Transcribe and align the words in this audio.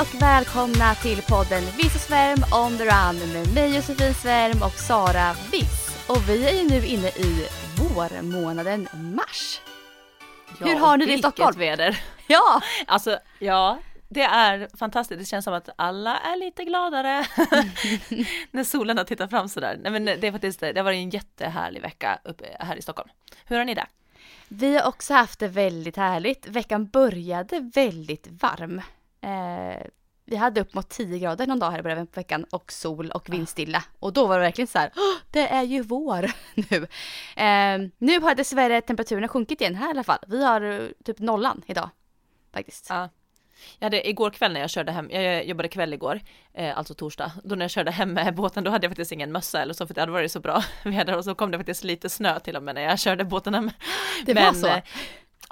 Hej 0.00 0.08
och 0.14 0.22
välkomna 0.22 0.94
till 0.94 1.22
podden 1.22 1.62
Viss 1.76 1.94
och 1.94 2.00
Svärm 2.00 2.38
on 2.64 2.78
the 2.78 2.84
run 2.84 3.32
med 3.32 3.54
mig 3.54 3.76
Josefin 3.76 4.14
Svärm 4.14 4.62
och 4.62 4.72
Sara 4.72 5.32
Viss. 5.52 6.06
Och 6.08 6.28
vi 6.28 6.48
är 6.48 6.62
ju 6.62 6.68
nu 6.68 6.86
inne 6.86 7.08
i 7.08 7.48
vårmånaden 7.78 8.88
mars. 8.92 9.60
Ja, 10.60 10.66
Hur 10.66 10.76
har 10.76 10.96
ni 10.96 11.06
det 11.06 11.14
i 11.14 11.18
Stockholm? 11.18 11.58
väder. 11.58 12.00
Ja, 12.26 12.60
Alltså, 12.86 13.18
ja, 13.38 13.78
det 14.08 14.22
är 14.22 14.76
fantastiskt. 14.76 15.20
Det 15.20 15.24
känns 15.24 15.44
som 15.44 15.54
att 15.54 15.68
alla 15.76 16.18
är 16.18 16.36
lite 16.36 16.64
gladare 16.64 17.26
när 18.50 18.64
solen 18.64 18.98
har 18.98 19.04
tittat 19.04 19.30
fram 19.30 19.48
sådär. 19.48 19.78
Nej 19.82 19.92
men 19.92 20.04
det 20.04 20.26
är 20.26 20.32
faktiskt, 20.32 20.60
det 20.60 20.76
har 20.76 20.82
varit 20.82 20.96
en 20.96 21.10
jättehärlig 21.10 21.82
vecka 21.82 22.18
uppe 22.24 22.44
här 22.60 22.76
i 22.76 22.82
Stockholm. 22.82 23.08
Hur 23.44 23.58
har 23.58 23.64
ni 23.64 23.74
det? 23.74 23.86
vi 24.48 24.76
har 24.76 24.88
också 24.88 25.14
haft 25.14 25.38
det 25.38 25.48
väldigt 25.48 25.96
härligt. 25.96 26.46
Veckan 26.46 26.86
började 26.86 27.70
väldigt 27.74 28.26
varm. 28.30 28.82
Eh, 29.22 29.86
vi 30.24 30.36
hade 30.36 30.60
upp 30.60 30.74
mot 30.74 30.88
10 30.88 31.18
grader 31.18 31.46
någon 31.46 31.58
dag 31.58 31.70
här 31.70 31.78
i 31.78 31.82
början 31.82 32.06
på 32.06 32.20
veckan 32.20 32.44
och 32.50 32.72
sol 32.72 33.10
och 33.10 33.28
vindstilla. 33.32 33.84
Och 33.98 34.12
då 34.12 34.26
var 34.26 34.38
det 34.38 34.44
verkligen 34.44 34.68
så 34.68 34.78
här, 34.78 34.90
"Åh, 34.96 35.16
det 35.30 35.48
är 35.48 35.62
ju 35.62 35.82
vår 35.82 36.30
nu. 36.70 36.86
Eh, 37.44 37.90
nu 37.98 38.20
har 38.20 38.34
dessvärre 38.34 38.80
temperaturen 38.80 39.28
sjunkit 39.28 39.60
igen 39.60 39.74
här 39.74 39.86
i 39.86 39.90
alla 39.90 40.04
fall. 40.04 40.18
Vi 40.26 40.44
har 40.44 40.60
eh, 40.60 40.80
typ 41.04 41.18
nollan 41.18 41.62
idag 41.66 41.90
faktiskt. 42.54 42.86
Ja. 42.88 43.08
Jag 43.78 43.86
hade 43.86 44.08
igår 44.08 44.30
kväll 44.30 44.52
när 44.52 44.60
jag 44.60 44.70
körde 44.70 44.92
hem, 44.92 45.10
jag 45.10 45.44
jobbade 45.46 45.68
kväll 45.68 45.94
igår, 45.94 46.20
eh, 46.54 46.78
alltså 46.78 46.94
torsdag, 46.94 47.32
då 47.44 47.54
när 47.54 47.64
jag 47.64 47.70
körde 47.70 47.90
hem 47.90 48.12
med 48.12 48.34
båten 48.34 48.64
då 48.64 48.70
hade 48.70 48.84
jag 48.84 48.90
faktiskt 48.90 49.12
ingen 49.12 49.32
mössa 49.32 49.62
eller 49.62 49.74
så 49.74 49.86
för 49.86 49.94
det 49.94 50.00
hade 50.00 50.12
varit 50.12 50.32
så 50.32 50.40
bra 50.40 50.62
väder 50.84 51.16
och 51.16 51.24
så 51.24 51.34
kom 51.34 51.50
det 51.50 51.58
faktiskt 51.58 51.84
lite 51.84 52.08
snö 52.08 52.40
till 52.40 52.56
och 52.56 52.62
med 52.62 52.74
när 52.74 52.82
jag 52.82 52.98
körde 52.98 53.24
båten 53.24 53.54
hem. 53.54 53.70
Det 54.26 54.34
var 54.34 54.52
så? 54.52 54.80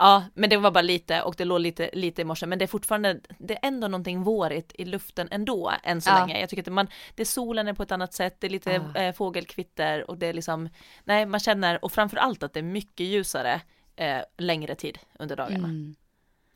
Ja, 0.00 0.24
men 0.34 0.50
det 0.50 0.56
var 0.56 0.70
bara 0.70 0.82
lite 0.82 1.22
och 1.22 1.34
det 1.38 1.44
låg 1.44 1.60
lite, 1.60 1.90
lite 1.92 2.22
i 2.22 2.24
morse, 2.24 2.46
men 2.46 2.58
det 2.58 2.64
är 2.64 2.66
fortfarande, 2.66 3.20
det 3.38 3.54
är 3.54 3.58
ändå 3.68 3.88
någonting 3.88 4.22
vårigt 4.22 4.72
i 4.74 4.84
luften 4.84 5.28
ändå, 5.30 5.72
än 5.82 6.00
så 6.00 6.10
Ja. 6.10 6.18
länge. 6.18 6.40
Jag 6.40 6.48
tycker 6.48 6.62
att 6.62 6.72
man, 6.72 6.88
det 7.14 7.22
är 7.22 7.26
solen 7.26 7.68
är 7.68 7.72
på 7.72 7.82
ett 7.82 7.92
annat 7.92 8.14
sätt, 8.14 8.36
det 8.40 8.46
är 8.46 8.50
lite 8.50 8.70
Ja. 8.94 9.00
eh, 9.00 9.12
fågelkvitter 9.14 10.10
och 10.10 10.18
det 10.18 10.26
är 10.26 10.32
liksom, 10.32 10.68
nej, 11.04 11.26
man 11.26 11.40
känner, 11.40 11.84
och 11.84 11.92
framför 11.92 12.16
allt 12.16 12.42
att 12.42 12.52
det 12.52 12.60
är 12.60 12.64
mycket 12.64 13.06
ljusare 13.06 13.60
eh, 13.96 14.18
längre 14.38 14.74
tid 14.74 14.98
under 15.18 15.36
dagarna. 15.36 15.68
Mm. 15.68 15.94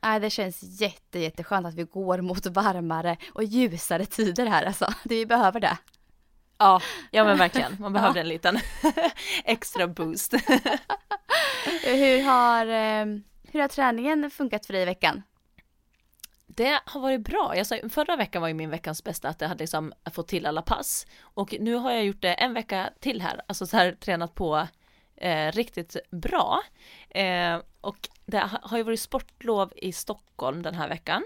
Nej, 0.03 0.21
det 0.21 0.31
känns 0.31 0.81
jätte, 0.81 1.19
jätteskönt 1.19 1.67
att 1.67 1.75
vi 1.75 1.83
går 1.85 2.21
mot 2.21 2.47
varmare 2.47 3.17
och 3.33 3.45
ljusare 3.45 4.07
tider 4.07 4.47
här 4.47 4.63
alltså. 4.65 4.95
Vi 5.05 5.27
behöver 5.27 5.61
det. 5.61 5.79
Ja, 6.59 6.81
ja 7.11 7.25
men 7.25 7.39
verkligen, 7.39 7.77
man 7.79 7.93
behövde 7.99 8.21
en 8.21 8.29
liten 8.29 8.59
extra 9.45 9.87
boost. 9.89 10.35
Hur 11.85 12.23
har, 12.23 12.67
eh, 12.67 13.07
hur 13.53 13.61
har 13.61 13.69
träningen 13.69 14.31
funkat 14.31 14.67
för 14.67 14.73
dig 14.73 14.83
i 14.83 14.85
veckan? 14.85 15.23
Det 16.47 16.81
har 16.85 17.01
varit 17.01 17.21
bra. 17.21 17.57
Jag 17.57 17.67
sa, 17.67 17.79
förra 17.89 18.17
veckan 18.17 18.43
var 18.43 18.49
ju 18.49 18.55
min 18.55 18.71
veckans 18.71 19.05
bästa 19.05 19.29
att 19.29 19.41
jag 19.41 19.49
hade 19.49 19.63
liksom 19.63 19.93
fått 20.13 20.29
till 20.29 20.47
alla 20.47 20.63
pass. 20.63 21.07
Och 21.21 21.55
nu 21.61 21.75
har 21.75 21.93
jag 21.93 22.05
gjort 22.05 22.23
det 22.23 22.35
en 22.35 22.55
vecka 22.55 22.91
till 23.01 23.23
här, 23.23 23.41
alltså 23.47 23.67
så 23.67 23.77
här 23.77 23.93
tränat 23.93 24.35
på 24.35 24.67
eh, 25.17 25.53
riktigt 25.53 25.97
bra. 26.11 26.61
Eh, 27.11 27.61
och 27.81 28.09
det 28.27 28.51
har 28.63 28.77
ju 28.77 28.83
varit 28.83 29.01
sportlov 29.01 29.73
i 29.77 29.93
Stockholm 29.93 30.63
den 30.63 30.75
här 30.75 30.89
veckan. 30.89 31.25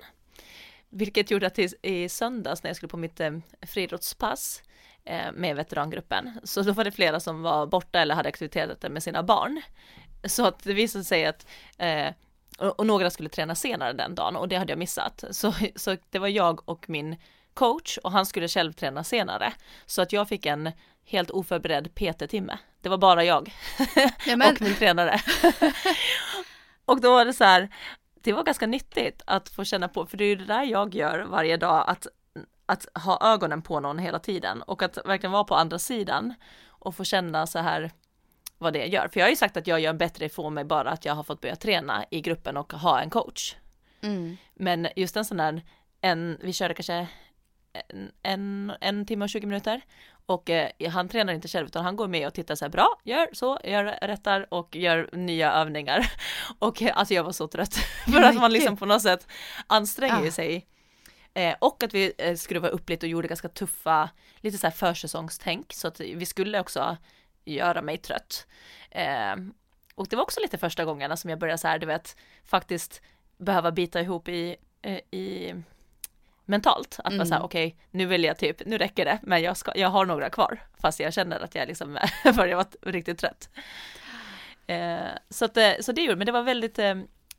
Vilket 0.88 1.30
gjorde 1.30 1.46
att 1.46 1.58
i, 1.58 1.68
i 1.82 2.08
söndags 2.08 2.62
när 2.62 2.70
jag 2.70 2.76
skulle 2.76 2.90
på 2.90 2.96
mitt 2.96 3.20
eh, 3.20 3.32
friidrottspass 3.62 4.62
eh, 5.04 5.32
med 5.32 5.56
veterangruppen, 5.56 6.40
så 6.44 6.62
då 6.62 6.72
var 6.72 6.84
det 6.84 6.90
flera 6.90 7.20
som 7.20 7.42
var 7.42 7.66
borta 7.66 8.00
eller 8.00 8.14
hade 8.14 8.28
aktiviteter 8.28 8.88
med 8.88 9.02
sina 9.02 9.22
barn. 9.22 9.62
Så 10.26 10.46
att 10.46 10.62
det 10.62 10.72
visade 10.72 11.04
sig 11.04 11.26
att 11.26 11.46
eh, 11.78 12.12
och, 12.58 12.86
några 12.86 13.10
skulle 13.10 13.28
träna 13.28 13.54
senare 13.54 13.92
den 13.92 14.14
dagen 14.14 14.36
och 14.36 14.48
det 14.48 14.56
hade 14.56 14.72
jag 14.72 14.78
missat. 14.78 15.24
Så, 15.30 15.54
så 15.76 15.96
det 16.10 16.18
var 16.18 16.28
jag 16.28 16.68
och 16.68 16.90
min 16.90 17.16
coach 17.54 17.98
och 17.98 18.12
han 18.12 18.26
skulle 18.26 18.48
själv 18.48 18.72
träna 18.72 19.04
senare. 19.04 19.52
Så 19.86 20.02
att 20.02 20.12
jag 20.12 20.28
fick 20.28 20.46
en 20.46 20.72
helt 21.04 21.30
oförberedd 21.30 21.94
PT-timme. 21.94 22.58
Det 22.80 22.88
var 22.88 22.98
bara 22.98 23.24
jag 23.24 23.54
och 24.54 24.60
min 24.60 24.74
tränare. 24.74 25.20
och 26.84 27.00
då 27.00 27.10
var 27.10 27.24
det 27.24 27.32
så 27.32 27.44
här, 27.44 27.68
det 28.14 28.32
var 28.32 28.44
ganska 28.44 28.66
nyttigt 28.66 29.22
att 29.26 29.48
få 29.48 29.64
känna 29.64 29.88
på, 29.88 30.06
för 30.06 30.16
det 30.16 30.24
är 30.24 30.28
ju 30.28 30.36
det 30.36 30.44
där 30.44 30.62
jag 30.62 30.94
gör 30.94 31.20
varje 31.20 31.56
dag, 31.56 31.84
att, 31.88 32.06
att 32.66 32.86
ha 32.94 33.32
ögonen 33.32 33.62
på 33.62 33.80
någon 33.80 33.98
hela 33.98 34.18
tiden 34.18 34.62
och 34.62 34.82
att 34.82 34.98
verkligen 35.04 35.32
vara 35.32 35.44
på 35.44 35.54
andra 35.54 35.78
sidan 35.78 36.34
och 36.66 36.96
få 36.96 37.04
känna 37.04 37.46
så 37.46 37.58
här 37.58 37.90
vad 38.58 38.72
det 38.72 38.86
gör. 38.86 39.08
För 39.08 39.20
jag 39.20 39.24
har 39.26 39.30
ju 39.30 39.36
sagt 39.36 39.56
att 39.56 39.66
jag 39.66 39.80
gör 39.80 39.92
bättre 39.92 40.24
ifrån 40.24 40.54
mig 40.54 40.64
bara 40.64 40.90
att 40.90 41.04
jag 41.04 41.14
har 41.14 41.22
fått 41.22 41.40
börja 41.40 41.56
träna 41.56 42.04
i 42.10 42.20
gruppen 42.20 42.56
och 42.56 42.72
ha 42.72 43.00
en 43.00 43.10
coach. 43.10 43.54
Mm. 44.02 44.36
Men 44.54 44.88
just 44.96 45.16
en 45.16 45.24
sån 45.24 45.36
där, 45.36 45.62
en, 46.00 46.38
vi 46.42 46.52
körde 46.52 46.74
kanske 46.74 47.06
en, 47.88 48.12
en, 48.22 48.72
en 48.80 49.06
timme 49.06 49.24
och 49.24 49.28
20 49.28 49.46
minuter 49.46 49.80
och 50.26 50.50
eh, 50.50 50.90
han 50.90 51.08
tränar 51.08 51.32
inte 51.32 51.48
själv 51.48 51.66
utan 51.66 51.84
han 51.84 51.96
går 51.96 52.08
med 52.08 52.26
och 52.26 52.34
tittar 52.34 52.54
så 52.54 52.64
här 52.64 52.70
bra, 52.70 53.00
gör 53.04 53.28
så, 53.32 53.58
gör 53.64 53.84
rättar 54.02 54.54
och 54.54 54.76
gör 54.76 55.08
nya 55.12 55.52
övningar. 55.52 56.12
Och 56.58 56.82
eh, 56.82 56.96
alltså 56.96 57.14
jag 57.14 57.24
var 57.24 57.32
så 57.32 57.48
trött 57.48 57.74
för 58.12 58.22
att 58.22 58.34
man 58.34 58.52
liksom 58.52 58.76
på 58.76 58.86
något 58.86 59.02
sätt 59.02 59.28
anstränger 59.66 60.24
Ja. 60.24 60.30
sig. 60.30 60.66
Eh, 61.34 61.54
och 61.58 61.82
att 61.82 61.94
vi 61.94 62.12
eh, 62.18 62.36
skruvade 62.36 62.72
upp 62.72 62.88
lite 62.88 63.06
och 63.06 63.10
gjorde 63.10 63.28
ganska 63.28 63.48
tuffa, 63.48 64.10
lite 64.40 64.58
så 64.58 64.66
här 64.66 64.74
försäsongstänk 64.74 65.72
så 65.72 65.88
att 65.88 66.00
vi 66.00 66.26
skulle 66.26 66.60
också 66.60 66.96
göra 67.46 67.82
mig 67.82 67.98
trött. 67.98 68.46
Eh, 68.90 69.34
och 69.94 70.08
det 70.08 70.16
var 70.16 70.22
också 70.22 70.40
lite 70.40 70.58
första 70.58 70.84
gångerna 70.84 71.16
som 71.16 71.30
jag 71.30 71.38
började 71.38 71.58
så 71.58 71.68
här, 71.68 71.78
du 71.78 71.86
vet, 71.86 72.16
faktiskt 72.44 73.02
behöva 73.38 73.72
bita 73.72 74.00
ihop 74.00 74.28
i, 74.28 74.56
eh, 74.82 75.00
i 75.10 75.54
mentalt. 76.44 77.00
Att 77.04 77.14
vara 77.14 77.26
så 77.26 77.32
här, 77.34 77.40
Mm. 77.40 77.44
okej, 77.44 77.76
nu 77.90 78.06
vill 78.06 78.24
jag 78.24 78.38
typ, 78.38 78.66
nu 78.66 78.78
räcker 78.78 79.04
det, 79.04 79.18
men 79.22 79.42
jag, 79.42 79.56
ska, 79.56 79.72
jag 79.78 79.88
har 79.88 80.06
några 80.06 80.30
kvar. 80.30 80.58
Fast 80.80 81.00
jag 81.00 81.14
känner 81.14 81.40
att 81.40 81.54
jag 81.54 81.68
liksom 81.68 81.98
börjar 82.36 82.56
vara 82.56 82.66
riktigt 82.82 83.18
trött. 83.18 83.48
Eh, 84.66 85.06
så, 85.30 85.44
att, 85.44 85.56
eh, 85.56 85.72
så 85.80 85.92
det 85.92 86.02
gjorde, 86.02 86.16
men 86.16 86.26
det 86.26 86.32
var 86.32 86.42
väldigt, 86.42 86.78
eh, 86.78 86.94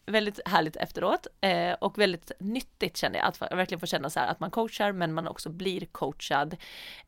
väldigt 0.07 0.39
härligt 0.45 0.75
efteråt 0.75 1.27
eh, 1.41 1.73
och 1.73 1.97
väldigt 1.97 2.31
nyttigt 2.39 2.97
kände 2.97 3.17
jag 3.17 3.27
att 3.27 3.41
verkligen 3.41 3.79
få 3.79 3.85
känna 3.85 4.09
så 4.09 4.19
här 4.19 4.27
att 4.27 4.39
man 4.39 4.51
coachar 4.51 4.91
men 4.91 5.13
man 5.13 5.27
också 5.27 5.49
blir 5.49 5.85
coachad. 5.85 6.57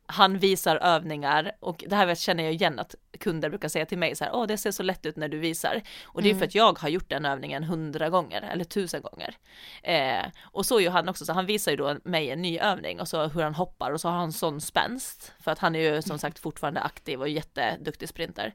Han 0.06 0.38
visar 0.38 0.76
övningar 0.76 1.52
och 1.60 1.84
det 1.88 1.96
här 1.96 2.14
känner 2.14 2.44
jag 2.44 2.52
igen 2.52 2.78
att 2.78 2.94
kunder 3.20 3.48
brukar 3.48 3.68
säga 3.68 3.86
till 3.86 3.98
mig 3.98 4.16
så 4.16 4.24
här, 4.24 4.34
åh 4.34 4.46
det 4.46 4.58
ser 4.58 4.70
så 4.70 4.82
lätt 4.82 5.06
ut 5.06 5.16
när 5.16 5.28
du 5.28 5.38
visar. 5.38 5.82
Och 6.04 6.22
det 6.22 6.28
är 6.28 6.30
Mm. 6.30 6.38
för 6.38 6.46
att 6.46 6.54
jag 6.54 6.78
har 6.78 6.88
gjort 6.88 7.08
den 7.08 7.24
övningen 7.24 7.64
hundra 7.64 8.10
gånger 8.10 8.42
eller 8.42 8.64
tusen 8.64 9.02
gånger. 9.02 9.34
Eh, 9.82 10.26
och 10.42 10.66
så 10.66 10.80
gör 10.80 10.90
han 10.90 11.08
också, 11.08 11.24
så 11.24 11.32
han 11.32 11.46
visar 11.46 11.70
ju 11.70 11.76
då 11.76 11.96
mig 12.04 12.30
en 12.30 12.42
ny 12.42 12.58
övning 12.58 13.00
och 13.00 13.08
så 13.08 13.26
hur 13.26 13.42
han 13.42 13.54
hoppar 13.54 13.90
och 13.90 14.00
så 14.00 14.08
har 14.08 14.16
han 14.16 14.32
sån 14.32 14.60
spänst. 14.60 15.32
För 15.40 15.50
att 15.50 15.58
han 15.58 15.74
är 15.74 15.80
ju 15.80 16.02
som 16.02 16.18
sagt 16.18 16.38
fortfarande 16.38 16.80
aktiv 16.80 17.20
och 17.20 17.28
jätteduktig 17.28 18.08
sprinter. 18.08 18.54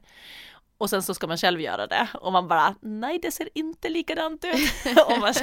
Och 0.78 0.90
sen 0.90 1.02
så 1.02 1.14
ska 1.14 1.26
man 1.26 1.36
själv 1.36 1.60
göra 1.60 1.86
det 1.86 2.08
och 2.14 2.32
man 2.32 2.48
bara 2.48 2.74
nej 2.80 3.18
det 3.22 3.30
ser 3.30 3.48
inte 3.54 3.88
likadant 3.88 4.44
ut. 4.44 4.96
och, 5.06 5.18
man, 5.18 5.34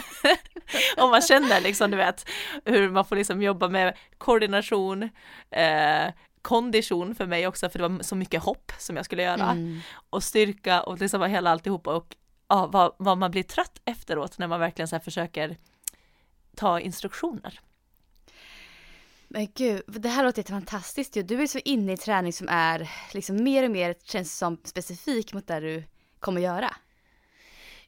och 0.98 1.10
man 1.10 1.22
känner 1.22 1.62
liksom 1.62 1.92
du 1.92 1.98
vet 1.98 2.30
hur 2.66 2.90
man 2.90 3.06
får 3.06 3.16
liksom 3.16 3.42
jobba 3.42 3.68
med 3.68 3.98
koordination, 4.18 5.10
eh, 5.52 6.14
kondition 6.42 7.16
för 7.16 7.26
mig 7.26 7.48
också 7.48 7.70
för 7.70 7.80
det 7.80 7.88
var 7.88 8.04
så 8.04 8.16
mycket 8.16 8.44
hopp 8.44 8.72
som 8.78 8.96
jag 8.96 9.06
skulle 9.06 9.24
göra 9.24 9.52
Mm. 9.52 9.80
och 10.10 10.24
styrka 10.24 10.84
och 10.84 11.00
liksom 11.00 11.22
hela 11.22 11.52
alltihopa 11.52 11.96
och 11.96 12.16
ja, 12.48 12.68
vad, 12.68 12.96
vad 12.98 13.18
man 13.18 13.32
blir 13.32 13.44
trött 13.44 13.82
efteråt 13.86 14.38
när 14.38 14.48
man 14.48 14.60
verkligen 14.60 14.88
så 14.88 14.96
här 14.96 15.04
försöker 15.04 15.58
ta 16.56 16.80
instruktioner. 16.80 17.60
Men 19.34 19.48
gud, 19.56 19.82
det 19.88 20.10
här 20.10 20.24
låter 20.24 20.44
fantastiskt 20.44 21.16
ju. 21.16 21.24
Du 21.24 21.42
är 21.42 21.48
så 21.48 21.60
inne 21.66 21.94
i 21.94 21.98
träning 21.98 22.34
som 22.34 22.48
är 22.50 22.90
liksom 23.14 23.44
mer 23.44 23.64
och 23.64 23.72
mer 23.72 23.96
känns 24.04 24.38
som 24.38 24.62
specifik 24.64 25.34
mot 25.34 25.48
det 25.48 25.60
du 25.60 25.84
kommer 26.20 26.42
göra. 26.42 26.76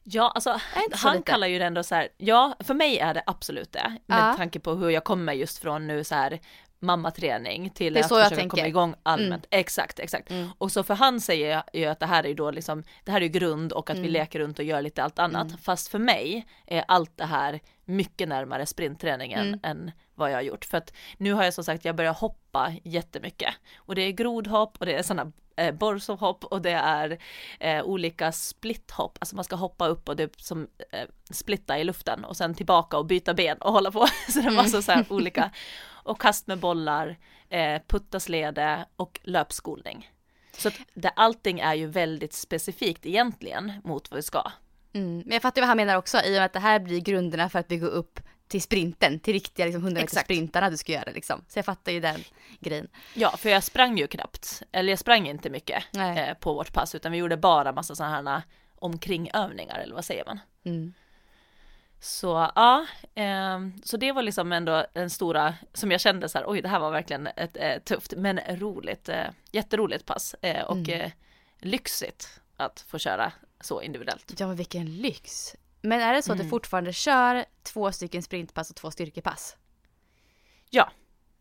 Ja, 0.02 0.32
alltså 0.34 0.60
han 0.92 1.16
lite? 1.16 1.30
kallar 1.30 1.46
ju 1.46 1.58
det 1.58 1.64
ändå 1.64 1.82
så 1.82 1.94
här, 1.94 2.08
ja, 2.16 2.56
för 2.60 2.74
mig 2.74 2.98
är 2.98 3.14
det 3.14 3.22
absolut 3.26 3.72
det, 3.72 3.96
med 4.06 4.18
Ja. 4.18 4.34
tanke 4.36 4.60
på 4.60 4.74
hur 4.74 4.90
jag 4.90 5.04
kommer 5.04 5.32
just 5.32 5.58
från 5.58 5.86
nu 5.86 6.04
så 6.04 6.14
här 6.14 6.40
mammaträning 6.78 7.70
till 7.70 7.94
Det 7.94 8.00
är 8.00 8.02
att 8.02 8.08
så 8.08 8.14
jag 8.14 8.22
försöka 8.24 8.40
tänker. 8.40 8.56
komma 8.56 8.68
igång 8.68 8.94
allmänt. 9.02 9.46
Exakt, 9.50 9.98
exakt. 9.98 10.30
Mm. 10.30 10.48
Och 10.58 10.72
så 10.72 10.82
för 10.82 10.94
han 10.94 11.20
säger 11.20 11.62
ju 11.72 11.84
att 11.84 12.00
det 12.00 12.06
här 12.06 12.24
är 12.24 12.28
ju 12.28 12.34
då 12.34 12.50
liksom, 12.50 12.82
det 13.04 13.12
här 13.12 13.18
är 13.20 13.22
ju 13.22 13.28
grund 13.28 13.72
och 13.72 13.90
att 13.90 13.96
vi 13.96 14.00
Mm. 14.00 14.12
leker 14.12 14.38
runt 14.38 14.58
och 14.58 14.64
gör 14.64 14.82
lite 14.82 15.02
allt 15.02 15.18
annat. 15.18 15.46
Mm. 15.46 15.58
Fast 15.58 15.88
för 15.88 15.98
mig 15.98 16.46
är 16.66 16.84
allt 16.88 17.16
det 17.16 17.24
här 17.24 17.60
mycket 17.84 18.28
närmare 18.28 18.66
sprintträningen 18.66 19.46
Mm. 19.46 19.60
än 19.62 19.90
vad 20.14 20.30
jag 20.30 20.36
har 20.36 20.42
gjort. 20.42 20.64
För 20.64 20.78
att 20.78 20.92
nu 21.16 21.32
har 21.32 21.44
jag 21.44 21.54
som 21.54 21.64
sagt, 21.64 21.84
jag 21.84 21.96
börjar 21.96 22.14
hoppa 22.14 22.72
jättemycket. 22.84 23.54
Och 23.76 23.94
det 23.94 24.02
är 24.02 24.10
grodhopp 24.10 24.76
och 24.80 24.86
det 24.86 24.94
är 24.94 25.02
sådana 25.02 25.32
eh, 25.56 25.74
borsovhopp 25.74 26.44
och 26.44 26.62
det 26.62 26.70
är 26.70 27.18
eh, 27.60 27.82
olika 27.82 28.32
splithopp, 28.32 29.16
alltså 29.20 29.36
man 29.36 29.44
ska 29.44 29.56
hoppa 29.56 29.86
upp 29.88 30.08
och 30.08 30.16
det 30.16 30.22
är 30.22 30.30
som 30.36 30.68
eh, 30.92 31.00
splitta 31.30 31.78
i 31.78 31.84
luften 31.84 32.24
och 32.24 32.36
sen 32.36 32.54
tillbaka 32.54 32.98
och 32.98 33.06
byta 33.06 33.34
ben 33.34 33.58
och 33.58 33.72
hålla 33.72 33.90
på. 33.90 34.06
Så 34.28 34.40
det 34.40 34.46
är 34.46 34.50
massa 34.50 34.82
så 34.82 34.92
här 34.92 35.04
olika. 35.08 35.50
Och 36.06 36.20
kast 36.20 36.46
med 36.46 36.58
bollar, 36.58 37.16
eh, 37.48 37.82
puttaslede 37.86 38.84
och 38.96 39.20
löpskolning. 39.22 40.10
Så 40.52 40.68
att 40.68 40.74
det, 40.94 41.08
allting 41.08 41.60
är 41.60 41.74
ju 41.74 41.86
väldigt 41.86 42.32
specifikt 42.32 43.06
egentligen 43.06 43.72
mot 43.84 44.10
vad 44.10 44.16
vi 44.16 44.22
ska. 44.22 44.42
Mm. 44.92 45.18
Men 45.18 45.32
jag 45.32 45.42
fattar 45.42 45.62
vad 45.62 45.68
han 45.68 45.76
menar 45.76 45.96
också 45.96 46.18
i 46.18 46.28
och 46.28 46.32
med 46.32 46.44
att 46.44 46.52
det 46.52 46.60
här 46.60 46.78
blir 46.78 47.00
grunderna 47.00 47.48
för 47.48 47.58
att 47.58 47.68
bygga 47.68 47.86
upp 47.86 48.20
till 48.48 48.62
sprinten, 48.62 49.20
till 49.20 49.32
riktiga 49.32 49.66
liksom, 49.66 49.82
100 49.82 50.00
Exakt. 50.00 50.26
sprintarna 50.26 50.70
du 50.70 50.76
ska 50.76 50.92
göra 50.92 51.10
liksom. 51.10 51.44
Så 51.48 51.58
jag 51.58 51.64
fattar 51.64 51.92
ju 51.92 52.00
den 52.00 52.20
grejen. 52.60 52.88
Ja, 53.14 53.36
för 53.36 53.48
jag 53.48 53.62
sprang 53.62 53.98
ju 53.98 54.06
knappt, 54.06 54.62
eller 54.72 54.92
jag 54.92 54.98
sprang 54.98 55.28
inte 55.28 55.50
mycket 55.50 55.84
eh, 55.96 56.34
på 56.34 56.54
vårt 56.54 56.72
pass, 56.72 56.94
utan 56.94 57.12
vi 57.12 57.18
gjorde 57.18 57.36
bara 57.36 57.72
massa 57.72 57.94
sådana 57.94 58.30
här 58.30 58.42
omkringövningar, 58.78 59.78
eller 59.78 59.94
vad 59.94 60.04
säger 60.04 60.24
man? 60.26 60.40
Mm. 60.64 60.94
Så 62.00 62.50
ja, 62.54 62.86
ehm, 63.14 63.72
så 63.84 63.96
det 63.96 64.12
var 64.12 64.22
liksom 64.22 64.52
ändå 64.52 64.86
den 64.92 65.10
stora, 65.10 65.54
som 65.72 65.90
jag 65.90 66.00
kände 66.00 66.28
så 66.28 66.38
här, 66.38 66.44
oj 66.50 66.62
det 66.62 66.68
här 66.68 66.78
var 66.80 66.90
verkligen 66.90 67.26
ett 67.26 67.56
eh, 67.56 67.78
tufft 67.78 68.14
men 68.16 68.38
roligt, 68.48 69.08
eh, 69.08 69.24
jätteroligt 69.52 70.06
pass 70.06 70.34
eh, 70.42 70.64
och 70.64 70.76
Mm. 70.76 71.00
eh, 71.00 71.12
lyxigt 71.58 72.40
att 72.56 72.80
få 72.80 72.98
köra 72.98 73.32
så 73.60 73.82
individuellt. 73.82 74.34
Ja 74.40 74.46
men 74.46 74.56
vilken 74.56 74.96
lyx. 74.96 75.56
Men 75.80 76.00
är 76.00 76.12
det 76.14 76.22
så 76.22 76.32
att 76.32 76.38
du 76.38 76.42
Mm. 76.42 76.50
fortfarande 76.50 76.92
kör 76.92 77.44
två 77.62 77.92
stycken 77.92 78.22
sprintpass 78.22 78.70
och 78.70 78.76
två 78.76 78.90
styrkepass? 78.90 79.56
Ja, 80.70 80.90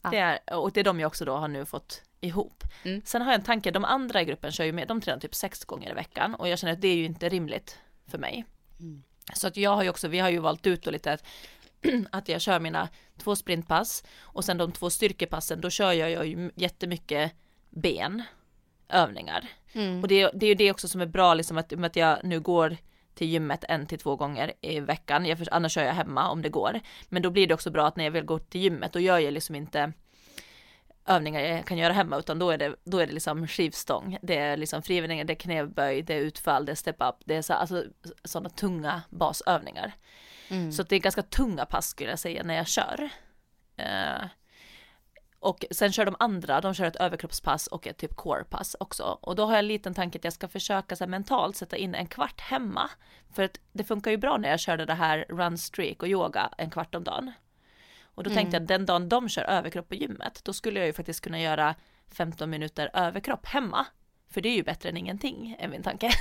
Ja. 0.04 0.10
det 0.10 0.18
är, 0.18 0.54
och 0.54 0.72
det 0.72 0.80
är 0.80 0.84
de 0.84 1.00
jag 1.00 1.08
också 1.08 1.26
då 1.26 1.36
har 1.38 1.48
nu 1.48 1.66
fått 1.66 2.04
ihop. 2.22 2.64
Mm. 2.84 3.02
Sen 3.06 3.22
har 3.22 3.32
jag 3.32 3.40
en 3.40 3.46
tanke, 3.46 3.72
de 3.72 3.86
andra 3.86 4.22
i 4.22 4.26
gruppen 4.26 4.52
kör 4.52 4.64
ju 4.64 4.72
med, 4.72 4.88
de 4.88 5.02
tränar 5.02 5.20
typ 5.20 5.36
sex 5.36 5.66
gånger 5.66 5.92
i 5.92 5.94
veckan 5.94 6.36
och 6.36 6.48
jag 6.48 6.60
känner 6.60 6.74
att 6.74 6.82
det 6.82 6.88
är 6.88 6.96
ju 6.96 7.06
inte 7.06 7.30
rimligt 7.30 7.80
för 8.08 8.18
mig. 8.18 8.46
Så 9.34 9.48
att 9.48 9.58
jag 9.58 9.76
har 9.76 9.84
ju 9.84 9.90
också, 9.90 10.08
vi 10.08 10.20
har 10.20 10.30
ju 10.30 10.40
valt 10.40 10.68
ut 10.68 10.84
då 10.84 10.92
lite 10.92 11.14
att, 11.14 11.26
att 12.12 12.30
jag 12.30 12.42
kör 12.42 12.60
mina 12.60 12.90
två 13.18 13.36
sprintpass 13.36 14.04
och 14.20 14.46
sen 14.46 14.58
de 14.58 14.72
två 14.72 14.90
styrkepassen, 14.90 15.62
då 15.62 15.70
kör 15.70 15.92
jag 15.92 16.28
ju 16.28 16.52
jättemycket 16.56 17.32
ben, 17.70 18.24
övningar. 18.90 19.50
Mm. 19.74 20.02
Och 20.02 20.08
det, 20.08 20.32
det 20.34 20.46
är 20.46 20.50
ju 20.50 20.56
det 20.56 20.72
också 20.72 20.88
som 20.88 21.02
är 21.02 21.06
bra, 21.06 21.34
liksom 21.34 21.58
att, 21.58 21.74
att 21.74 21.96
jag 21.96 22.20
nu 22.24 22.40
går 22.40 22.78
till 23.14 23.28
gymmet 23.28 23.64
en 23.70 23.86
till 23.86 24.00
två 24.00 24.16
gånger 24.16 24.54
i 24.62 24.80
veckan, 24.80 25.26
jag, 25.26 25.40
annars 25.52 25.72
kör 25.72 25.84
jag 25.84 25.94
hemma 25.94 26.30
om 26.30 26.42
det 26.42 26.50
går. 26.50 26.80
Men 27.10 27.22
då 27.22 27.30
blir 27.30 27.48
det 27.48 27.54
också 27.54 27.72
bra 27.72 27.88
att 27.88 27.96
när 27.96 28.04
jag 28.04 28.12
vill 28.12 28.26
gå 28.26 28.40
till 28.40 28.62
gymmet, 28.62 28.94
då 28.94 29.00
gör 29.00 29.20
jag 29.20 29.34
liksom 29.34 29.56
inte 29.56 29.94
övningar 31.06 31.42
jag 31.42 31.66
kan 31.66 31.78
göra 31.78 31.94
hemma, 31.94 32.18
utan 32.18 32.40
då 32.40 32.50
är 32.50 32.58
det, 32.58 32.76
då 32.84 33.00
är 33.00 33.08
det 33.08 33.14
liksom 33.14 33.48
skivstång, 33.48 34.18
det 34.22 34.38
är 34.38 34.58
liksom 34.58 34.82
frivändningar, 34.82 35.24
det 35.26 35.34
är 35.34 35.36
knäböj, 35.36 36.02
det 36.02 36.14
är 36.14 36.20
utfall, 36.20 36.66
det 36.66 36.72
är 36.72 36.76
step 36.76 36.96
up, 37.00 37.16
det 37.26 37.36
är 37.36 37.42
så, 37.42 37.54
alltså, 37.54 37.84
sådana 38.24 38.50
tunga 38.50 39.02
basövningar. 39.10 39.94
Mm. 40.50 40.72
Så 40.72 40.84
det 40.84 40.96
är 40.96 41.00
ganska 41.00 41.24
tunga 41.24 41.66
pass 41.66 41.88
skulle 41.88 42.10
jag 42.10 42.20
säga 42.20 42.44
när 42.44 42.56
jag 42.56 42.68
kör. 42.68 43.10
Eh, 43.78 44.28
och 45.40 45.66
sen 45.72 45.92
kör 45.92 46.06
de 46.06 46.16
andra, 46.20 46.62
de 46.62 46.74
kör 46.74 46.86
ett 46.86 46.96
överkroppspass 46.96 47.68
och 47.68 47.88
ett 47.88 47.98
typ 47.98 48.16
core-pass 48.16 48.76
också. 48.80 49.18
Och 49.22 49.36
då 49.36 49.46
har 49.46 49.52
jag 49.52 49.60
en 49.60 49.68
liten 49.68 49.94
tanke 49.94 50.18
att 50.18 50.24
jag 50.24 50.34
ska 50.34 50.48
försöka 50.48 50.96
så 50.96 51.04
här, 51.04 51.10
mentalt 51.10 51.56
sätta 51.56 51.78
in 51.78 51.96
en 51.96 52.08
kvart 52.08 52.42
hemma. 52.42 52.90
För 53.34 53.44
att 53.44 53.60
det 53.72 53.84
funkar 53.84 54.12
ju 54.12 54.18
bra 54.18 54.38
när 54.38 54.50
jag 54.50 54.60
körde 54.60 54.86
det 54.86 54.94
här 54.94 55.26
run 55.30 55.58
streak 55.58 56.04
och 56.04 56.10
yoga 56.10 56.50
en 56.58 56.70
kvart 56.70 56.96
om 56.96 57.04
dagen. 57.04 57.32
Och 58.16 58.24
då 58.24 58.30
tänkte 58.30 58.56
jag 58.56 58.62
att 58.62 58.68
den 58.68 58.86
dagen 58.86 59.10
de 59.10 59.30
kör 59.30 59.44
överkropp 59.44 59.90
på 59.90 59.96
gymmet, 59.96 60.42
då 60.44 60.54
skulle 60.54 60.80
jag 60.80 60.88
ju 60.88 60.94
faktiskt 60.94 61.22
kunna 61.22 61.42
göra 61.42 61.76
15 62.12 62.50
minuter 62.50 62.90
överkropp 62.94 63.46
hemma. 63.46 63.86
För 64.30 64.42
det 64.42 64.50
är 64.50 64.56
ju 64.56 64.64
bättre 64.64 64.90
än 64.90 64.98
ingenting, 64.98 65.56
är 65.60 65.68
min 65.68 65.84
tanke. 65.84 66.12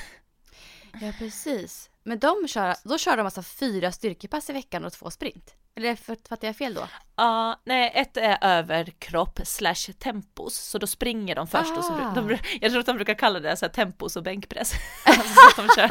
Ja 1.00 1.12
precis. 1.18 1.90
Men 2.02 2.18
de 2.18 2.48
kör, 2.48 2.76
då 2.84 2.98
kör 2.98 3.16
de 3.16 3.22
alltså 3.26 3.42
fyra 3.42 3.92
styrkepass 3.92 4.50
i 4.50 4.52
veckan 4.52 4.84
och 4.84 4.92
två 4.92 5.10
sprint? 5.10 5.54
Eller 5.76 5.94
för- 5.94 6.28
fattar 6.28 6.48
jag 6.48 6.56
fel 6.56 6.74
då? 6.74 6.88
Ja, 7.16 7.60
nej, 7.64 7.92
ett 7.94 8.16
är 8.16 8.38
överkropp 8.40 9.40
slash 9.44 9.92
tempos, 9.98 10.54
så 10.56 10.78
då 10.78 10.86
springer 10.86 11.34
de 11.34 11.46
först 11.46 11.76
och 11.76 11.84
så, 11.84 11.92
Ah. 11.92 12.12
de, 12.14 12.38
jag 12.60 12.70
tror 12.70 12.80
att 12.80 12.86
de 12.86 12.96
brukar 12.96 13.14
kalla 13.14 13.40
det 13.40 13.56
så 13.56 13.64
här 13.66 13.72
tempos 13.72 14.16
och 14.16 14.22
bänkpress. 14.22 14.72
alltså, 15.06 15.34
så, 15.34 15.62
att 15.62 15.68
de 15.68 15.74
kör, 15.80 15.88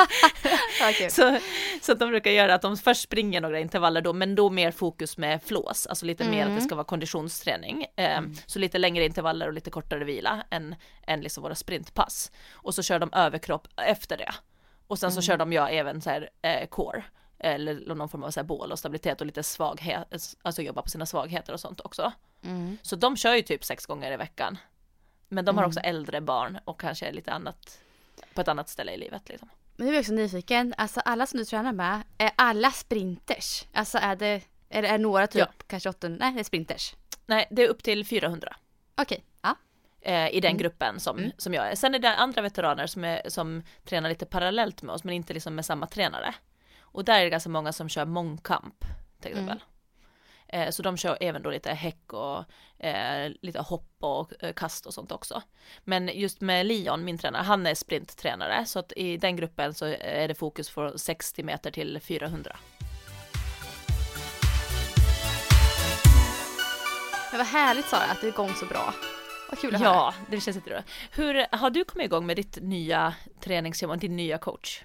Okej. 0.89 1.09
så, 1.09 1.37
så 1.81 1.91
att 1.91 1.99
de 1.99 2.09
brukar 2.09 2.31
göra 2.31 2.53
att 2.53 2.61
de 2.61 2.77
först 2.77 3.01
springer 3.01 3.41
några 3.41 3.59
intervaller 3.59 4.01
då, 4.01 4.13
men 4.13 4.35
då 4.35 4.49
mer 4.49 4.71
fokus 4.71 5.17
med 5.17 5.43
flås, 5.43 5.87
alltså 5.87 6.05
lite 6.05 6.23
mer 6.29 6.41
att 6.41 6.47
det 6.47 6.51
Mm. 6.51 6.61
ska 6.65 6.75
vara 6.75 6.85
konditionsträning. 6.85 7.85
Eh, 7.95 8.21
Så 8.45 8.59
lite 8.59 8.77
längre 8.77 9.05
intervaller 9.05 9.47
och 9.47 9.53
lite 9.53 9.69
kortare 9.69 10.03
vila 10.03 10.43
än, 10.49 10.75
än 11.07 11.21
liksom 11.21 11.43
våra 11.43 11.55
sprintpass. 11.55 12.31
Och 12.53 12.75
så 12.75 12.83
kör 12.83 12.99
de 12.99 13.09
överkropp 13.13 13.67
efter 13.77 14.17
det. 14.17 14.31
Och 14.87 14.99
sen 14.99 15.11
så 15.11 15.21
kör 15.21 15.37
de 15.37 15.53
ja 15.53 15.69
även 15.69 16.01
så 16.01 16.09
här 16.09 16.29
eh, 16.41 16.67
core 16.67 17.03
eller 17.43 17.95
någon 17.95 18.09
form 18.09 18.23
av 18.23 18.31
så 18.31 18.43
bål 18.43 18.71
och 18.71 18.79
stabilitet 18.79 19.21
och 19.21 19.27
lite 19.27 19.43
svaghet, 19.43 20.35
alltså 20.41 20.61
jobba 20.61 20.81
på 20.81 20.89
sina 20.89 21.05
svagheter 21.05 21.53
och 21.53 21.59
sånt 21.59 21.81
också. 21.83 22.11
Mm. 22.43 22.77
Så 22.81 22.95
de 22.95 23.17
kör 23.17 23.35
ju 23.35 23.41
typ 23.41 23.63
sex 23.65 23.85
gånger 23.85 24.11
i 24.11 24.17
veckan. 24.17 24.57
Men 25.27 25.45
de 25.45 25.57
har 25.57 25.63
Mm. 25.63 25.69
också 25.69 25.79
äldre 25.79 26.21
barn 26.21 26.59
och 26.65 26.79
kanske 26.79 27.11
lite 27.11 27.31
annat 27.31 27.79
på 28.33 28.41
ett 28.41 28.47
annat 28.47 28.69
ställe 28.69 28.91
i 28.91 28.97
livet 28.97 29.29
liksom. 29.29 29.49
Men 29.75 29.85
nu 29.87 29.91
är 29.91 29.95
jag 29.95 30.01
också 30.01 30.13
nyfiken, 30.13 30.73
alltså 30.77 30.99
alla 30.99 31.25
som 31.25 31.39
du 31.39 31.45
tränar 31.45 31.73
med, 31.73 32.01
är 32.17 32.31
alla 32.35 32.71
sprinters? 32.71 33.65
Alltså 33.73 33.97
är 33.97 34.15
det, 34.15 34.41
är 34.69 34.81
det 34.81 34.87
är 34.87 34.97
några 34.97 35.27
typ, 35.27 35.39
Ja. 35.39 35.47
kanske 35.67 35.89
åtta, 35.89 36.07
nej 36.09 36.33
det 36.33 36.39
är 36.39 36.43
sprinters? 36.43 36.95
Nej, 37.25 37.47
det 37.51 37.63
är 37.63 37.67
upp 37.67 37.83
till 37.83 38.05
400 38.05 38.55
Okej, 38.95 39.23
ja. 39.41 39.55
eh, 40.01 40.29
i 40.29 40.39
den 40.39 40.49
Mm. 40.51 40.57
gruppen 40.57 40.99
som, 40.99 41.17
Mm. 41.17 41.31
som 41.37 41.53
jag 41.53 41.67
är. 41.71 41.75
Sen 41.75 41.95
är 41.95 41.99
det 41.99 42.15
andra 42.15 42.41
veteraner 42.41 42.87
som, 42.87 43.03
är, 43.03 43.21
som 43.29 43.63
tränar 43.85 44.09
lite 44.09 44.25
parallellt 44.25 44.81
med 44.81 44.95
oss 44.95 45.03
men 45.03 45.13
inte 45.13 45.33
liksom 45.33 45.55
med 45.55 45.65
samma 45.65 45.87
tränare. 45.87 46.35
Och 46.93 47.05
där 47.05 47.19
är 47.19 47.23
det 47.23 47.29
ganska 47.29 47.49
många 47.49 47.73
som 47.73 47.89
kör 47.89 48.05
mångkamp 48.05 48.85
till 49.21 49.31
Mm. 49.31 49.43
exempel. 49.43 49.67
Eh, 50.47 50.69
så 50.69 50.83
de 50.83 50.97
kör 50.97 51.17
även 51.21 51.41
då 51.41 51.49
lite 51.49 51.71
häck 51.73 52.13
och 52.13 52.43
eh, 52.85 53.31
lite 53.41 53.59
hopp 53.61 53.91
och 53.99 54.43
eh, 54.43 54.53
kast 54.53 54.85
och 54.85 54.93
sånt 54.93 55.11
också. 55.11 55.41
Men 55.83 56.07
just 56.13 56.41
med 56.41 56.65
Leon, 56.65 57.03
min 57.05 57.17
tränare, 57.17 57.43
han 57.43 57.67
är 57.67 57.75
sprinttränare 57.75 58.65
så 58.65 58.79
att 58.79 58.91
i 58.95 59.17
den 59.17 59.35
gruppen 59.35 59.73
så 59.73 59.85
är 59.85 60.27
det 60.27 60.35
fokus 60.35 60.69
från 60.69 60.99
60 60.99 61.43
meter 61.43 61.71
till 61.71 61.99
400. 62.01 62.57
Men 67.31 67.37
vad 67.37 67.47
härligt 67.47 67.85
Sara 67.85 68.03
att 68.03 68.21
du 68.21 68.27
är 68.27 68.31
igång 68.31 68.53
så 68.55 68.65
bra. 68.65 68.93
Vad 69.49 69.59
kul 69.59 69.75
att 69.75 69.81
höra. 69.81 69.93
Ja, 69.93 70.13
det 70.29 70.41
känns 70.41 70.57
jättebra. 70.57 70.83
Hur 71.11 71.55
har 71.57 71.69
du 71.69 71.83
kommit 71.83 72.05
igång 72.05 72.25
med 72.25 72.35
ditt 72.35 72.57
nya 72.61 73.13
träningsschema, 73.39 73.95
din 73.95 74.15
nya 74.15 74.37
coach? 74.37 74.83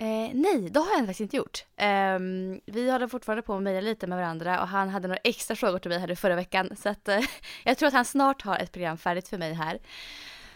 Eh, 0.00 0.30
nej, 0.34 0.68
det 0.70 0.80
har 0.80 0.90
jag 0.90 0.98
faktiskt 0.98 1.20
inte 1.20 1.36
gjort. 1.36 1.64
Ehm, 1.76 2.60
vi 2.66 2.90
håller 2.90 3.08
fortfarande 3.08 3.42
på 3.42 3.54
att 3.54 3.62
mejla 3.62 3.80
lite 3.80 4.06
med 4.06 4.18
varandra 4.18 4.60
och 4.60 4.68
han 4.68 4.88
hade 4.88 5.08
några 5.08 5.20
extra 5.24 5.56
frågor 5.56 5.78
till 5.78 5.88
mig 5.88 5.98
här 5.98 6.14
förra 6.14 6.36
veckan. 6.36 6.76
Så 6.76 6.88
att, 6.88 7.08
eh, 7.08 7.20
jag 7.64 7.78
tror 7.78 7.86
att 7.86 7.94
han 7.94 8.04
snart 8.04 8.42
har 8.42 8.58
ett 8.58 8.72
program 8.72 8.98
färdigt 8.98 9.28
för 9.28 9.38
mig 9.38 9.52
här. 9.54 9.78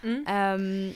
Mm. 0.02 0.26
Ehm, 0.28 0.92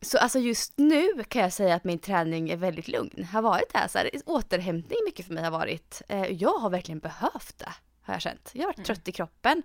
så 0.00 0.18
alltså 0.18 0.38
just 0.38 0.72
nu 0.76 1.24
kan 1.28 1.42
jag 1.42 1.52
säga 1.52 1.74
att 1.74 1.84
min 1.84 1.98
träning 1.98 2.50
är 2.50 2.56
väldigt 2.56 2.88
lugn. 2.88 3.24
Har 3.32 3.42
varit 3.42 3.70
här, 3.74 3.88
så 3.88 3.98
här 3.98 4.10
återhämtning 4.26 4.98
mycket 5.06 5.26
för 5.26 5.34
mig 5.34 5.44
har 5.44 5.50
varit. 5.50 6.02
Eh, 6.08 6.32
jag 6.32 6.58
har 6.58 6.70
verkligen 6.70 6.98
behövt 6.98 7.58
det, 7.58 7.72
har 8.02 8.14
jag 8.14 8.22
känt. 8.22 8.50
Jag 8.52 8.62
har 8.62 8.72
varit 8.72 8.86
trött 8.86 9.08
i 9.08 9.12
kroppen. 9.12 9.62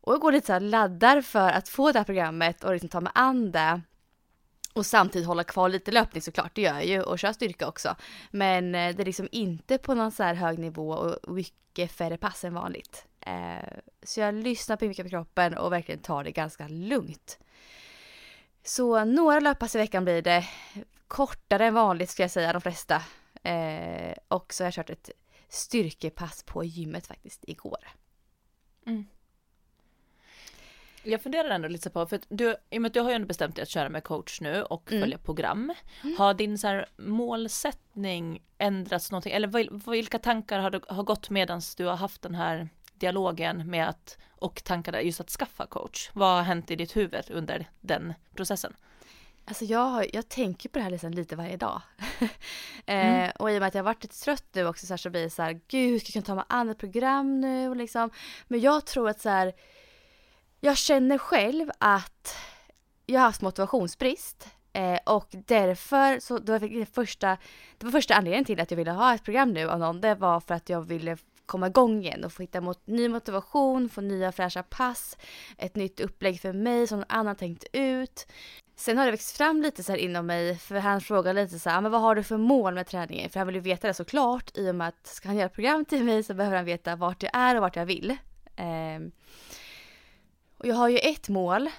Och 0.00 0.12
jag 0.12 0.20
går 0.20 0.32
lite 0.32 0.46
så 0.46 0.52
här 0.52 0.60
laddar 0.60 1.20
för 1.20 1.50
att 1.50 1.68
få 1.68 1.92
det 1.92 1.98
här 1.98 2.04
programmet 2.04 2.64
och 2.64 2.72
liksom 2.72 2.88
ta 2.88 3.00
mig 3.00 3.12
an 3.14 3.52
det. 3.52 3.80
Och 4.74 4.86
samtidigt 4.86 5.26
hålla 5.26 5.44
kvar 5.44 5.68
lite 5.68 5.90
löpning 5.90 6.22
såklart, 6.22 6.54
det 6.54 6.62
gör 6.62 6.74
jag 6.74 6.86
ju 6.86 7.02
och 7.02 7.18
kör 7.18 7.32
styrka 7.32 7.68
också. 7.68 7.96
Men 8.30 8.74
eh, 8.74 8.96
det 8.96 9.02
är 9.02 9.06
liksom 9.06 9.28
inte 9.32 9.78
på 9.78 9.94
någon 9.94 10.12
så 10.12 10.22
här 10.22 10.34
hög 10.34 10.58
nivå 10.58 10.90
och 10.90 11.34
mycket 11.34 11.92
färre 11.92 12.16
pass 12.16 12.44
än 12.44 12.54
vanligt. 12.54 13.06
Eh, 13.20 13.78
så 14.02 14.20
jag 14.20 14.34
lyssnar 14.34 14.76
på 14.76 14.84
mycket 14.84 15.06
på 15.06 15.10
kroppen 15.10 15.54
och 15.56 15.72
verkligen 15.72 16.00
tar 16.00 16.24
det 16.24 16.32
ganska 16.32 16.68
lugnt. 16.68 17.38
Så 18.62 19.04
några 19.04 19.40
löppass 19.40 19.74
i 19.74 19.78
veckan 19.78 20.04
blir 20.04 20.22
det. 20.22 20.48
Kortare 21.08 21.66
än 21.66 21.74
vanligt 21.74 22.10
ska 22.10 22.22
jag 22.22 22.30
säga, 22.30 22.52
de 22.52 22.60
flesta. 22.60 23.02
Eh, 23.42 24.14
och 24.28 24.54
så 24.54 24.64
har 24.64 24.66
jag 24.66 24.74
kört 24.74 24.90
ett 24.90 25.10
styrkepass 25.48 26.42
på 26.42 26.64
gymmet 26.64 27.06
faktiskt 27.06 27.44
igår. 27.46 27.88
Mm. 28.86 29.04
Jag 31.04 31.22
funderar 31.22 31.50
ändå 31.50 31.68
lite 31.68 31.90
på, 31.90 32.06
för 32.06 32.16
att 32.16 32.26
du, 32.28 32.56
i 32.70 32.78
och 32.78 32.82
med 32.82 32.88
att 32.88 32.94
du 32.94 33.00
har 33.00 33.08
ju 33.10 33.14
ändå 33.14 33.26
bestämt 33.28 33.56
dig 33.56 33.62
att 33.62 33.68
köra 33.68 33.88
med 33.88 34.04
coach 34.04 34.40
nu 34.40 34.62
och 34.62 34.90
Mm. 34.92 35.02
följa 35.02 35.18
program. 35.18 35.74
Har 36.18 36.34
din 36.34 36.58
så 36.58 36.66
här 36.66 36.86
målsättning 36.96 38.42
ändrats 38.58 39.10
någonting? 39.10 39.32
Eller 39.32 39.48
vil- 39.48 39.90
vilka 39.90 40.18
tankar 40.18 40.58
har, 40.58 40.70
du, 40.70 40.80
har 40.88 41.02
gått 41.02 41.30
medan 41.30 41.60
du 41.76 41.84
har 41.86 41.96
haft 41.96 42.22
den 42.22 42.34
här 42.34 42.68
dialogen 42.94 43.70
med 43.70 43.88
att 43.88 44.18
och 44.30 44.64
tankarna 44.64 45.02
just 45.02 45.20
att 45.20 45.30
skaffa 45.30 45.66
coach? 45.66 46.10
Vad 46.12 46.34
har 46.36 46.42
hänt 46.42 46.70
i 46.70 46.76
ditt 46.76 46.96
huvud 46.96 47.30
under 47.30 47.70
den 47.80 48.14
processen? 48.34 48.76
Alltså 49.46 49.64
jag, 49.64 50.14
jag 50.14 50.28
tänker 50.28 50.68
på 50.68 50.78
det 50.78 50.82
här 50.82 50.90
liksom 50.90 51.10
lite 51.10 51.36
varje 51.36 51.56
dag. 51.56 51.82
eh, 52.20 52.28
Mm. 52.86 53.30
och 53.38 53.50
i 53.50 53.56
och 53.56 53.60
med 53.60 53.68
att 53.68 53.74
jag 53.74 53.82
har 53.82 53.84
varit 53.84 54.02
lite 54.02 54.20
trött 54.24 54.44
nu 54.52 54.66
också 54.66 54.86
så, 54.86 54.92
här, 54.92 54.96
så 54.98 55.10
blir 55.10 55.22
det 55.22 55.30
så 55.30 55.42
här, 55.42 55.60
gud 55.68 55.90
hur 55.90 55.98
ska 55.98 56.06
jag 56.06 56.12
kunna 56.12 56.24
ta 56.26 56.34
mig 56.34 56.44
an 56.48 56.68
ett 56.70 56.78
program 56.78 57.40
nu 57.40 57.68
och 57.68 57.76
liksom. 57.76 58.10
Men 58.48 58.60
jag 58.60 58.86
tror 58.86 59.08
att 59.08 59.20
så 59.20 59.28
här, 59.28 59.52
jag 60.64 60.76
känner 60.76 61.18
själv 61.18 61.70
att 61.78 62.36
jag 63.06 63.20
har 63.20 63.26
haft 63.26 63.42
motivationsbrist. 63.42 64.48
Eh, 64.72 64.98
och 65.06 65.28
därför, 65.30 66.20
så 66.20 66.38
det 66.38 66.52
var 66.52 66.58
det 66.58 66.86
första, 66.86 67.36
det 67.78 67.86
var 67.86 67.90
första 67.90 68.14
anledningen 68.14 68.44
till 68.44 68.60
att 68.60 68.70
jag 68.70 68.78
ville 68.78 68.90
ha 68.90 69.14
ett 69.14 69.24
program 69.24 69.52
nu 69.52 69.70
av 69.70 69.78
någon, 69.78 70.00
det 70.00 70.14
var 70.14 70.40
för 70.40 70.54
att 70.54 70.68
jag 70.68 70.82
ville 70.82 71.16
komma 71.46 71.66
igång 71.66 72.00
igen 72.00 72.24
och 72.24 72.32
få 72.32 72.42
hitta 72.42 72.60
mot, 72.60 72.86
ny 72.86 73.08
motivation, 73.08 73.88
få 73.88 74.00
nya 74.00 74.32
fräscha 74.32 74.62
pass, 74.62 75.16
ett 75.58 75.76
nytt 75.76 76.00
upplägg 76.00 76.40
för 76.40 76.52
mig 76.52 76.86
som 76.86 76.98
någon 76.98 77.06
annan 77.08 77.36
tänkt 77.36 77.64
ut. 77.72 78.26
Sen 78.76 78.98
har 78.98 79.04
det 79.04 79.10
växt 79.10 79.36
fram 79.36 79.62
lite 79.62 79.82
så 79.82 79.92
här 79.92 79.98
inom 79.98 80.26
mig, 80.26 80.58
för 80.58 80.74
han 80.74 81.00
frågar 81.00 81.34
lite 81.34 81.58
så 81.58 81.70
här, 81.70 81.78
ah, 81.78 81.80
men 81.80 81.92
vad 81.92 82.00
har 82.00 82.14
du 82.14 82.22
för 82.22 82.36
mål 82.36 82.74
med 82.74 82.86
träningen? 82.86 83.30
För 83.30 83.40
han 83.40 83.46
vill 83.46 83.56
ju 83.56 83.62
veta 83.62 83.86
det 83.88 83.94
såklart, 83.94 84.58
i 84.58 84.70
och 84.70 84.74
med 84.74 84.88
att 84.88 85.06
ska 85.06 85.28
han 85.28 85.36
göra 85.36 85.46
ett 85.46 85.54
program 85.54 85.84
till 85.84 86.04
mig 86.04 86.22
så 86.22 86.34
behöver 86.34 86.56
han 86.56 86.64
veta 86.64 86.96
vart 86.96 87.22
jag 87.22 87.32
är 87.34 87.54
och 87.54 87.60
vart 87.60 87.76
jag 87.76 87.86
vill. 87.86 88.16
Eh, 88.56 89.00
och 90.64 90.70
jag 90.70 90.74
har 90.74 90.88
ju 90.88 90.98
ett 90.98 91.28
mål, 91.28 91.70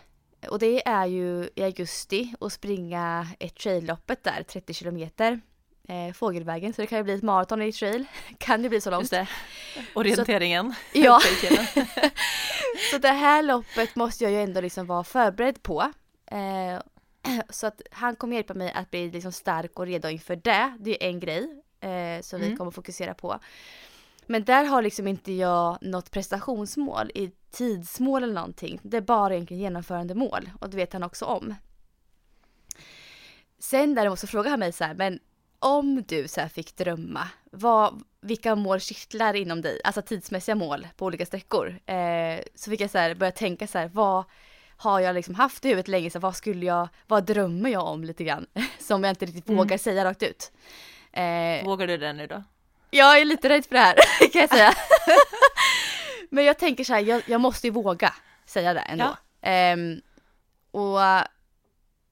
och 0.49 0.59
det 0.59 0.87
är 0.87 1.05
ju 1.05 1.49
i 1.55 1.63
augusti 1.63 2.33
att 2.39 2.53
springa 2.53 3.27
ett 3.39 3.55
trailloppet 3.55 4.23
där, 4.23 4.43
30 4.43 4.73
kilometer. 4.73 5.41
Eh, 5.87 6.13
fågelvägen, 6.13 6.73
så 6.73 6.81
det 6.81 6.87
kan 6.87 6.97
ju 6.97 7.03
bli 7.03 7.13
ett 7.13 7.23
maraton 7.23 7.61
i 7.61 7.71
trail. 7.71 8.05
kan 8.37 8.63
ju 8.63 8.69
bli 8.69 8.81
så 8.81 8.89
långt. 8.91 9.09
Det. 9.09 9.27
Orienteringen. 9.95 10.73
Ja. 10.93 11.19
Tjejkillen. 11.23 11.65
Så 12.91 12.97
det 12.97 13.11
här 13.11 13.43
loppet 13.43 13.95
måste 13.95 14.23
jag 14.23 14.33
ju 14.33 14.41
ändå 14.41 14.61
liksom 14.61 14.87
vara 14.87 15.03
förberedd 15.03 15.63
på. 15.63 15.91
Eh, 16.31 16.81
så 17.49 17.67
att 17.67 17.81
han 17.91 18.15
kommer 18.15 18.35
hjälpa 18.35 18.53
mig 18.53 18.71
att 18.71 18.91
bli 18.91 19.11
liksom 19.11 19.31
stark 19.31 19.79
och 19.79 19.85
redo 19.85 20.09
inför 20.09 20.35
det. 20.35 20.77
Det 20.79 21.03
är 21.05 21.09
en 21.09 21.19
grej 21.19 21.61
eh, 21.79 22.21
som 22.21 22.39
vi 22.39 22.45
Mm. 22.45 22.57
kommer 22.57 22.71
fokusera 22.71 23.13
på. 23.13 23.39
Men 24.27 24.43
där 24.43 24.63
har 24.63 24.81
liksom 24.81 25.07
inte 25.07 25.31
jag 25.31 25.77
något 25.81 26.11
prestationsmål 26.11 27.11
i 27.15 27.31
tidsmål 27.55 28.23
eller 28.23 28.33
någonting. 28.33 28.79
Det 28.83 28.97
är 28.97 29.01
bara 29.01 29.33
egentligen 29.33 29.61
genomförandemål 29.63 30.49
och 30.59 30.69
det 30.69 30.77
vet 30.77 30.93
han 30.93 31.03
också 31.03 31.25
om. 31.25 31.55
Sen 33.59 33.95
däremot 33.95 34.19
så 34.19 34.27
frågar 34.27 34.49
han 34.49 34.59
mig 34.59 34.71
så 34.71 34.83
här, 34.83 34.93
men 34.93 35.19
om 35.59 36.03
du 36.07 36.27
så 36.27 36.41
här 36.41 36.47
fick 36.47 36.75
drömma, 36.77 37.27
vad, 37.51 38.03
vilka 38.21 38.55
mål 38.55 38.79
kittlar 38.79 39.33
inom 39.33 39.61
dig? 39.61 39.81
Alltså 39.83 40.01
tidsmässiga 40.01 40.55
mål 40.55 40.87
på 40.97 41.05
olika 41.05 41.25
sträckor. 41.25 41.79
Eh, 41.85 42.39
så 42.55 42.69
fick 42.69 42.81
jag 42.81 42.89
så 42.89 42.97
här 42.97 43.15
börja 43.15 43.31
tänka 43.31 43.67
så 43.67 43.77
här, 43.77 43.89
vad 43.93 44.23
har 44.77 44.99
jag 44.99 45.13
liksom 45.15 45.35
haft 45.35 45.65
i 45.65 45.67
huvudet 45.67 45.87
länge, 45.87 46.09
så 46.09 46.19
vad 46.19 46.35
skulle 46.35 46.65
jag, 46.65 46.87
vad 47.07 47.25
drömmer 47.25 47.69
jag 47.69 47.85
om 47.87 48.03
lite 48.03 48.23
grann? 48.23 48.45
Som 48.79 49.03
jag 49.03 49.11
inte 49.11 49.25
riktigt 49.25 49.47
Mm. 49.47 49.57
vågar 49.57 49.77
säga 49.77 50.05
rakt 50.05 50.23
ut. 50.23 50.51
Eh, 51.11 51.65
Vågar 51.65 51.87
du 51.87 51.97
det 51.97 52.13
nu 52.13 52.27
då? 52.27 52.43
jag 52.89 53.19
är 53.21 53.25
lite 53.25 53.49
rädd 53.49 53.65
för 53.65 53.75
det 53.75 53.81
här 53.81 53.95
kan 54.31 54.41
jag 54.41 54.49
säga. 54.49 54.73
Men 56.31 56.45
jag 56.45 56.59
tänker 56.59 56.83
så 56.83 56.93
här, 56.93 57.01
jag, 57.01 57.21
jag 57.27 57.41
måste 57.41 57.67
ju 57.67 57.71
våga 57.71 58.13
säga 58.45 58.73
det 58.73 58.79
ändå. 58.79 59.17
Ehm, 59.41 60.01
och 60.71 60.99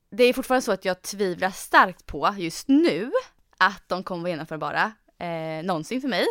det 0.10 0.24
är 0.24 0.34
fortfarande 0.34 0.62
så 0.62 0.72
att 0.72 0.86
jag 0.86 1.02
tvivlar 1.02 1.50
starkt 1.50 2.06
på 2.06 2.36
just 2.38 2.68
nu 2.68 3.12
att 3.58 3.84
de 3.88 4.04
kommer 4.04 4.22
vara 4.22 4.30
genomförbara 4.30 4.92
eh, 5.20 5.64
någonsin 5.64 6.02
för 6.02 6.08
mig. 6.08 6.26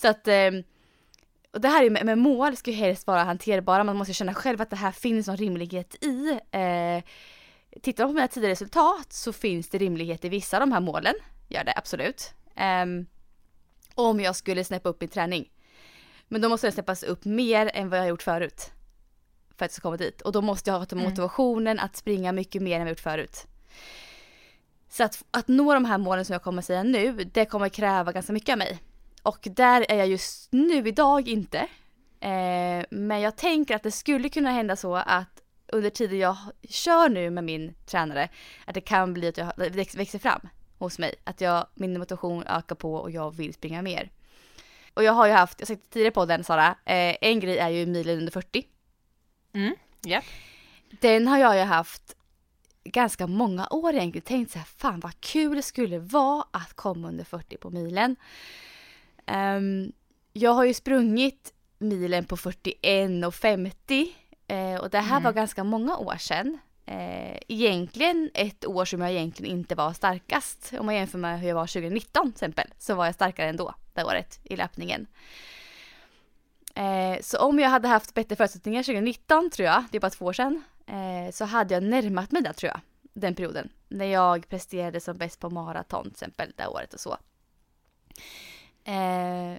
Så 0.00 0.08
att 0.08 0.28
ehm, 0.28 0.62
och 1.52 1.60
det 1.60 1.68
här 1.68 1.84
är 1.84 1.90
med, 1.90 2.06
med 2.06 2.18
mål 2.18 2.56
ska 2.56 2.70
ju 2.70 2.76
helst 2.76 3.06
vara 3.06 3.24
hanterbara, 3.24 3.84
man 3.84 3.96
måste 3.96 4.14
känna 4.14 4.34
själv 4.34 4.60
att 4.60 4.70
det 4.70 4.76
här 4.76 4.92
finns 4.92 5.26
någon 5.26 5.36
rimlighet 5.36 6.04
i. 6.04 6.38
Eh, 6.50 7.02
tittar 7.82 8.04
man 8.04 8.10
på 8.10 8.14
mina 8.14 8.28
tidigare 8.28 8.52
resultat 8.52 9.12
så 9.12 9.32
finns 9.32 9.68
det 9.68 9.78
rimlighet 9.78 10.24
i 10.24 10.28
vissa 10.28 10.56
av 10.56 10.60
de 10.60 10.72
här 10.72 10.80
målen, 10.80 11.14
gör 11.48 11.64
det 11.64 11.72
absolut. 11.76 12.34
Ehm, 12.56 13.06
om 13.94 14.20
jag 14.20 14.36
skulle 14.36 14.64
snäppa 14.64 14.88
upp 14.88 15.00
min 15.00 15.10
träning. 15.10 15.50
Men 16.32 16.40
då 16.40 16.48
måste 16.48 16.66
den 16.66 16.72
snäppas 16.72 17.02
upp 17.02 17.24
mer 17.24 17.70
än 17.74 17.88
vad 17.88 17.98
jag 17.98 18.02
har 18.02 18.08
gjort 18.08 18.22
förut. 18.22 18.70
För 19.56 19.64
att 19.64 19.70
jag 19.70 19.72
ska 19.72 19.82
komma 19.82 19.96
dit. 19.96 20.20
Och 20.20 20.32
då 20.32 20.42
måste 20.42 20.70
jag 20.70 20.78
ha 20.78 20.86
Mm. 20.92 21.04
motivationen 21.04 21.78
att 21.78 21.96
springa 21.96 22.32
mycket 22.32 22.62
mer 22.62 22.74
än 22.74 22.80
vad 22.80 22.86
jag 22.86 22.92
gjort 22.92 23.00
förut. 23.00 23.46
Så 24.88 25.04
att, 25.04 25.24
att 25.30 25.48
nå 25.48 25.74
de 25.74 25.84
här 25.84 25.98
målen 25.98 26.24
som 26.24 26.32
jag 26.32 26.42
kommer 26.42 26.62
säga 26.62 26.82
nu, 26.82 27.12
det 27.12 27.44
kommer 27.44 27.68
kräva 27.68 28.12
ganska 28.12 28.32
mycket 28.32 28.52
av 28.52 28.58
mig. 28.58 28.78
Och 29.22 29.38
där 29.42 29.86
är 29.88 29.96
jag 29.96 30.06
just 30.06 30.52
nu 30.52 30.88
idag 30.88 31.28
inte. 31.28 31.58
Eh, 32.20 32.84
men 32.90 33.20
jag 33.20 33.36
tänker 33.36 33.76
att 33.76 33.82
det 33.82 33.90
skulle 33.90 34.28
kunna 34.28 34.50
hända 34.50 34.76
så 34.76 34.94
att 34.96 35.42
under 35.66 35.90
tiden 35.90 36.18
jag 36.18 36.36
kör 36.68 37.08
nu 37.08 37.30
med 37.30 37.44
min 37.44 37.74
tränare, 37.86 38.28
att 38.64 38.74
det 38.74 38.80
kan 38.80 39.14
bli 39.14 39.28
att 39.28 39.36
jag, 39.36 39.52
växer 39.72 40.18
fram 40.18 40.48
hos 40.78 40.98
mig. 40.98 41.14
Att 41.24 41.40
jag, 41.40 41.66
min 41.74 41.98
motivation 41.98 42.44
ökar 42.46 42.74
på 42.74 42.94
och 42.94 43.10
jag 43.10 43.36
vill 43.36 43.54
springa 43.54 43.82
mer. 43.82 44.10
Och 45.00 45.04
jag 45.04 45.12
har 45.12 45.26
ju 45.26 45.32
haft, 45.32 45.60
jag 45.60 45.66
har 45.66 45.74
sagt 45.74 45.90
tidigare 45.90 46.08
i 46.08 46.14
podden 46.14 46.44
Sara, 46.44 46.66
eh, 46.84 47.16
en 47.20 47.40
grej 47.40 47.58
är 47.58 47.68
ju 47.68 47.86
milen 47.86 48.18
under 48.18 48.32
40. 48.32 48.64
Mm. 49.54 49.74
Ja. 50.00 50.22
Den 51.00 51.28
har 51.28 51.38
jag 51.38 51.56
ju 51.56 51.62
haft 51.62 52.16
ganska 52.84 53.26
många 53.26 53.68
år 53.70 53.94
egentligen. 53.94 54.24
Tänkt 54.24 54.52
så 54.52 54.58
här, 54.58 54.66
fan 54.76 55.00
vad 55.00 55.20
kul 55.20 55.56
det 55.56 55.62
skulle 55.62 55.98
vara 55.98 56.44
att 56.50 56.74
komma 56.74 57.08
under 57.08 57.24
40 57.24 57.56
på 57.56 57.70
milen. 57.70 58.16
Ehm, 59.26 59.92
jag 60.32 60.50
har 60.50 60.64
ju 60.64 60.74
sprungit 60.74 61.52
milen 61.78 62.24
på 62.24 62.36
41 62.36 63.26
och 63.26 63.34
50 63.34 64.14
eh, 64.48 64.74
och 64.80 64.90
det 64.90 64.98
här 64.98 65.10
Mm. 65.16 65.22
var 65.22 65.32
ganska 65.32 65.64
många 65.64 65.96
år 65.96 66.16
sedan. 66.16 66.58
Eh, 66.86 67.38
egentligen 67.48 68.30
ett 68.34 68.66
år 68.66 68.84
som 68.84 69.00
jag 69.00 69.10
egentligen 69.10 69.56
inte 69.58 69.74
var 69.74 69.92
starkast. 69.92 70.72
Om 70.78 70.86
man 70.86 70.94
jämför 70.94 71.18
med 71.18 71.40
hur 71.40 71.48
jag 71.48 71.54
var 71.54 71.66
2019 71.66 72.22
till 72.32 72.36
exempel 72.36 72.66
så 72.78 72.94
var 72.94 73.06
jag 73.06 73.14
starkare 73.14 73.48
ändå 73.48 73.74
det 74.00 74.06
året 74.06 74.40
i 74.44 74.56
löpningen. 74.56 75.06
Eh, 76.74 77.20
så 77.20 77.38
om 77.38 77.58
jag 77.58 77.70
hade 77.70 77.88
haft 77.88 78.14
bättre 78.14 78.36
förutsättningar 78.36 78.82
2019 78.82 79.50
tror 79.50 79.66
jag, 79.66 79.84
det 79.90 79.98
är 79.98 80.00
bara 80.00 80.10
två 80.10 80.24
år 80.24 80.32
sedan, 80.32 80.62
eh, 80.86 81.32
så 81.32 81.44
hade 81.44 81.74
jag 81.74 81.82
närmat 81.82 82.30
mig 82.30 82.42
det 82.42 82.52
tror 82.52 82.68
jag. 82.68 82.80
Den 83.12 83.34
perioden. 83.34 83.68
När 83.88 84.06
jag 84.06 84.48
presterade 84.48 85.00
som 85.00 85.16
bäst 85.16 85.40
på 85.40 85.50
maraton 85.50 86.02
till 86.02 86.12
exempel 86.12 86.52
det 86.56 86.66
året 86.66 86.94
och 86.94 87.00
så. 87.00 87.16
Eh, 88.84 89.58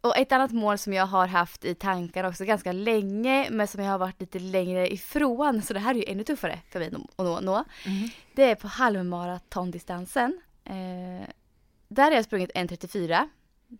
och 0.00 0.16
ett 0.16 0.32
annat 0.32 0.52
mål 0.52 0.78
som 0.78 0.92
jag 0.92 1.06
har 1.06 1.26
haft 1.26 1.64
i 1.64 1.74
tankar 1.74 2.24
också 2.24 2.44
ganska 2.44 2.72
länge 2.72 3.48
men 3.50 3.68
som 3.68 3.82
jag 3.84 3.90
har 3.90 3.98
varit 3.98 4.20
lite 4.20 4.38
längre 4.38 4.92
ifrån 4.92 5.62
så 5.62 5.74
det 5.74 5.80
här 5.80 5.94
är 5.94 5.98
ju 5.98 6.04
ännu 6.04 6.24
tuffare 6.24 6.58
för 6.70 6.78
mig 6.78 6.88
att 6.88 7.18
nå. 7.18 7.40
nå. 7.40 7.64
Mm. 7.86 8.08
Det 8.34 8.50
är 8.50 8.54
på 8.54 8.68
halvmaratondistansen. 8.68 10.40
Eh, 10.64 11.28
där 11.94 12.04
har 12.04 12.12
jag 12.12 12.24
sprungit 12.24 12.50
1.34 12.54 13.28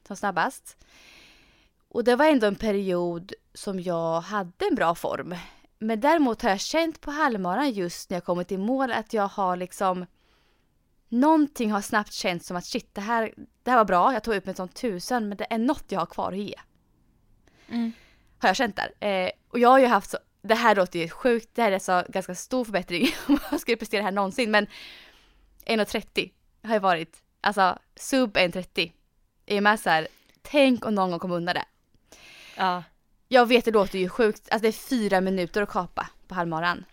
som 0.07 0.17
snabbast. 0.17 0.77
Och 1.89 2.05
det 2.05 2.17
var 2.17 2.27
ändå 2.27 2.47
en 2.47 2.57
period 2.57 3.33
som 3.55 3.81
jag 3.81 4.21
hade 4.21 4.67
en 4.71 4.75
bra 4.75 4.95
form. 4.95 5.35
Men 5.79 6.01
däremot 6.01 6.43
har 6.43 6.51
jag 6.51 6.61
känt 6.61 7.01
på 7.01 7.11
halvmaran 7.11 7.71
just 7.71 8.11
när 8.11 8.17
jag 8.17 8.25
kommit 8.25 8.53
i 8.53 8.59
mål 8.59 8.93
att 8.93 9.13
jag 9.13 9.29
har 9.29 9.57
liksom 9.57 10.07
Någonting 11.09 11.73
har 11.73 11.81
snabbt 11.81 12.13
känts 12.13 12.47
som 12.47 12.57
att 12.57 12.65
shit 12.65 12.95
det 12.95 13.01
här, 13.01 13.35
det 13.63 13.71
här 13.71 13.79
var 13.79 13.85
bra, 13.85 14.13
jag 14.13 14.23
tog 14.23 14.35
ut 14.35 14.47
mig 14.47 14.55
som 14.55 14.69
tusen 14.69 15.29
men 15.29 15.39
det 15.39 15.47
är 15.51 15.59
något 15.59 15.85
jag 15.89 15.99
har 15.99 16.07
kvar 16.07 16.33
att 16.33 16.39
ge. 16.39 16.55
Mm. 17.69 17.93
Har 18.39 18.49
jag 18.49 18.57
känt 18.57 18.77
där. 18.77 19.09
Eh, 19.09 19.31
och 19.49 19.59
jag 19.59 19.69
har 19.69 19.79
ju 19.79 19.87
haft 19.87 20.11
så, 20.11 20.19
det 20.43 20.55
här 20.55 20.77
låter 20.77 20.99
ju 20.99 21.09
sjukt, 21.09 21.49
det 21.55 21.63
här 21.63 21.73
är 21.73 21.79
så 21.79 22.03
ganska 22.09 22.35
stor 22.35 22.65
förbättring 22.65 23.09
om 23.29 23.39
jag 23.51 23.61
skulle 23.61 23.77
prestera 23.77 24.01
det 24.01 24.05
här 24.05 24.13
någonsin 24.13 24.51
men 24.51 24.67
1,30 25.67 26.31
har 26.63 26.75
ju 26.75 26.81
varit, 26.81 27.22
alltså 27.43 27.79
sub 27.97 28.37
1,30. 28.37 28.93
Är 29.47 29.61
med 29.61 29.81
så 29.81 29.91
här, 29.91 30.09
tänk 30.43 30.87
om 30.87 30.95
någon 30.95 31.11
gång 31.11 31.19
kommer 31.21 31.35
undan 31.37 31.55
det. 31.55 31.65
Ja. 32.57 32.83
Jag 33.29 33.47
vet 33.47 33.65
det 33.65 33.71
låter 33.71 33.99
ju 33.99 34.09
sjukt, 34.09 34.49
alltså 34.51 34.63
det 34.63 34.69
är 34.69 34.73
fyra 34.73 35.21
minuter 35.21 35.63
att 35.63 35.69
kapa 35.69 36.09
på 36.29 36.35
halvmaran. 36.35 36.85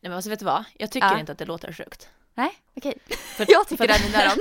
Nej 0.00 0.10
men 0.10 0.12
alltså 0.12 0.30
vet 0.30 0.38
du 0.38 0.44
vad? 0.44 0.64
Jag 0.78 0.90
tycker 0.90 1.08
Ja. 1.08 1.18
inte 1.20 1.32
att 1.32 1.38
det 1.38 1.44
låter 1.44 1.72
sjukt. 1.72 2.08
Nej, 2.40 2.52
okej. 2.76 2.94
För, 3.08 3.46
Jag 3.48 3.68
tycker 3.68 3.86
det 3.88 3.92
är 4.18 4.26
öron. 4.26 4.38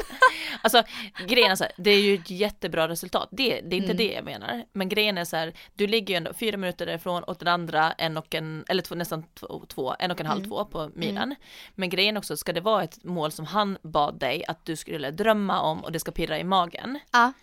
Alltså 0.62 0.84
grejen 1.27 1.51
är 1.51 1.56
så 1.56 1.63
här, 1.63 1.74
det 1.77 1.89
är 1.91 2.00
ju 2.01 2.15
ett 2.15 2.29
jättebra 2.29 2.88
resultat. 2.88 3.27
Det, 3.32 3.62
det 3.62 3.75
är 3.75 3.77
inte 3.77 3.86
Mm. 3.91 3.98
det 3.98 4.13
jag 4.13 4.25
menar. 4.25 4.65
Men 4.74 4.89
grejen 4.89 5.18
är 5.18 5.25
så 5.25 5.36
här, 5.38 5.53
du 5.74 5.88
ligger 5.88 6.13
ju 6.13 6.18
ändå 6.18 6.34
fyra 6.34 6.58
minuter 6.58 6.86
därifrån 6.86 7.24
och 7.24 7.36
den 7.39 7.48
andra 7.48 7.91
en 7.91 8.18
och 8.18 8.36
en, 8.36 8.65
eller 8.68 8.82
två, 8.84 8.96
nästan 8.96 9.24
två, 9.34 9.65
två 9.68 9.96
en 10.00 10.12
och 10.12 10.20
en 10.20 10.25
halv 10.25 10.39
Mm. 10.39 10.50
två 10.50 10.65
på 10.65 10.91
milen. 10.96 11.36
Men 11.75 11.89
grejen 11.89 12.18
också, 12.18 12.38
ska 12.38 12.53
det 12.53 12.62
vara 12.62 12.84
ett 12.84 13.03
mål 13.03 13.32
som 13.32 13.46
han 13.46 13.77
bad 13.82 14.20
dig 14.20 14.46
att 14.48 14.65
du 14.65 14.75
skulle 14.75 15.12
drömma 15.12 15.62
om 15.62 15.84
och 15.84 15.91
det 15.91 16.00
ska 16.00 16.12
pirra 16.12 16.39
i 16.39 16.44
magen. 16.44 17.00
Ja. 17.12 17.34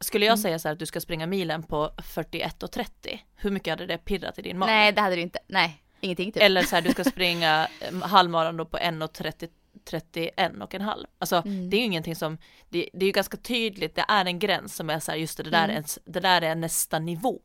Skulle 0.00 0.26
jag 0.26 0.32
Mm. 0.32 0.42
säga 0.42 0.58
så 0.58 0.68
här 0.68 0.72
att 0.72 0.78
du 0.78 0.86
ska 0.86 1.00
springa 1.00 1.26
milen 1.26 1.62
på 1.62 1.92
41 2.04 2.62
och 2.62 2.70
30, 2.72 3.24
hur 3.36 3.50
mycket 3.50 3.72
hade 3.72 3.86
det 3.86 3.98
pirrat 3.98 4.38
i 4.38 4.42
din 4.42 4.58
mage? 4.58 4.72
Nej 4.72 4.92
det 4.92 5.00
hade 5.00 5.16
du 5.16 5.22
inte, 5.22 5.38
nej. 5.46 5.82
Ingenting 6.02 6.32
typ. 6.32 6.42
Eller 6.42 6.62
så 6.62 6.74
här, 6.76 6.82
du 6.82 6.90
ska 6.90 7.04
springa 7.04 7.68
eh, 7.80 8.02
halvmaran 8.02 8.56
då 8.56 8.64
på 8.64 8.78
1 8.78 9.02
och 9.02 9.12
30, 9.12 9.48
31 9.84 10.52
och 10.62 10.74
en 10.74 10.80
halv. 10.82 11.06
Alltså 11.18 11.36
Mm. 11.36 11.70
det 11.70 11.76
är 11.76 11.78
ju 11.78 11.84
ingenting 11.84 12.16
som, 12.16 12.38
det, 12.68 12.88
det 12.92 13.04
är 13.04 13.06
ju 13.06 13.12
ganska 13.12 13.36
tydligt, 13.36 13.94
det 13.94 14.04
är 14.08 14.24
en 14.24 14.38
gräns 14.38 14.76
som 14.76 14.90
är 14.90 15.00
så 15.00 15.10
här, 15.10 15.18
just 15.18 15.36
det, 15.36 15.42
det 15.42 15.50
där, 15.50 15.64
Mm. 15.64 15.76
är, 15.76 15.84
det 16.12 16.20
där 16.20 16.42
är 16.42 16.54
nästa 16.54 16.98
nivå. 16.98 17.40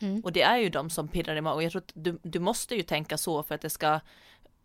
Mm. 0.00 0.20
Och 0.20 0.32
det 0.32 0.42
är 0.42 0.56
ju 0.56 0.68
de 0.68 0.90
som 0.90 1.08
pirrar 1.08 1.36
i 1.36 1.40
magen. 1.40 1.62
Jag 1.62 1.72
tror 1.72 1.82
att 1.82 1.92
du, 1.94 2.18
du 2.22 2.38
måste 2.38 2.74
ju 2.74 2.82
tänka 2.82 3.18
så 3.18 3.42
för 3.42 3.54
att 3.54 3.60
det 3.60 3.70
ska 3.70 4.00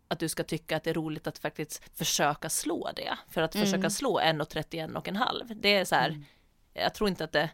att 0.08 0.18
du 0.18 0.28
ska 0.28 0.42
tycka 0.44 0.76
att 0.76 0.84
det 0.84 0.90
är 0.90 0.94
roligt 0.94 1.26
att 1.26 1.38
faktiskt 1.38 1.98
försöka 1.98 2.50
slå 2.50 2.90
det. 2.96 3.16
För 3.30 3.42
att 3.42 3.54
Mm. 3.54 3.66
försöka 3.66 3.90
slå 3.90 4.20
1,31 4.20 4.94
och 4.96 5.08
en 5.08 5.16
halv. 5.16 5.44
Det 5.60 5.74
är 5.74 5.84
så 5.84 5.94
här, 5.94 6.22
jag 6.74 6.94
tror 6.94 7.08
inte 7.08 7.24
att 7.24 7.32
det, 7.32 7.50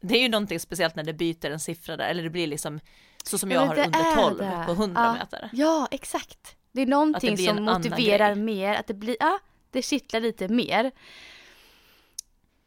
det 0.00 0.14
är 0.14 0.20
ju 0.22 0.28
någonting 0.28 0.60
speciellt 0.60 0.96
när 0.96 1.04
det 1.04 1.12
byter 1.12 1.50
en 1.50 1.60
siffra 1.60 1.96
där, 1.96 2.08
eller 2.08 2.22
det 2.22 2.30
blir 2.30 2.46
liksom 2.46 2.80
så 3.24 3.38
som 3.38 3.50
Ja, 3.50 3.60
jag 3.60 3.66
har 3.66 3.86
under 3.86 4.00
är 4.00 4.14
12 4.28 4.38
det. 4.38 4.62
på 4.66 4.72
100 4.72 5.02
Ja. 5.04 5.12
meter. 5.12 5.50
Ja, 5.52 5.88
exakt. 5.90 6.56
Det 6.72 6.82
är 6.82 6.86
någonting 6.86 7.30
en 7.30 7.56
som 7.56 7.64
motiverar 7.64 8.34
mer, 8.34 8.74
att 8.74 8.86
det 8.86 8.94
blir, 8.94 9.16
ja, 9.20 9.38
det 9.70 9.82
kittlar 9.82 10.20
lite 10.20 10.48
mer. 10.48 10.92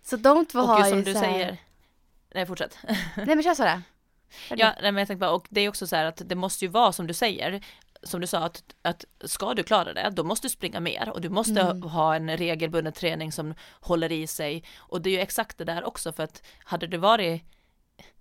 Så 0.04 0.18
de 0.18 0.46
två 0.46 0.60
Och 0.60 0.68
har 0.68 0.80
just 0.80 0.90
som 0.90 0.98
ju 0.98 1.04
du 1.04 1.14
här, 1.14 1.20
säger, 1.22 1.58
nej 2.34 2.46
fortsätt. 2.46 2.78
Nej 3.18 3.26
men 3.26 3.44
kör 3.44 3.54
Sara. 3.54 3.82
Ja, 4.50 4.74
nej, 4.82 4.92
men 4.92 4.96
jag 4.96 5.08
tänkte 5.08 5.20
bara, 5.22 5.32
och 5.32 5.48
det 5.50 5.62
är 5.62 5.70
också 5.70 5.88
så 5.88 5.96
här 5.96 6.06
att 6.06 6.22
det 6.26 6.36
måste 6.36 6.66
ju 6.66 6.72
vara 6.72 6.92
som 6.92 7.08
du 7.08 7.14
säger, 7.14 7.62
som 8.04 8.22
du 8.22 8.28
sa, 8.28 8.40
att, 8.40 8.64
att 8.82 9.06
ska 9.22 9.54
du 9.54 9.64
klara 9.64 9.94
det, 9.94 10.10
då 10.14 10.24
måste 10.24 10.48
du 10.48 10.50
springa 10.50 10.80
mer 10.80 11.10
och 11.10 11.22
du 11.22 11.30
måste 11.30 11.62
Mm. 11.62 11.82
ha 11.82 12.16
en 12.16 12.38
regelbunden 12.38 12.94
träning 12.94 13.32
som 13.32 13.54
håller 13.72 14.12
i 14.12 14.28
sig. 14.28 14.64
Och 14.78 15.02
det 15.02 15.10
är 15.10 15.12
ju 15.12 15.20
exakt 15.20 15.58
det 15.58 15.64
där 15.64 15.84
också, 15.84 16.12
för 16.12 16.24
att 16.24 16.44
hade 16.64 16.88
det 16.88 16.98
varit 16.98 17.42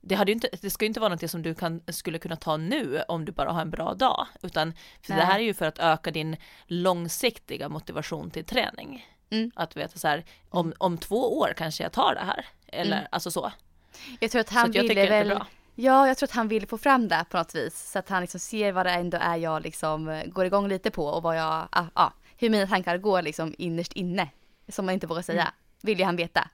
det, 0.00 0.14
hade 0.14 0.32
inte, 0.32 0.48
det 0.62 0.70
ska 0.70 0.84
ju 0.84 0.86
inte 0.86 1.00
vara 1.00 1.08
någonting 1.08 1.28
som 1.28 1.42
du 1.42 1.54
kan, 1.54 1.80
skulle 1.88 2.18
kunna 2.18 2.36
ta 2.36 2.56
nu 2.56 3.02
om 3.08 3.24
du 3.24 3.32
bara 3.32 3.52
har 3.52 3.60
en 3.60 3.70
bra 3.70 3.94
dag, 3.94 4.26
utan 4.42 4.72
för 5.02 5.14
det 5.14 5.22
här 5.22 5.38
är 5.38 5.42
ju 5.44 5.54
för 5.54 5.66
att 5.66 5.78
öka 5.78 6.10
din 6.10 6.36
långsiktiga 6.66 7.68
motivation 7.68 8.30
till 8.30 8.44
träning. 8.44 9.06
Mm. 9.30 9.50
Att 9.54 9.76
veta 9.76 9.98
så 9.98 10.08
här, 10.08 10.24
om, 10.48 10.72
om 10.78 10.98
två 10.98 11.38
år 11.38 11.52
kanske 11.56 11.82
jag 11.82 11.92
tar 11.92 12.14
det 12.14 12.20
här, 12.24 12.46
eller 12.66 12.96
Mm. 12.96 13.08
alltså 13.12 13.30
så. 13.30 13.52
Jag 14.20 14.30
tror 14.30 14.40
att 14.40 14.48
Så 14.48 14.54
han 14.54 14.70
att 14.70 14.76
ville 14.76 14.88
tycker 14.88 15.02
att 15.04 15.10
är 15.10 15.24
väl, 15.24 15.38
ja 15.74 16.06
jag 16.08 16.18
tror 16.18 16.26
att 16.26 16.34
han 16.34 16.48
ville 16.48 16.66
få 16.66 16.78
fram 16.78 17.08
det 17.08 17.24
på 17.30 17.36
något 17.36 17.54
vis. 17.54 17.90
Så 17.90 17.98
att 17.98 18.08
han 18.08 18.20
liksom 18.20 18.40
ser 18.40 18.72
vad 18.72 18.86
det 18.86 18.92
ändå 18.92 19.18
är 19.20 19.36
jag 19.36 19.62
liksom 19.62 20.08
eh, 20.08 20.24
går 20.26 20.46
igång 20.46 20.68
lite 20.68 20.90
på 20.90 21.06
och 21.06 21.22
vad 21.22 21.36
jag, 21.36 21.68
ah, 21.70 21.84
ah, 21.94 22.10
hur 22.38 22.50
mina 22.50 22.66
tankar 22.66 22.98
går 22.98 23.22
liksom 23.22 23.54
innerst 23.58 23.92
inne. 23.92 24.28
Som 24.68 24.86
man 24.86 24.92
inte 24.94 25.06
vågar 25.06 25.22
säga, 25.22 25.42
Mm. 25.42 25.52
vill 25.82 25.98
ju 25.98 26.04
han 26.04 26.16
veta. 26.16 26.48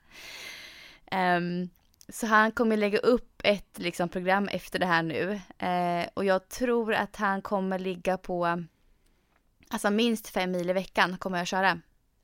Ehm, 1.11 1.69
så 2.11 2.27
han 2.27 2.51
kommer 2.51 2.77
lägga 2.77 2.99
upp 2.99 3.41
ett 3.43 3.79
liksom, 3.79 4.09
program 4.09 4.47
efter 4.47 4.79
det 4.79 4.85
här 4.85 5.03
nu. 5.03 5.41
Eh, 5.57 6.07
och 6.13 6.25
jag 6.25 6.49
tror 6.49 6.93
att 6.93 7.15
han 7.15 7.41
kommer 7.41 7.79
ligga 7.79 8.17
på, 8.17 8.63
alltså 9.69 9.89
minst 9.89 10.29
fem 10.29 10.51
mil 10.51 10.69
i 10.69 10.73
veckan 10.73 11.17
kommer 11.17 11.37
jag 11.37 11.47
köra. 11.47 11.79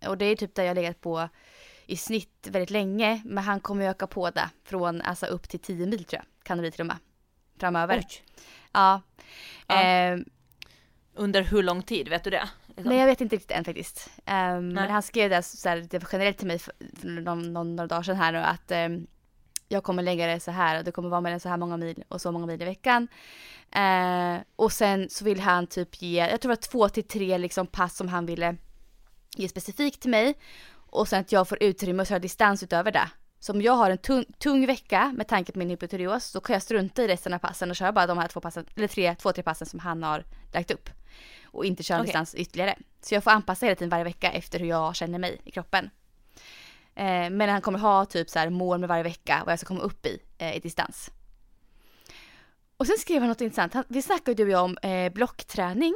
Och 0.08 0.18
det 0.18 0.26
är 0.26 0.36
typ 0.36 0.56
där 0.56 0.64
jag 0.64 0.70
har 0.70 0.76
legat 0.76 1.02
på 1.02 1.30
i 1.86 1.98
snitt 1.98 2.48
väldigt 2.52 2.70
länge. 2.70 3.22
Men 3.26 3.44
han 3.44 3.60
kommer 3.60 3.90
öka 3.90 4.08
på 4.08 4.30
det 4.30 4.50
från 4.64 5.02
alltså 5.02 5.26
upp 5.26 5.50
till 5.50 5.60
10 5.60 5.86
mil 5.86 6.04
tror 6.04 6.22
jag. 6.22 6.44
Kan 6.44 6.58
det 6.58 6.62
bli 6.62 6.72
till 6.72 6.82
och 6.82 6.88
med. 6.88 6.98
Framöver. 7.60 7.98
Oj. 7.98 8.24
Ja. 8.72 9.02
Ja. 9.68 9.82
Ehm, 9.82 10.26
Under 11.14 11.44
hur 11.44 11.64
lång 11.64 11.84
tid, 11.84 12.10
vet 12.10 12.24
du 12.24 12.30
det? 12.30 12.50
Liksom. 12.68 12.90
nej 12.90 13.00
jag 13.00 13.06
vet 13.06 13.22
inte 13.22 13.36
riktigt 13.36 13.52
än 13.52 13.66
faktiskt. 13.66 14.10
Nej. 14.26 14.62
men 14.62 14.92
han 14.92 15.04
skrev 15.04 15.30
det 15.30 15.44
så 15.44 15.70
här, 15.70 15.88
generellt 16.12 16.38
till 16.38 16.48
mig 16.48 16.60
för, 16.60 16.74
någon, 17.04 17.54
någon, 17.54 17.76
några 17.76 17.88
dagar 17.88 18.04
sedan 18.04 18.16
här 18.16 18.32
nu 18.32 18.38
att 18.38 18.72
ehm, 18.72 19.08
jag 19.68 19.84
kommer 19.84 20.04
lägga 20.04 20.28
det 20.28 20.40
så 20.40 20.52
här 20.52 20.78
och 20.78 20.84
det 20.84 20.92
kommer 20.92 21.10
vara 21.10 21.22
mellan 21.22 21.40
så 21.40 21.50
här 21.50 21.58
många 21.58 21.78
mil 21.78 22.04
och 22.08 22.22
så 22.22 22.32
många 22.32 22.46
mil 22.46 22.62
i 22.62 22.66
veckan. 22.66 23.08
Eh, 23.72 24.38
och 24.56 24.72
sen 24.72 25.10
så 25.10 25.26
vill 25.26 25.40
han 25.40 25.68
typ 25.68 26.02
ge, 26.02 26.20
jag 26.20 26.42
tror 26.42 26.50
det 26.50 26.56
var 26.62 26.72
två 26.72 26.90
till 26.90 27.08
tre 27.08 27.38
liksom 27.38 27.68
pass 27.68 27.96
som 27.96 28.08
han 28.08 28.26
ville 28.26 28.56
ge 29.36 29.50
specifikt 29.50 30.02
till 30.02 30.12
mig. 30.12 30.36
Och 30.90 31.08
sen 31.08 31.22
att 31.22 31.32
jag 31.32 31.48
får 31.48 31.64
utrymme 31.64 32.02
att 32.02 32.10
köra 32.10 32.20
distans 32.20 32.64
utöver 32.64 32.92
det. 32.92 33.10
Så 33.40 33.54
om 33.54 33.62
jag 33.62 33.74
har 33.74 33.92
en 33.92 33.98
tung, 33.98 34.26
tung 34.40 34.66
vecka 34.66 35.14
med 35.16 35.28
tanke 35.28 35.52
på 35.52 35.60
min 35.60 35.70
hypotyreos 35.70 36.26
så 36.26 36.40
kan 36.40 36.54
jag 36.54 36.64
strunta 36.64 37.04
i 37.04 37.08
resten 37.08 37.34
av 37.34 37.40
passen 37.40 37.70
och 37.70 37.76
köra 37.76 37.92
bara 37.92 38.08
de 38.08 38.18
här 38.18 38.28
två 38.28 38.40
passen, 38.40 38.66
eller 38.76 38.88
tre, 38.88 39.16
två, 39.16 39.32
tre 39.32 39.44
passen 39.44 39.68
som 39.68 39.80
han 39.80 40.04
har 40.04 40.24
lagt 40.54 40.72
upp. 40.72 40.90
Och 41.46 41.66
inte 41.66 41.84
köra 41.84 41.98
Okej. 41.98 42.06
distans 42.06 42.36
ytterligare. 42.36 42.76
Så 43.02 43.14
jag 43.14 43.24
får 43.24 43.32
anpassa 43.32 43.66
hela 43.66 43.76
tiden 43.76 43.90
varje 43.90 44.04
vecka 44.04 44.32
efter 44.32 44.60
hur 44.60 44.68
jag 44.68 44.96
känner 44.96 45.20
mig 45.20 45.42
i 45.44 45.52
kroppen. 45.52 45.90
Eh, 46.98 47.30
men 47.30 47.50
han 47.50 47.62
kommer 47.62 47.80
ha 47.80 48.06
typ 48.06 48.30
så 48.30 48.40
här 48.40 48.50
mål 48.50 48.80
med 48.80 48.90
varje 48.90 49.04
vecka 49.04 49.42
vad 49.46 49.52
jag 49.52 49.60
ska 49.60 49.68
komma 49.68 49.82
upp 49.82 50.06
i 50.06 50.20
eh, 50.38 50.56
i 50.56 50.60
distans. 50.60 51.12
Och 52.78 52.88
sen 52.88 52.98
skrev 52.98 53.20
han 53.20 53.30
något 53.30 53.42
intressant. 53.42 53.74
Han, 53.74 53.84
vi 53.88 54.02
snackade 54.02 54.32
ju 54.32 54.36
du 54.36 54.44
och 54.44 54.50
jag 54.50 54.64
om 54.64 54.78
eh, 54.78 55.14
blockträning 55.14 55.96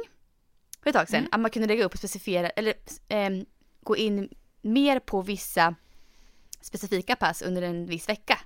för 0.82 0.90
ett 0.90 0.96
tag 0.96 1.08
sedan. 1.08 1.18
Mm. 1.18 1.28
Att 1.32 1.40
man 1.40 1.50
kunde 1.50 1.68
lägga 1.68 1.84
upp 1.84 1.92
och 1.92 1.98
specificera 1.98 2.48
eller 2.50 2.74
ehm, 3.08 3.44
gå 3.82 3.96
in 3.96 4.28
mer 4.62 4.98
på 4.98 5.22
vissa 5.22 5.74
specifika 6.60 7.16
pass 7.16 7.42
under 7.42 7.62
en 7.62 7.86
viss 7.86 8.08
vecka. 8.08 8.38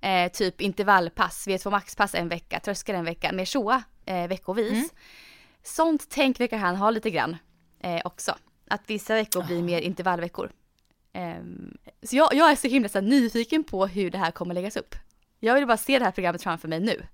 Eh, 0.00 0.32
typ 0.32 0.60
intervallpass, 0.60 1.46
V2 1.46 1.70
maxpass 1.70 2.14
en 2.14 2.28
vecka, 2.28 2.60
tröskel 2.60 2.94
en 2.94 3.04
vecka, 3.04 3.32
mer 3.32 3.44
så 3.44 3.82
eh, 4.06 4.28
veckovis. 4.28 4.72
Mm. 4.72 4.88
Sånt 5.62 6.06
tänk 6.08 6.40
verkar 6.40 6.56
han 6.56 6.76
ha 6.76 6.90
lite 6.90 7.10
grann 7.10 7.36
eh, 7.80 8.00
också. 8.04 8.34
Att 8.68 8.82
vissa 8.86 9.14
veckor 9.14 9.42
blir 9.42 9.58
Ah. 9.58 9.62
mer 9.62 9.80
intervallveckor. 9.80 10.50
Ehm, 11.12 11.78
så 12.02 12.16
jag, 12.16 12.34
jag 12.34 12.50
är 12.50 12.56
så 12.56 12.68
himla 12.68 12.88
så 12.88 12.98
här, 12.98 13.06
nyfiken 13.06 13.64
på 13.64 13.86
hur 13.86 14.10
det 14.10 14.18
här 14.18 14.30
kommer 14.30 14.54
läggas 14.54 14.76
upp. 14.76 14.94
Jag 15.40 15.54
vill 15.54 15.66
bara 15.66 15.76
se 15.76 15.98
det 15.98 16.04
här 16.04 16.12
programmet 16.12 16.42
framför 16.42 16.68
mig 16.68 16.80
nu. 16.80 17.06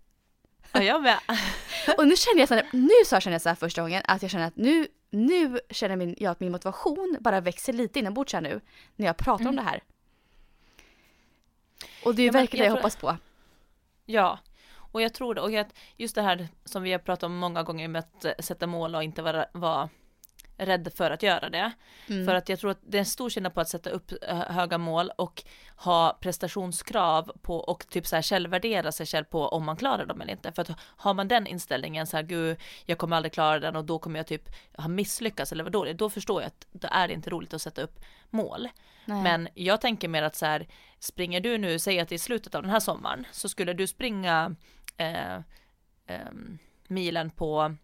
Ja, 0.72 0.82
jag 0.82 1.02
med. 1.02 1.18
Och 1.98 2.08
nu 2.08 2.16
känner 2.16 2.38
jag 2.38 2.48
så 2.48 2.54
här, 2.54 2.66
nu 2.72 2.90
så 3.06 3.20
känner 3.20 3.34
jag 3.34 3.42
så 3.42 3.48
här 3.48 3.56
första 3.56 3.82
gången 3.82 4.02
att 4.04 4.22
jag 4.22 4.30
känner 4.30 4.46
att 4.46 4.56
nu, 4.56 4.86
nu 5.10 5.60
känner 5.70 5.96
min, 5.96 6.14
jag 6.18 6.30
att 6.30 6.40
min 6.40 6.52
motivation 6.52 7.16
bara 7.20 7.40
växer 7.40 7.72
lite 7.72 7.98
inombords 7.98 8.32
här 8.32 8.40
nu 8.40 8.60
när 8.96 9.06
jag 9.06 9.16
pratar 9.16 9.48
om 9.48 9.56
det 9.56 9.62
här. 9.62 9.82
Och 12.04 12.14
det 12.14 12.22
är 12.22 12.28
Mm. 12.28 12.34
Ja, 12.34 12.40
verkligen 12.40 12.62
det 12.62 12.66
jag 12.66 12.72
jag 12.72 12.76
hoppas 12.76 12.96
på. 12.96 13.16
Ja, 14.06 14.38
och 14.92 15.02
jag 15.02 15.14
tror 15.14 15.34
det. 15.34 15.40
Och 15.40 15.66
just 15.96 16.14
det 16.14 16.22
här 16.22 16.48
som 16.64 16.82
vi 16.82 16.92
har 16.92 16.98
pratat 16.98 17.22
om 17.22 17.36
många 17.36 17.62
gånger 17.62 17.88
med 17.88 17.98
att 17.98 18.24
eh, 18.24 18.32
sätta 18.38 18.66
mål 18.66 18.94
och 18.94 19.02
inte 19.02 19.22
vara, 19.22 19.46
vara 19.52 19.88
rädd 20.58 20.92
för 20.94 21.10
att 21.10 21.22
göra 21.22 21.50
det. 21.50 21.72
Mm. 22.08 22.26
För 22.26 22.34
att 22.34 22.48
jag 22.48 22.58
tror 22.58 22.70
att 22.70 22.80
det 22.82 22.96
är 22.96 23.00
en 23.00 23.06
stor 23.06 23.30
skillnad 23.30 23.54
på 23.54 23.60
att 23.60 23.68
sätta 23.68 23.90
upp 23.90 24.12
eh, 24.22 24.38
höga 24.38 24.78
mål 24.78 25.10
och 25.18 25.44
ha 25.76 26.18
prestationskrav 26.20 27.32
på 27.42 27.56
och 27.56 27.88
typ 27.88 28.06
så 28.06 28.16
här 28.16 28.22
källvärdera 28.22 28.92
sig 28.92 29.06
själv 29.06 29.24
på 29.24 29.48
om 29.48 29.64
man 29.64 29.76
klarar 29.76 30.06
dem 30.06 30.20
eller 30.20 30.32
inte. 30.32 30.52
För 30.52 30.62
att 30.62 30.70
har 30.80 31.14
man 31.14 31.28
den 31.28 31.46
inställningen 31.46 32.06
så 32.06 32.16
här, 32.16 32.24
gud, 32.24 32.58
jag 32.84 32.98
kommer 32.98 33.16
aldrig 33.16 33.32
klara 33.32 33.60
den 33.60 33.76
och 33.76 33.84
då 33.84 33.98
kommer 33.98 34.18
jag 34.18 34.26
typ 34.26 34.48
ha 34.76 34.88
misslyckats 34.88 35.52
eller 35.52 35.64
vara 35.64 35.72
dålig. 35.72 35.96
Då 35.96 36.10
förstår 36.10 36.42
jag 36.42 36.46
att 36.46 36.66
då 36.72 36.88
är 36.90 37.08
det 37.08 37.14
inte 37.14 37.30
roligt 37.30 37.54
att 37.54 37.62
sätta 37.62 37.82
upp 37.82 38.00
mål. 38.30 38.68
Nej. 39.04 39.22
Men 39.22 39.48
jag 39.54 39.80
tänker 39.80 40.08
mer 40.08 40.22
att 40.22 40.36
så 40.36 40.46
här, 40.46 40.68
springer 40.98 41.40
du 41.40 41.58
nu, 41.58 41.78
säg 41.78 42.00
att 42.00 42.12
i 42.12 42.18
slutet 42.18 42.54
av 42.54 42.62
den 42.62 42.70
här 42.70 42.80
sommaren, 42.80 43.26
så 43.32 43.48
skulle 43.48 43.72
du 43.72 43.86
springa 43.86 44.56
eh, 44.96 45.36
ehm, 46.06 46.58
milen 46.88 47.30
på 47.30 47.76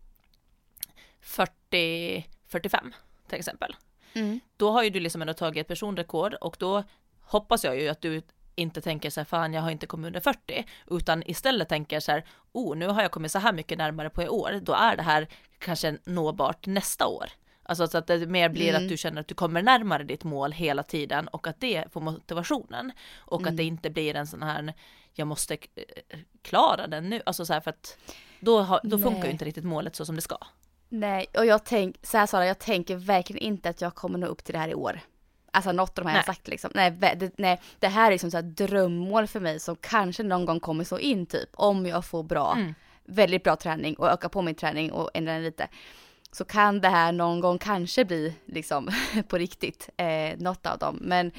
40-45 2.52 2.92
till 3.28 3.38
exempel. 3.38 3.76
Mm. 4.14 4.40
Då 4.56 4.70
har 4.70 4.82
ju 4.82 4.90
du 4.90 5.00
liksom 5.00 5.22
ändå 5.22 5.34
tagit 5.34 5.60
ett 5.60 5.68
personrekord 5.68 6.34
och 6.34 6.56
då 6.58 6.84
hoppas 7.20 7.64
jag 7.64 7.80
ju 7.80 7.88
att 7.88 8.00
du 8.00 8.22
inte 8.54 8.80
tänker 8.80 9.10
så 9.10 9.20
här, 9.20 9.24
fan 9.24 9.54
jag 9.54 9.62
har 9.62 9.70
inte 9.70 9.86
kommit 9.86 10.06
under 10.06 10.20
40, 10.20 10.66
utan 10.90 11.22
istället 11.26 11.68
tänker 11.68 12.00
så 12.00 12.12
här, 12.12 12.24
oh 12.52 12.76
nu 12.76 12.86
har 12.86 13.02
jag 13.02 13.10
kommit 13.10 13.32
så 13.32 13.38
här 13.38 13.52
mycket 13.52 13.78
närmare 13.78 14.10
på 14.10 14.22
i 14.22 14.28
år, 14.28 14.60
då 14.62 14.72
är 14.72 14.96
det 14.96 15.02
här 15.02 15.28
kanske 15.58 15.98
nåbart 16.04 16.66
nästa 16.66 17.06
år. 17.06 17.26
Alltså 17.62 17.86
så 17.86 17.98
att 17.98 18.06
det 18.06 18.26
mer 18.26 18.48
blir 18.48 18.68
Mm. 18.68 18.82
att 18.82 18.88
du 18.88 18.96
känner 18.96 19.20
att 19.20 19.28
du 19.28 19.34
kommer 19.34 19.62
närmare 19.62 20.02
ditt 20.04 20.24
mål 20.24 20.52
hela 20.52 20.82
tiden 20.82 21.28
och 21.28 21.46
att 21.46 21.60
det 21.60 21.84
får 21.92 22.00
motivationen. 22.00 22.92
Och 23.16 23.40
Mm. 23.40 23.50
att 23.52 23.56
det 23.56 23.62
inte 23.64 23.90
blir 23.90 24.14
en 24.16 24.26
sån 24.26 24.42
här, 24.42 24.74
jag 25.12 25.26
måste 25.26 25.54
eh, 25.54 26.18
klara 26.42 26.86
den 26.86 27.10
nu, 27.10 27.22
alltså 27.26 27.46
så 27.46 27.52
här 27.52 27.60
för 27.60 27.70
att 27.70 27.98
då, 28.40 28.60
har, 28.60 28.80
då 28.84 28.98
funkar 28.98 29.24
ju 29.24 29.30
inte 29.30 29.44
riktigt 29.44 29.64
målet 29.64 29.96
så 29.96 30.04
som 30.06 30.16
det 30.16 30.22
ska. 30.22 30.38
Nej, 30.94 31.26
och 31.38 31.46
jag 31.46 31.64
tänker, 31.64 32.06
så 32.06 32.18
här 32.18 32.26
Sara, 32.26 32.46
jag 32.46 32.58
tänker 32.58 32.96
verkligen 32.96 33.42
inte 33.42 33.68
att 33.68 33.80
jag 33.80 33.94
kommer 33.94 34.18
nå 34.18 34.26
upp 34.26 34.44
till 34.44 34.52
det 34.52 34.58
här 34.58 34.68
i 34.68 34.74
år. 34.74 35.00
Alltså 35.50 35.72
något 35.72 35.98
av 35.98 36.04
de 36.04 36.10
här 36.10 36.16
jag 36.16 36.26
Nej. 36.26 36.34
sagt 36.34 36.48
liksom. 36.48 36.70
Nej, 36.74 36.90
det, 36.90 37.38
nej, 37.38 37.60
det 37.78 37.88
här 37.88 38.06
är 38.06 38.10
liksom 38.10 38.30
så 38.30 38.36
här 38.36 38.42
drömmål 38.42 39.26
för 39.26 39.40
mig 39.40 39.60
som 39.60 39.76
kanske 39.76 40.22
någon 40.22 40.44
gång 40.44 40.60
kommer 40.60 40.84
så 40.84 40.98
in 40.98 41.26
typ. 41.26 41.48
Om 41.54 41.86
jag 41.86 42.04
får 42.04 42.22
bra, 42.22 42.52
Mm. 42.56 42.74
väldigt 43.04 43.44
bra 43.44 43.56
träning 43.56 43.94
och 43.94 44.08
öka 44.08 44.28
på 44.28 44.42
min 44.42 44.54
träning 44.54 44.92
och 44.92 45.10
ändra 45.14 45.32
den 45.32 45.42
lite. 45.42 45.68
Så 46.32 46.44
kan 46.44 46.80
det 46.80 46.88
här 46.88 47.12
någon 47.12 47.40
gång 47.40 47.58
kanske 47.58 48.04
bli 48.04 48.34
liksom 48.46 48.88
på 49.28 49.38
riktigt, 49.38 49.88
eh, 49.96 50.38
något 50.38 50.66
av 50.66 50.78
dem. 50.78 50.98
Men 51.00 51.32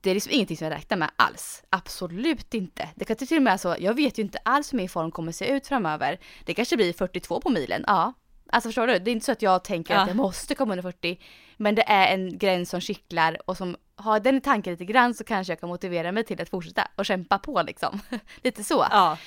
det 0.00 0.10
är 0.10 0.14
liksom 0.14 0.32
ingenting 0.32 0.56
som 0.56 0.64
jag 0.64 0.74
räknar 0.74 0.96
med 0.96 1.10
alls. 1.16 1.64
Absolut 1.70 2.54
inte. 2.54 2.88
Det 2.94 3.04
kan 3.04 3.16
till 3.16 3.36
och 3.36 3.42
med 3.42 3.60
så, 3.60 3.76
jag 3.78 3.94
vet 3.94 4.18
ju 4.18 4.22
inte 4.22 4.38
alls 4.44 4.72
hur 4.72 4.76
min 4.76 4.88
form 4.88 5.10
kommer 5.10 5.32
se 5.32 5.52
ut 5.52 5.66
framöver. 5.66 6.18
Det 6.44 6.54
kanske 6.54 6.76
blir 6.76 6.92
42 6.92 7.40
på 7.40 7.50
milen, 7.50 7.84
ja. 7.86 8.12
Alltså 8.52 8.68
förstår 8.68 8.86
du? 8.86 8.98
Det 8.98 9.10
är 9.10 9.12
inte 9.12 9.26
så 9.26 9.32
att 9.32 9.42
jag 9.42 9.64
tänker 9.64 9.94
Ja. 9.94 10.00
att 10.00 10.08
jag 10.08 10.16
måste 10.16 10.54
komma 10.54 10.72
under 10.72 10.82
40. 10.82 11.18
Men 11.56 11.74
det 11.74 11.82
är 11.88 12.14
en 12.14 12.38
gräns 12.38 12.70
som 12.70 12.80
kittlar 12.80 13.38
och 13.50 13.56
som 13.56 13.76
har 13.96 14.20
den 14.20 14.36
i 14.36 14.40
tanken 14.40 14.72
lite 14.72 14.84
grann 14.84 15.14
så 15.14 15.24
kanske 15.24 15.50
jag 15.52 15.60
kan 15.60 15.68
motivera 15.68 16.12
mig 16.12 16.24
till 16.24 16.42
att 16.42 16.48
fortsätta 16.48 16.88
och 16.96 17.06
kämpa 17.06 17.38
på 17.38 17.62
liksom. 17.62 18.00
lite 18.42 18.64
så. 18.64 18.86
Ja, 18.90 19.18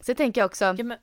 Så 0.00 0.10
jag 0.10 0.16
tänker 0.16 0.44
också, 0.44 0.64
ja 0.64 0.84
men 0.84 0.98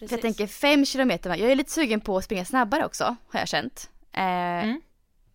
jag 0.00 0.20
tänker 0.20 0.46
fem 0.46 0.86
kilometer, 0.86 1.30
jag 1.36 1.50
är 1.50 1.56
lite 1.56 1.70
sugen 1.70 2.00
på 2.00 2.16
att 2.16 2.24
springa 2.24 2.44
snabbare 2.44 2.84
också 2.84 3.16
har 3.28 3.40
jag 3.40 3.48
känt. 3.48 3.90
Eh, 4.12 4.22
Mm. 4.22 4.80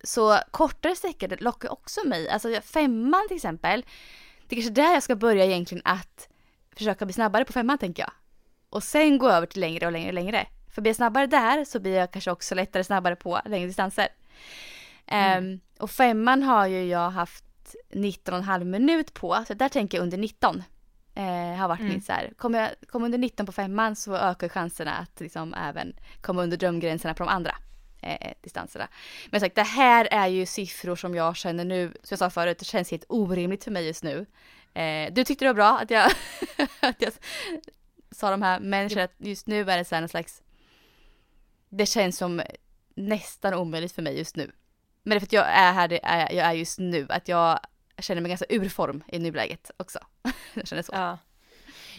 Så 0.04 0.38
kortare 0.50 0.96
sträckor 0.96 1.36
lockar 1.40 1.72
också 1.72 2.00
mig. 2.06 2.28
Alltså 2.28 2.60
femman 2.60 3.24
till 3.28 3.36
exempel. 3.36 3.84
Det 4.48 4.56
är 4.56 4.60
kanske 4.62 4.82
där 4.82 4.92
jag 4.92 5.02
ska 5.02 5.16
börja 5.16 5.44
egentligen 5.44 5.82
att 5.84 6.28
försöka 6.76 7.04
bli 7.06 7.12
snabbare 7.12 7.44
på 7.44 7.52
femman 7.52 7.78
tänker 7.78 8.02
jag. 8.02 8.12
Och 8.70 8.82
sen 8.82 9.18
gå 9.18 9.28
över 9.30 9.46
till 9.46 9.60
längre 9.60 9.86
och 9.86 9.92
längre 9.92 10.08
och 10.08 10.14
längre. 10.14 10.46
För 10.74 10.82
blir 10.82 10.90
jag 10.90 10.96
snabbare 10.96 11.26
där 11.26 11.64
så 11.64 11.80
blir 11.80 11.94
jag 11.94 12.10
kanske 12.10 12.30
också 12.30 12.54
lättare 12.54 12.84
snabbare 12.84 13.16
på 13.16 13.40
längre 13.44 13.66
distanser. 13.66 14.08
Mm. 15.06 15.44
Um, 15.44 15.60
och 15.78 15.90
femman 15.90 16.42
har 16.42 16.66
ju 16.66 16.84
jag 16.84 17.10
haft 17.10 17.44
19,5 17.92 18.64
minut 18.64 19.14
på, 19.14 19.44
så 19.46 19.54
där 19.54 19.68
tänker 19.68 19.98
jag 19.98 20.02
under 20.02 20.18
19. 20.18 20.62
Eh, 21.14 21.56
har 21.56 21.68
varit 21.68 21.80
mm. 21.80 21.92
min 21.92 22.02
så 22.02 22.12
här, 22.12 22.32
kommer 22.36 22.60
jag 22.60 22.70
kommer 22.88 23.04
under 23.04 23.18
19 23.18 23.46
på 23.46 23.52
femman 23.52 23.96
så 23.96 24.16
ökar 24.16 24.48
chanserna 24.48 24.92
att 24.92 25.20
liksom 25.20 25.54
även 25.54 25.96
komma 26.20 26.42
under 26.42 26.56
drömgränserna 26.56 27.14
på 27.14 27.22
de 27.22 27.28
andra 27.28 27.56
eh, 28.00 28.32
distanserna. 28.40 28.88
Men 29.30 29.40
sagt, 29.40 29.54
det 29.54 29.62
här 29.62 30.08
är 30.10 30.26
ju 30.26 30.46
siffror 30.46 30.96
som 30.96 31.14
jag 31.14 31.36
känner 31.36 31.64
nu, 31.64 31.88
som 31.88 32.08
jag 32.10 32.18
sa 32.18 32.30
förut, 32.30 32.58
det 32.58 32.64
känns 32.64 32.90
helt 32.90 33.04
orimligt 33.08 33.64
för 33.64 33.70
mig 33.70 33.86
just 33.86 34.04
nu. 34.04 34.26
Eh, 34.74 35.12
du 35.12 35.24
tyckte 35.24 35.44
det 35.44 35.48
var 35.48 35.54
bra 35.54 35.78
att 35.78 35.90
jag, 35.90 36.10
att 36.80 37.02
jag 37.02 37.12
sa 38.10 38.30
de 38.30 38.42
här, 38.42 38.60
men 38.60 38.88
jag 38.88 39.02
att 39.02 39.14
just 39.18 39.46
nu 39.46 39.70
är 39.70 39.78
det 39.78 39.84
så 39.84 39.94
här 39.94 40.02
någon 40.02 40.08
slags, 40.08 40.42
det 41.76 41.86
känns 41.86 42.18
som 42.18 42.42
nästan 42.94 43.54
omöjligt 43.54 43.92
för 43.92 44.02
mig 44.02 44.18
just 44.18 44.36
nu. 44.36 44.52
Men 45.02 45.10
det 45.10 45.16
är 45.16 45.20
för 45.20 45.26
att 45.26 45.32
jag 45.32 45.48
är 45.48 45.72
här, 45.72 45.88
det 45.88 46.00
är, 46.04 46.32
jag 46.32 46.46
är 46.46 46.52
just 46.52 46.78
nu, 46.78 47.06
att 47.08 47.28
jag 47.28 47.60
känner 47.98 48.20
mig 48.20 48.28
ganska 48.28 48.46
ur 48.48 48.68
form 48.68 49.04
i 49.08 49.18
nuläget 49.18 49.70
också. 49.76 49.98
jag 50.54 50.66
känner 50.68 50.82
så. 50.82 50.92
Ja. 50.92 51.18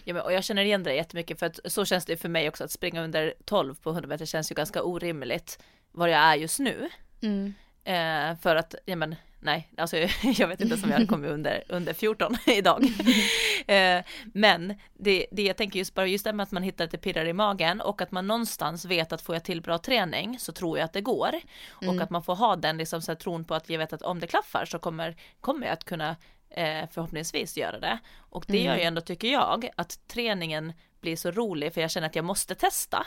Ja, 0.03 0.13
men, 0.13 0.23
och 0.23 0.33
jag 0.33 0.43
känner 0.43 0.65
igen 0.65 0.83
det 0.83 0.93
jättemycket 0.93 1.39
för 1.39 1.45
att 1.45 1.59
så 1.65 1.85
känns 1.85 2.05
det 2.05 2.17
för 2.17 2.29
mig 2.29 2.47
också 2.47 2.63
att 2.63 2.71
springa 2.71 3.03
under 3.03 3.33
12 3.45 3.75
på 3.75 3.89
100 3.89 4.07
meter 4.07 4.25
känns 4.25 4.51
ju 4.51 4.55
ganska 4.55 4.83
orimligt 4.83 5.59
var 5.91 6.07
jag 6.07 6.19
är 6.19 6.35
just 6.35 6.59
nu. 6.59 6.89
Mm. 7.21 7.53
Eh, 7.83 8.39
för 8.41 8.55
att, 8.55 8.75
ja 8.85 8.95
men 8.95 9.15
nej, 9.45 9.69
alltså 9.77 9.97
jag 10.23 10.47
vet 10.47 10.61
inte 10.61 10.75
om 10.75 10.81
jag 10.89 10.91
hade 10.91 11.05
kommit 11.05 11.31
under, 11.31 11.63
under 11.69 11.93
14 11.93 12.37
idag. 12.47 12.83
eh, 13.67 14.03
men 14.33 14.73
det, 14.93 15.25
det 15.31 15.43
jag 15.43 15.57
tänker 15.57 15.79
just 15.79 15.93
bara 15.93 16.07
just 16.07 16.25
det 16.25 16.33
med 16.33 16.43
att 16.43 16.51
man 16.51 16.63
hittar 16.63 16.85
lite 16.85 16.97
pirrar 16.97 17.25
i 17.25 17.33
magen 17.33 17.81
och 17.81 18.01
att 18.01 18.11
man 18.11 18.27
någonstans 18.27 18.85
vet 18.85 19.13
att 19.13 19.21
får 19.21 19.35
jag 19.35 19.43
till 19.43 19.61
bra 19.61 19.77
träning 19.77 20.39
så 20.39 20.51
tror 20.51 20.77
jag 20.77 20.85
att 20.85 20.93
det 20.93 21.01
går. 21.01 21.35
Mm. 21.81 21.95
Och 21.95 22.03
att 22.03 22.09
man 22.09 22.23
får 22.23 22.35
ha 22.35 22.55
den 22.55 22.77
liksom 22.77 23.01
så 23.01 23.11
här, 23.11 23.15
tron 23.15 23.45
på 23.45 23.55
att 23.55 23.69
jag 23.69 23.79
vet 23.79 23.93
att 23.93 24.01
om 24.01 24.19
det 24.19 24.27
klaffar 24.27 24.65
så 24.65 24.79
kommer, 24.79 25.15
kommer 25.41 25.67
jag 25.67 25.73
att 25.73 25.83
kunna 25.83 26.15
eh, 26.49 26.89
förhoppningsvis 26.91 27.57
göra 27.57 27.79
det. 27.79 27.99
Och 28.17 28.45
det 28.47 28.59
mm. 28.59 28.65
gör 28.65 28.75
ju 28.75 28.83
ändå, 28.83 29.01
tycker 29.01 29.27
jag, 29.27 29.69
att 29.75 30.07
träningen 30.07 30.73
blir 31.01 31.15
så 31.15 31.31
rolig 31.31 31.73
för 31.73 31.81
jag 31.81 31.91
känner 31.91 32.07
att 32.07 32.15
jag 32.15 32.25
måste 32.25 32.55
testa. 32.55 33.05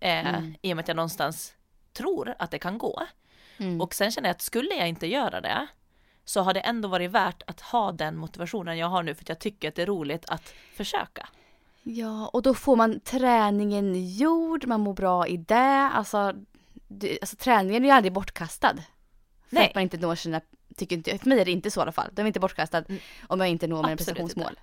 Eh, 0.00 0.34
mm. 0.34 0.54
I 0.62 0.72
och 0.72 0.76
med 0.76 0.82
att 0.82 0.88
jag 0.88 0.96
någonstans 0.96 1.54
tror 1.92 2.34
att 2.38 2.50
det 2.50 2.58
kan 2.58 2.78
gå. 2.78 3.02
Mm. 3.58 3.80
Och 3.80 3.94
sen 3.94 4.10
känner 4.10 4.28
jag 4.28 4.34
att 4.34 4.42
skulle 4.42 4.74
jag 4.74 4.88
inte 4.88 5.06
göra 5.06 5.40
det 5.40 5.66
så 6.24 6.40
har 6.40 6.54
det 6.54 6.60
ändå 6.60 6.88
varit 6.88 7.10
värt 7.10 7.42
att 7.46 7.60
ha 7.60 7.92
den 7.92 8.16
motivationen 8.16 8.78
jag 8.78 8.86
har 8.86 9.02
nu 9.02 9.14
för 9.14 9.24
att 9.24 9.28
jag 9.28 9.38
tycker 9.38 9.68
att 9.68 9.74
det 9.74 9.82
är 9.82 9.86
roligt 9.86 10.24
att 10.28 10.54
försöka. 10.74 11.28
Ja, 11.82 12.28
och 12.28 12.42
då 12.42 12.54
får 12.54 12.76
man 12.76 13.00
träningen 13.00 14.14
gjord, 14.14 14.66
man 14.66 14.80
mår 14.80 14.94
bra 14.94 15.26
i 15.26 15.36
det. 15.36 15.90
Alltså, 15.94 16.32
det, 16.88 17.18
alltså 17.20 17.36
träningen 17.36 17.84
är 17.84 17.88
ju 17.88 17.94
aldrig 17.94 18.12
bortkastad. 18.12 18.74
För 19.48 19.54
Nej. 19.54 19.68
att 19.68 19.74
man 19.74 19.82
inte 19.82 19.96
når 19.96 20.14
sina, 20.14 20.40
tycker 20.76 20.96
inte, 20.96 21.18
för 21.18 21.28
mig 21.28 21.40
är 21.40 21.44
det 21.44 21.50
inte 21.50 21.70
så 21.70 21.80
i 21.80 21.82
alla 21.82 21.92
fall. 21.92 22.10
Den 22.12 22.26
är 22.26 22.26
inte 22.26 22.40
bortkastad 22.40 22.78
mm. 22.78 23.00
om 23.26 23.40
jag 23.40 23.48
inte 23.48 23.66
når 23.66 23.82
mina 23.82 23.96
prestationsmål. 23.96 24.58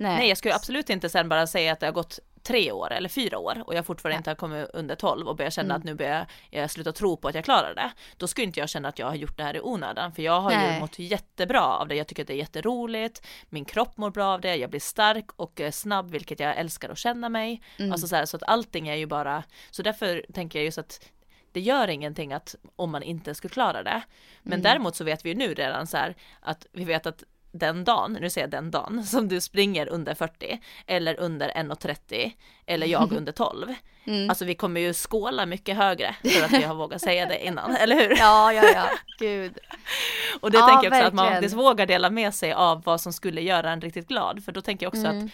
Nej. 0.00 0.16
Nej, 0.16 0.28
jag 0.28 0.38
skulle 0.38 0.54
absolut 0.54 0.90
inte 0.90 1.08
sen 1.08 1.28
bara 1.28 1.46
säga 1.46 1.72
att 1.72 1.80
det 1.80 1.86
har 1.86 1.92
gått 1.92 2.18
tre 2.42 2.72
år 2.72 2.92
eller 2.92 3.08
fyra 3.08 3.38
år 3.38 3.62
och 3.66 3.74
jag 3.74 3.86
fortfarande 3.86 4.16
inte 4.16 4.30
har 4.30 4.34
kommit 4.34 4.70
under 4.72 4.94
tolv 4.94 5.28
och 5.28 5.36
börjar 5.36 5.50
känna 5.50 5.74
mm. 5.74 5.76
att 5.76 5.84
nu 5.84 5.94
börjar 5.94 6.26
jag 6.50 6.70
sluta 6.70 6.92
tro 6.92 7.16
på 7.16 7.28
att 7.28 7.34
jag 7.34 7.44
klarar 7.44 7.74
det. 7.74 7.90
Då 8.16 8.26
skulle 8.26 8.46
inte 8.46 8.60
jag 8.60 8.68
känna 8.68 8.88
att 8.88 8.98
jag 8.98 9.06
har 9.06 9.14
gjort 9.14 9.36
det 9.36 9.42
här 9.42 9.56
i 9.56 9.60
onödan 9.60 10.12
för 10.12 10.22
jag 10.22 10.40
har 10.40 10.50
Nej. 10.50 10.74
ju 10.74 10.80
mått 10.80 10.98
jättebra 10.98 11.62
av 11.62 11.88
det. 11.88 11.94
Jag 11.94 12.06
tycker 12.06 12.22
att 12.22 12.26
det 12.26 12.34
är 12.34 12.38
jätteroligt. 12.38 13.26
Min 13.48 13.64
kropp 13.64 13.96
mår 13.96 14.10
bra 14.10 14.26
av 14.26 14.40
det. 14.40 14.56
Jag 14.56 14.70
blir 14.70 14.80
stark 14.80 15.26
och 15.36 15.60
snabb 15.72 16.10
vilket 16.10 16.40
jag 16.40 16.56
älskar 16.56 16.88
att 16.88 16.98
känna 16.98 17.28
mig. 17.28 17.62
Mm. 17.78 17.92
Alltså 17.92 18.08
så, 18.08 18.16
här, 18.16 18.24
så 18.24 18.36
att 18.36 18.42
allting 18.46 18.88
är 18.88 18.96
ju 18.96 19.06
bara 19.06 19.42
så 19.70 19.82
därför 19.82 20.26
tänker 20.32 20.58
jag 20.58 20.64
just 20.64 20.78
att 20.78 21.10
det 21.52 21.60
gör 21.60 21.88
ingenting 21.88 22.32
att 22.32 22.54
om 22.76 22.90
man 22.90 23.02
inte 23.02 23.34
skulle 23.34 23.52
klara 23.52 23.82
det. 23.82 24.02
Men 24.42 24.52
mm. 24.52 24.62
däremot 24.62 24.96
så 24.96 25.04
vet 25.04 25.24
vi 25.24 25.28
ju 25.28 25.34
nu 25.34 25.54
redan 25.54 25.86
så 25.86 25.96
här 25.96 26.16
att 26.40 26.66
vi 26.72 26.84
vet 26.84 27.06
att 27.06 27.24
den 27.52 27.84
dagen, 27.84 28.12
nu 28.20 28.30
säger 28.30 28.46
jag 28.46 28.50
den 28.50 28.70
dagen, 28.70 29.04
som 29.06 29.28
du 29.28 29.40
springer 29.40 29.88
under 29.88 30.14
40 30.14 30.60
eller 30.86 31.20
under 31.20 31.48
1,30 31.48 32.32
eller 32.70 32.86
jag 32.86 33.12
under 33.12 33.32
12. 33.32 33.74
Mm. 34.04 34.30
Alltså 34.30 34.44
vi 34.44 34.54
kommer 34.54 34.80
ju 34.80 34.92
skåla 34.92 35.46
mycket 35.46 35.76
högre 35.76 36.16
för 36.22 36.44
att 36.44 36.52
vi 36.52 36.62
har 36.62 36.74
vågat 36.74 37.02
säga 37.02 37.26
det 37.26 37.46
innan, 37.46 37.76
eller 37.76 37.96
hur? 37.96 38.16
Ja, 38.18 38.52
ja, 38.52 38.64
ja, 38.74 38.88
gud. 39.18 39.58
Och 40.40 40.50
det 40.50 40.58
ja, 40.58 40.66
tänker 40.66 40.84
jag 40.84 40.90
också 40.90 40.90
verkligen. 40.90 41.06
att 41.06 41.14
man 41.14 41.32
faktiskt 41.32 41.54
vågar 41.54 41.86
dela 41.86 42.10
med 42.10 42.34
sig 42.34 42.52
av 42.52 42.82
vad 42.82 43.00
som 43.00 43.12
skulle 43.12 43.40
göra 43.40 43.70
en 43.70 43.80
riktigt 43.80 44.08
glad, 44.08 44.44
för 44.44 44.52
då 44.52 44.60
tänker 44.60 44.86
jag 44.86 44.90
också 44.90 45.06
mm. 45.06 45.24
att 45.24 45.30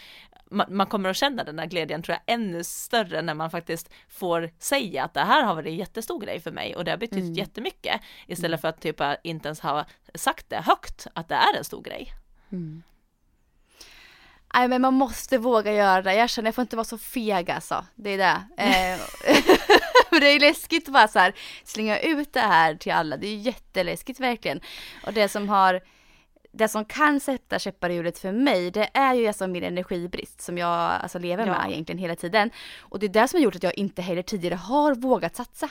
man, 0.50 0.66
man, 0.76 0.86
kommer 0.86 1.08
att 1.08 1.16
känna 1.16 1.44
den 1.44 1.58
här 1.58 1.66
glädjen 1.66 2.02
tror 2.02 2.18
jag 2.24 2.34
ännu 2.34 2.64
större 2.64 3.22
när 3.22 3.34
man 3.34 3.50
faktiskt 3.50 3.90
får 4.08 4.50
säga 4.58 5.04
att 5.04 5.14
det 5.14 5.20
här 5.20 5.42
har 5.42 5.54
varit 5.54 5.66
en 5.66 5.76
jättestor 5.76 6.20
grej 6.20 6.40
för 6.40 6.50
mig 6.50 6.76
och 6.76 6.84
det 6.84 6.90
har 6.90 6.98
betytt 6.98 7.18
mm. 7.18 7.34
jättemycket 7.34 8.00
istället 8.26 8.48
mm. 8.48 8.60
för 8.60 8.68
att 8.68 8.80
typ 8.80 9.00
inte 9.22 9.48
ens 9.48 9.60
ha 9.60 9.84
sagt 10.14 10.50
det 10.50 10.62
högt 10.66 11.06
att 11.14 11.28
det 11.28 11.34
är 11.34 11.56
en 11.58 11.64
stor 11.64 11.82
grej. 11.82 12.12
Mm. 12.52 12.82
Nej 14.56 14.68
men 14.68 14.82
man 14.82 14.94
måste 14.94 15.38
våga 15.38 15.72
göra 15.72 16.02
det. 16.02 16.14
Jag 16.14 16.30
känner 16.30 16.48
jag 16.48 16.54
får 16.54 16.62
inte 16.62 16.76
vara 16.76 16.84
så 16.84 16.98
feg 16.98 17.50
alltså. 17.50 17.86
Det 17.94 18.10
är 18.10 18.18
det. 18.18 18.42
Eh, 18.62 19.00
det 20.20 20.26
är 20.26 20.40
läskigt 20.40 20.88
att 20.88 20.92
bara 20.92 21.08
så 21.08 21.18
här 21.18 21.34
slänga 21.64 21.98
ut 21.98 22.32
det 22.32 22.40
här 22.40 22.74
till 22.74 22.92
alla. 22.92 23.16
Det 23.16 23.26
är 23.26 23.36
jätteläskigt 23.36 24.20
verkligen. 24.20 24.60
Och 25.06 25.12
det 25.12 25.28
som 25.28 25.48
har 25.48 25.80
det 26.52 26.68
som 26.68 26.84
kan 26.84 27.20
sätta 27.20 27.58
käppar 27.58 27.90
i 27.90 27.94
hjulet 27.94 28.18
för 28.18 28.32
mig, 28.32 28.70
det 28.70 28.90
är 28.94 29.14
ju 29.14 29.26
alltså 29.26 29.46
min 29.46 29.64
energibrist 29.64 30.40
som 30.40 30.58
jag 30.58 30.92
alltså 31.02 31.18
lever 31.18 31.46
med 31.46 31.70
egentligen 31.70 31.98
hela 31.98 32.16
tiden. 32.16 32.50
Och 32.80 32.98
det 32.98 33.06
är 33.06 33.10
det 33.10 33.28
som 33.28 33.38
har 33.38 33.44
gjort 33.44 33.56
att 33.56 33.62
jag 33.62 33.78
inte 33.78 34.02
heller 34.02 34.22
tidigare 34.22 34.54
har 34.54 34.94
vågat 34.94 35.36
satsa. 35.36 35.68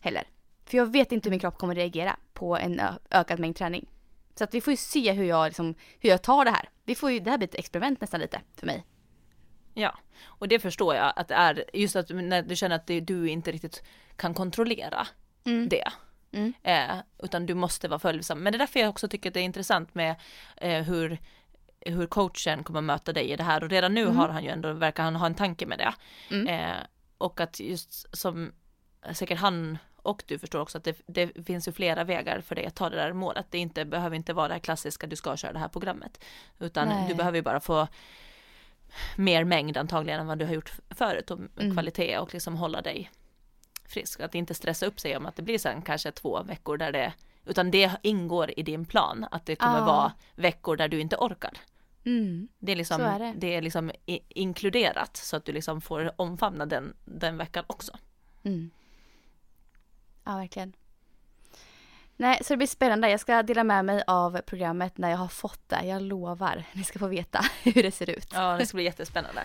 Heller. 0.00 0.24
För 0.66 0.76
jag 0.76 0.92
vet 0.92 1.12
inte 1.12 1.28
hur 1.28 1.30
min 1.30 1.40
kropp 1.40 1.58
kommer 1.58 1.74
reagera 1.74 2.16
på 2.32 2.56
en 2.56 2.80
ökad 3.10 3.38
mängd 3.38 3.56
träning. 3.56 3.86
Så 4.38 4.44
att 4.44 4.54
vi 4.54 4.60
får 4.60 4.70
ju 4.70 4.76
se 4.76 5.12
hur 5.12 5.24
jag, 5.24 5.46
liksom, 5.46 5.74
hur 6.00 6.10
jag 6.10 6.22
tar 6.22 6.44
det 6.44 6.50
här. 6.50 6.68
Vi 6.84 6.94
får 6.94 7.10
ju, 7.10 7.20
det 7.20 7.30
här 7.30 7.38
blir 7.38 7.48
ett 7.48 7.54
experiment 7.54 8.00
nästan 8.00 8.20
lite 8.20 8.40
för 8.56 8.66
mig. 8.66 8.84
Ja, 9.74 9.98
och 10.24 10.48
det 10.48 10.58
förstår 10.58 10.94
jag 10.94 11.12
att 11.16 11.28
det 11.28 11.34
är 11.34 11.64
just 11.72 11.96
att 11.96 12.08
när 12.08 12.42
du 12.42 12.56
känner 12.56 12.76
att 12.76 12.86
det, 12.86 13.00
du 13.00 13.28
inte 13.28 13.52
riktigt 13.52 13.82
kan 14.16 14.34
kontrollera 14.34 15.06
mm. 15.44 15.68
det. 15.68 15.88
Mm. 16.32 16.52
Eh, 16.62 16.96
utan 17.22 17.46
du 17.46 17.54
måste 17.54 17.88
vara 17.88 17.98
följsam. 17.98 18.38
Men 18.38 18.52
det 18.52 18.56
är 18.56 18.58
därför 18.58 18.80
jag 18.80 18.88
också 18.88 19.08
tycker 19.08 19.30
att 19.30 19.34
det 19.34 19.40
är 19.40 19.44
intressant 19.44 19.94
med 19.94 20.16
eh, 20.56 20.82
hur 20.82 21.18
hur 21.80 22.06
coachen 22.06 22.64
kommer 22.64 22.80
möta 22.80 23.12
dig 23.12 23.30
i 23.30 23.36
det 23.36 23.42
här 23.42 23.64
och 23.64 23.70
redan 23.70 23.94
nu 23.94 24.02
mm. 24.02 24.16
har 24.16 24.28
han 24.28 24.44
ju 24.44 24.50
ändå, 24.50 24.72
verkar 24.72 25.02
han 25.02 25.16
ha 25.16 25.26
en 25.26 25.34
tanke 25.34 25.66
med 25.66 25.78
det. 25.78 25.94
Mm. 26.30 26.46
Eh, 26.46 26.76
och 27.18 27.40
att 27.40 27.60
just 27.60 28.16
som 28.16 28.52
säkert 29.12 29.38
han 29.38 29.78
och 30.08 30.22
du 30.26 30.38
förstår 30.38 30.60
också 30.60 30.78
att 30.78 30.84
det, 30.84 31.02
det, 31.06 31.46
finns 31.46 31.68
ju 31.68 31.72
flera 31.72 32.04
vägar 32.04 32.40
för 32.40 32.54
dig 32.54 32.66
att 32.66 32.74
ta 32.74 32.90
det 32.90 32.96
där 32.96 33.12
målet. 33.12 33.46
Det 33.50 33.58
inte, 33.58 33.84
behöver 33.84 34.16
inte 34.16 34.32
vara 34.32 34.48
det 34.48 34.54
här 34.54 34.60
klassiska, 34.60 35.06
du 35.06 35.16
ska 35.16 35.36
köra 35.36 35.52
det 35.52 35.58
här 35.58 35.68
programmet. 35.68 36.24
Utan 36.58 36.88
Nej. 36.88 37.08
du 37.08 37.14
behöver 37.14 37.36
ju 37.36 37.42
bara 37.42 37.60
få 37.60 37.88
mer 39.16 39.44
mängd 39.44 39.76
antagligen 39.76 40.20
än 40.20 40.26
vad 40.26 40.38
du 40.38 40.44
har 40.44 40.54
gjort 40.54 40.72
förut 40.90 41.30
och 41.30 41.38
mm. 41.38 41.72
kvalitet 41.72 42.18
och 42.18 42.34
liksom 42.34 42.56
hålla 42.56 42.82
dig 42.82 43.10
frisk. 43.84 44.20
Att 44.20 44.34
inte 44.34 44.54
stressa 44.54 44.86
upp 44.86 45.00
sig 45.00 45.16
om 45.16 45.26
att 45.26 45.36
det 45.36 45.42
blir 45.42 45.58
sen 45.58 45.82
kanske 45.82 46.10
två 46.10 46.42
veckor 46.42 46.76
där 46.76 46.92
det, 46.92 47.12
utan 47.44 47.70
det 47.70 47.90
ingår 48.02 48.52
i 48.56 48.62
din 48.62 48.84
plan, 48.84 49.26
att 49.30 49.46
det 49.46 49.56
kommer 49.56 49.80
ah. 49.80 49.86
vara 49.86 50.12
veckor 50.34 50.76
där 50.76 50.88
du 50.88 51.00
inte 51.00 51.16
orkar. 51.16 51.52
Mm. 52.04 52.48
Det 52.58 52.72
är 52.72 52.76
liksom, 52.76 53.00
är 53.00 53.18
det. 53.18 53.34
det. 53.36 53.54
är 53.54 53.62
liksom 53.62 53.90
inkluderat 54.28 55.16
så 55.16 55.36
att 55.36 55.44
du 55.44 55.52
liksom 55.52 55.80
får 55.80 56.12
omfamna 56.16 56.66
den, 56.66 56.94
den 57.04 57.38
veckan 57.38 57.64
också. 57.66 57.92
Mm. 58.42 58.70
Ja, 60.28 60.36
verkligen. 60.36 60.72
Nej, 62.16 62.38
så 62.42 62.52
det 62.52 62.56
blir 62.56 62.66
spännande. 62.66 63.10
Jag 63.10 63.20
ska 63.20 63.42
dela 63.42 63.64
med 63.64 63.84
mig 63.84 64.02
av 64.06 64.40
programmet 64.40 64.98
när 64.98 65.10
jag 65.10 65.18
har 65.18 65.28
fått 65.28 65.68
det. 65.68 65.84
Jag 65.84 66.02
lovar. 66.02 66.64
Ni 66.72 66.84
ska 66.84 66.98
få 66.98 67.06
veta 67.06 67.44
hur 67.62 67.82
det 67.82 67.90
ser 67.90 68.10
ut. 68.10 68.28
Ja, 68.32 68.56
det 68.58 68.66
ska 68.66 68.76
bli 68.76 68.84
jättespännande. 68.84 69.44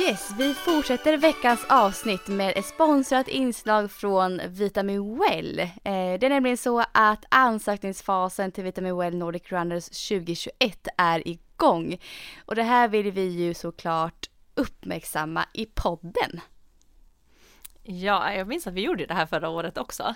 Yes, 0.00 0.30
vi 0.38 0.54
fortsätter 0.54 1.16
veckans 1.16 1.64
avsnitt 1.68 2.28
med 2.28 2.56
ett 2.56 2.66
sponsrat 2.66 3.28
inslag 3.28 3.90
från 3.90 4.40
Vitamin 4.46 5.18
Well. 5.18 5.58
Eh, 5.60 5.68
det 5.84 6.26
är 6.26 6.28
nämligen 6.28 6.56
så 6.56 6.84
att 6.92 7.24
ansökningsfasen 7.28 8.52
till 8.52 8.64
Vitamin 8.64 8.96
Well 8.96 9.16
Nordic 9.16 9.52
Runners 9.52 10.08
2021 10.08 10.88
är 10.96 11.28
igång. 11.28 11.98
Och 12.44 12.54
det 12.54 12.62
här 12.62 12.88
vill 12.88 13.10
vi 13.10 13.28
ju 13.28 13.54
såklart 13.54 14.29
uppmärksamma 14.60 15.44
i 15.52 15.66
podden. 15.66 16.40
Ja, 17.82 18.32
jag 18.32 18.48
minns 18.48 18.66
att 18.66 18.74
vi 18.74 18.80
gjorde 18.80 19.06
det 19.06 19.14
här 19.14 19.26
förra 19.26 19.48
året 19.48 19.78
också. 19.78 20.14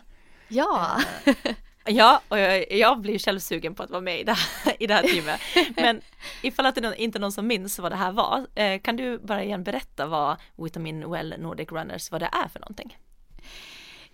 Ja. 0.48 1.00
Eh, 1.24 1.54
Ja, 1.86 2.20
och 2.28 2.38
jag, 2.38 2.72
jag 2.72 3.00
blir 3.00 3.18
själv 3.18 3.38
sugen 3.38 3.74
på 3.74 3.82
att 3.82 3.90
vara 3.90 4.00
med 4.00 4.20
i 4.20 4.24
det 4.24 4.32
här, 4.32 4.76
i 4.82 4.86
det 4.86 4.94
här 4.94 5.02
teamet. 5.02 5.40
Men 5.76 6.00
ifall 6.42 6.66
att 6.66 6.74
det 6.74 6.86
är 6.86 6.94
inte 6.94 7.18
någon 7.18 7.32
som 7.32 7.46
minns 7.46 7.78
vad 7.78 7.92
det 7.92 7.96
här 7.96 8.12
var, 8.12 8.46
eh, 8.54 8.80
kan 8.80 8.96
du 8.96 9.18
bara 9.18 9.44
igen 9.44 9.64
berätta 9.64 10.06
vad 10.06 10.36
Vitamin 10.56 11.10
Well 11.10 11.34
Nordic 11.38 11.72
Runners, 11.72 12.10
vad 12.10 12.20
det 12.22 12.30
är 12.32 12.48
för 12.48 12.60
någonting? 12.60 12.98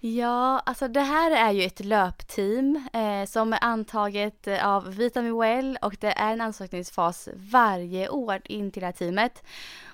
Ja, 0.03 0.59
alltså 0.67 0.89
det 0.89 1.01
här 1.01 1.31
är 1.31 1.53
ju 1.53 1.65
ett 1.65 1.81
löpteam 1.81 2.89
eh, 2.93 3.25
som 3.27 3.53
är 3.53 3.65
antaget 3.65 4.49
av 4.63 4.95
Vitamin 4.95 5.39
Well 5.39 5.79
och 5.83 5.97
det 6.01 6.13
är 6.13 6.33
en 6.33 6.41
ansökningsfas 6.41 7.29
varje 7.35 8.09
år 8.09 8.41
in 8.45 8.71
till 8.71 8.81
det 8.81 8.87
här 8.87 8.93
teamet. 8.93 9.43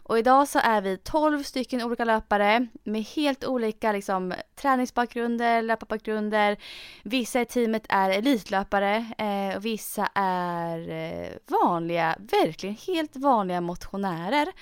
Och 0.08 0.18
idag 0.18 0.48
så 0.48 0.58
är 0.58 0.80
vi 0.80 0.96
12 0.96 1.42
stycken 1.42 1.82
olika 1.82 2.04
löpare 2.04 2.66
med 2.84 3.02
helt 3.02 3.44
olika 3.44 3.92
liksom, 3.92 4.34
träningsbakgrunder, 4.54 5.62
löparbakgrunder. 5.62 6.56
Vissa 7.02 7.40
i 7.40 7.44
teamet 7.44 7.86
är 7.88 8.10
elitlöpare 8.10 9.06
eh, 9.18 9.56
och 9.56 9.64
vissa 9.64 10.08
är 10.14 10.88
eh, 10.88 11.28
vanliga, 11.46 12.16
verkligen 12.18 12.76
helt 12.86 13.16
vanliga 13.16 13.60
motionärer. 13.60 14.52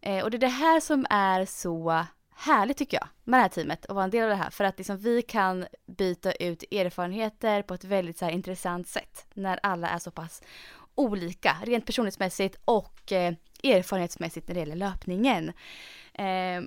Eh, 0.00 0.24
och 0.24 0.30
det 0.30 0.36
är 0.36 0.38
det 0.38 0.46
här 0.48 0.80
som 0.80 1.06
är 1.10 1.44
så 1.44 2.04
härligt 2.34 2.76
tycker 2.76 2.96
jag 2.96 3.08
med 3.24 3.38
det 3.38 3.42
här 3.42 3.48
teamet 3.48 3.84
och 3.84 3.94
vara 3.94 4.04
en 4.04 4.10
del 4.10 4.22
av 4.22 4.28
det 4.30 4.36
här 4.36 4.50
för 4.50 4.64
att 4.64 4.78
liksom 4.78 4.98
vi 4.98 5.22
kan 5.22 5.66
byta 5.86 6.32
ut 6.32 6.62
erfarenheter 6.72 7.62
på 7.62 7.74
ett 7.74 7.84
väldigt 7.84 8.18
så 8.18 8.24
här, 8.24 8.32
intressant 8.32 8.88
sätt 8.88 9.26
när 9.34 9.60
alla 9.62 9.88
är 9.88 9.98
så 9.98 10.10
pass 10.10 10.42
olika 10.98 11.56
rent 11.62 11.86
personlighetsmässigt 11.86 12.56
och 12.64 13.12
eh, 13.12 13.34
erfarenhetsmässigt 13.62 14.48
när 14.48 14.54
det 14.54 14.60
gäller 14.60 14.76
löpningen. 14.76 15.52
Eh, 16.14 16.62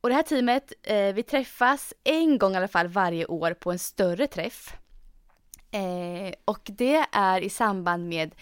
och 0.00 0.08
det 0.08 0.14
här 0.14 0.22
teamet, 0.22 0.72
eh, 0.82 1.14
vi 1.14 1.22
träffas 1.22 1.94
en 2.04 2.38
gång 2.38 2.54
i 2.54 2.56
alla 2.56 2.68
fall 2.68 2.88
varje 2.88 3.26
år 3.26 3.54
på 3.54 3.72
en 3.72 3.78
större 3.78 4.26
träff. 4.26 4.76
Eh, 5.70 6.34
och 6.44 6.60
det 6.64 7.06
är 7.12 7.40
i 7.40 7.50
samband 7.50 8.08
med 8.08 8.34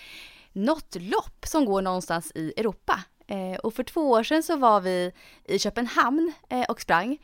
något 0.53 0.97
lopp 1.01 1.47
som 1.47 1.65
går 1.65 1.83
någonstans 1.83 2.33
i 2.35 2.53
Europa. 2.57 3.05
Eh, 3.27 3.59
och 3.59 3.75
för 3.75 3.83
två 3.83 4.11
år 4.11 4.23
sedan 4.23 4.43
så 4.43 4.57
var 4.57 4.81
vi 4.81 5.13
i 5.45 5.59
Köpenhamn 5.59 6.33
eh, 6.49 6.63
och 6.63 6.81
sprang. 6.81 7.19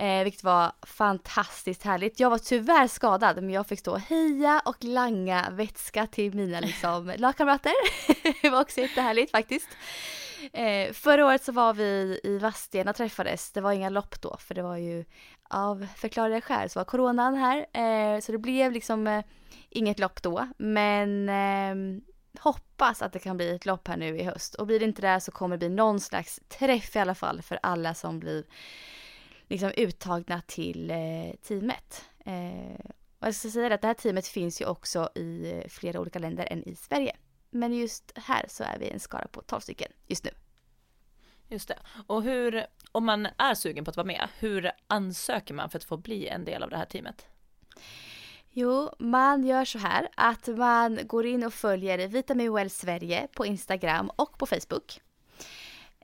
Eh, 0.00 0.24
vilket 0.24 0.44
var 0.44 0.72
fantastiskt 0.82 1.82
härligt. 1.82 2.20
Jag 2.20 2.30
var 2.30 2.38
tyvärr 2.38 2.86
skadad 2.86 3.36
men 3.36 3.50
jag 3.50 3.66
fick 3.66 3.78
stå 3.78 3.92
och 3.92 4.00
heja 4.00 4.62
och 4.64 4.84
langa 4.84 5.50
vätska 5.50 6.06
till 6.06 6.34
mina 6.34 6.60
liksom, 6.60 7.12
lagkamrater. 7.16 7.72
det 8.42 8.50
var 8.50 8.60
också 8.60 8.80
jättehärligt 8.80 9.30
faktiskt. 9.30 9.68
Eh, 10.52 10.92
förra 10.92 11.26
året 11.26 11.44
så 11.44 11.52
var 11.52 11.74
vi 11.74 12.20
i 12.24 12.38
Vadstena 12.38 12.92
träffades. 12.92 13.52
Det 13.52 13.60
var 13.60 13.72
inga 13.72 13.88
lopp 13.88 14.20
då 14.20 14.36
för 14.38 14.54
det 14.54 14.62
var 14.62 14.76
ju 14.76 15.04
av 15.50 15.86
förklarliga 15.96 16.40
skäl 16.40 16.70
så 16.70 16.78
var 16.78 16.84
coronan 16.84 17.34
här. 17.34 17.66
Eh, 17.72 18.20
så 18.20 18.32
det 18.32 18.38
blev 18.38 18.72
liksom 18.72 19.06
eh, 19.06 19.24
inget 19.68 19.98
lopp 19.98 20.22
då. 20.22 20.48
Men 20.58 21.28
eh, 21.28 22.02
hoppas 22.40 23.02
att 23.02 23.12
det 23.12 23.18
kan 23.18 23.36
bli 23.36 23.54
ett 23.54 23.66
lopp 23.66 23.88
här 23.88 23.96
nu 23.96 24.18
i 24.18 24.22
höst. 24.22 24.54
Och 24.54 24.66
blir 24.66 24.78
det 24.78 24.84
inte 24.84 25.02
det 25.02 25.20
så 25.20 25.30
kommer 25.30 25.56
det 25.56 25.68
bli 25.68 25.76
någon 25.76 26.00
slags 26.00 26.40
träff 26.48 26.96
i 26.96 26.98
alla 26.98 27.14
fall 27.14 27.42
för 27.42 27.58
alla 27.62 27.94
som 27.94 28.20
blir 28.20 28.44
liksom 29.50 29.72
uttagna 29.76 30.42
till 30.46 30.90
eh, 30.90 31.34
teamet. 31.42 32.04
Eh, 32.24 32.90
och 33.18 33.26
jag 33.26 33.34
ska 33.34 33.50
säga 33.50 33.74
att 33.74 33.80
det 33.80 33.86
här 33.86 33.94
teamet 33.94 34.26
finns 34.26 34.60
ju 34.60 34.66
också 34.66 35.10
i 35.14 35.52
eh, 35.52 35.68
flera 35.68 36.00
olika 36.00 36.18
länder 36.18 36.48
än 36.50 36.68
i 36.68 36.74
Sverige. 36.74 37.16
Men 37.50 37.72
just 37.72 38.12
här 38.16 38.44
så 38.48 38.64
är 38.64 38.78
vi 38.78 38.90
en 38.90 39.00
skara 39.00 39.28
på 39.28 39.42
12 39.42 39.60
stycken 39.60 39.92
just 40.06 40.24
nu. 40.24 40.30
Just 41.48 41.68
det. 41.68 41.78
Och 42.06 42.22
hur, 42.22 42.66
om 42.92 43.04
man 43.04 43.28
är 43.36 43.54
sugen 43.54 43.84
på 43.84 43.90
att 43.90 43.96
vara 43.96 44.06
med, 44.06 44.28
hur 44.38 44.70
ansöker 44.86 45.54
man 45.54 45.70
för 45.70 45.78
att 45.78 45.84
få 45.84 45.96
bli 45.96 46.28
en 46.28 46.44
del 46.44 46.62
av 46.62 46.70
det 46.70 46.76
här 46.76 46.86
teamet? 46.86 47.26
Jo, 48.50 48.90
man 48.98 49.44
gör 49.44 49.64
så 49.64 49.78
här 49.78 50.08
att 50.16 50.46
man 50.46 50.98
går 51.04 51.26
in 51.26 51.44
och 51.44 51.54
följer 51.54 52.08
Vitamin 52.08 52.54
Well 52.54 52.70
Sverige 52.70 53.28
på 53.32 53.46
Instagram 53.46 54.10
och 54.16 54.38
på 54.38 54.46
Facebook. 54.46 55.00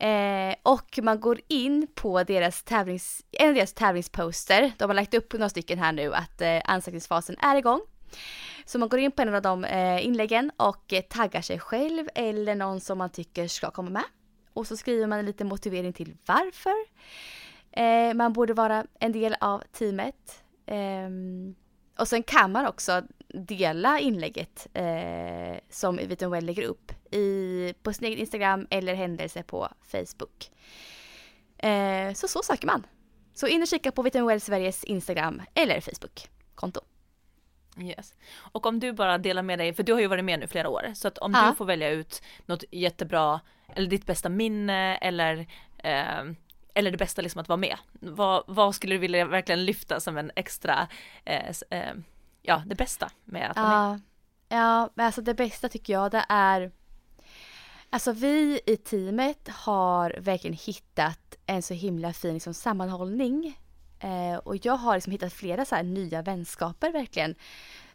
Eh, 0.00 0.54
och 0.62 0.98
man 1.02 1.20
går 1.20 1.40
in 1.48 1.86
på 1.94 2.22
deras 2.22 2.62
tävlings, 2.62 3.24
en 3.32 3.48
av 3.48 3.54
deras 3.54 3.72
tävlingsposter. 3.72 4.72
De 4.78 4.84
har 4.84 4.94
lagt 4.94 5.14
upp 5.14 5.32
några 5.32 5.48
stycken 5.48 5.78
här 5.78 5.92
nu 5.92 6.14
att 6.14 6.40
eh, 6.40 6.60
ansökningsfasen 6.64 7.36
är 7.38 7.56
igång. 7.56 7.80
Så 8.64 8.78
man 8.78 8.88
går 8.88 9.00
in 9.00 9.12
på 9.12 9.22
en 9.22 9.34
av 9.34 9.42
de 9.42 9.64
eh, 9.64 10.06
inläggen 10.06 10.50
och 10.56 10.92
eh, 10.92 11.02
taggar 11.02 11.40
sig 11.40 11.58
själv 11.58 12.08
eller 12.14 12.54
någon 12.54 12.80
som 12.80 12.98
man 12.98 13.10
tycker 13.10 13.48
ska 13.48 13.70
komma 13.70 13.90
med. 13.90 14.04
Och 14.52 14.66
så 14.66 14.76
skriver 14.76 15.06
man 15.06 15.18
en 15.18 15.26
liten 15.26 15.48
motivering 15.48 15.92
till 15.92 16.16
varför 16.26 16.74
eh, 17.72 18.14
man 18.14 18.32
borde 18.32 18.54
vara 18.54 18.86
en 19.00 19.12
del 19.12 19.36
av 19.40 19.62
teamet. 19.72 20.44
Ehm, 20.66 21.54
och 21.98 22.08
sen 22.08 22.22
kan 22.22 22.52
man 22.52 22.66
också 22.66 23.02
dela 23.36 23.98
inlägget 24.00 24.66
eh, 24.74 25.58
som 25.70 25.96
Viton 25.96 26.30
Well 26.30 26.44
lägger 26.44 26.62
upp 26.62 26.92
i, 27.14 27.74
på 27.82 27.92
sin 27.92 28.06
egen 28.06 28.18
Instagram 28.18 28.66
eller 28.70 28.94
händelse 28.94 29.42
på 29.42 29.68
Facebook. 29.82 30.50
Eh, 31.58 32.12
så 32.12 32.28
så 32.28 32.42
söker 32.42 32.66
man. 32.66 32.86
Så 33.34 33.46
in 33.46 33.62
och 33.62 33.68
kika 33.68 33.92
på 33.92 34.02
Viton 34.02 34.26
Well 34.26 34.40
Sveriges 34.40 34.84
Instagram 34.84 35.42
eller 35.54 35.80
Facebook-konto. 35.80 36.80
Yes. 37.80 38.14
Och 38.36 38.66
om 38.66 38.80
du 38.80 38.92
bara 38.92 39.18
delar 39.18 39.42
med 39.42 39.58
dig, 39.58 39.74
för 39.74 39.82
du 39.82 39.92
har 39.92 40.00
ju 40.00 40.06
varit 40.06 40.24
med 40.24 40.40
nu 40.40 40.46
flera 40.46 40.68
år, 40.68 40.92
så 40.94 41.08
att 41.08 41.18
om 41.18 41.32
ja. 41.34 41.50
du 41.50 41.56
får 41.56 41.64
välja 41.64 41.90
ut 41.90 42.22
något 42.46 42.64
jättebra, 42.70 43.40
eller 43.74 43.88
ditt 43.88 44.06
bästa 44.06 44.28
minne 44.28 44.96
eller 44.96 45.46
eh, 45.78 46.24
eller 46.76 46.90
det 46.90 46.98
bästa 46.98 47.22
liksom 47.22 47.40
att 47.40 47.48
vara 47.48 47.56
med. 47.56 47.76
Vad, 48.00 48.44
vad 48.46 48.74
skulle 48.74 48.94
du 48.94 48.98
vilja 48.98 49.24
verkligen 49.24 49.64
lyfta 49.64 50.00
som 50.00 50.16
en 50.16 50.30
extra, 50.36 50.88
eh, 51.24 51.52
eh, 51.70 51.94
ja 52.46 52.62
det 52.66 52.74
bästa 52.74 53.10
med 53.24 53.50
att 53.50 53.56
vara 53.56 53.90
med? 53.90 54.00
Ja, 54.48 54.90
men 54.94 55.06
alltså 55.06 55.22
det 55.22 55.34
bästa 55.34 55.68
tycker 55.68 55.92
jag 55.92 56.10
det 56.10 56.24
är 56.28 56.72
Alltså 57.90 58.12
vi 58.12 58.60
i 58.66 58.76
teamet 58.76 59.48
har 59.48 60.16
verkligen 60.20 60.56
hittat 60.56 61.36
en 61.46 61.62
så 61.62 61.74
himla 61.74 62.12
fin 62.12 62.34
liksom, 62.34 62.54
sammanhållning. 62.54 63.58
Eh, 64.00 64.36
och 64.36 64.66
jag 64.66 64.76
har 64.76 64.94
liksom 64.94 65.10
hittat 65.10 65.32
flera 65.32 65.64
så 65.64 65.82
nya 65.82 66.22
vänskaper 66.22 66.92
verkligen. 66.92 67.34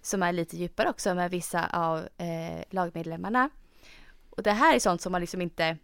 Som 0.02 0.24
är 0.24 0.34
lite 0.34 0.58
djupare 0.58 0.90
också 0.90 1.16
med 1.16 1.32
vissa 1.32 1.68
av 1.68 1.98
eh, 2.18 2.64
lagmedlemmarna. 2.70 3.50
Och 4.30 4.44
det 4.44 4.52
här 4.52 4.76
är 4.76 4.80
sånt 4.80 5.02
som 5.02 5.12
man 5.12 5.22
liksom 5.22 5.42
inte 5.42 5.78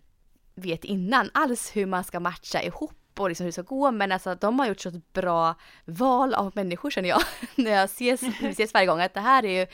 vet 0.55 0.83
innan 0.83 1.29
alls 1.33 1.71
hur 1.75 1.85
man 1.85 2.03
ska 2.03 2.19
matcha 2.19 2.63
ihop 2.63 3.06
och 3.19 3.29
liksom 3.29 3.43
hur 3.43 3.49
det 3.49 3.53
ska 3.53 3.61
gå 3.61 3.91
men 3.91 4.11
alltså 4.11 4.35
de 4.35 4.59
har 4.59 4.67
gjort 4.67 4.79
så 4.79 4.89
ett 4.89 5.13
bra 5.13 5.55
val 5.85 6.33
av 6.33 6.51
människor 6.55 6.89
känner 6.89 7.09
jag 7.09 7.21
när 7.55 7.71
jag 7.71 7.83
ses, 7.83 8.23
ses 8.41 8.73
varje 8.73 8.87
gång 8.87 9.01
att 9.01 9.13
det 9.13 9.21
här 9.21 9.45
är 9.45 9.59
ju 9.59 9.67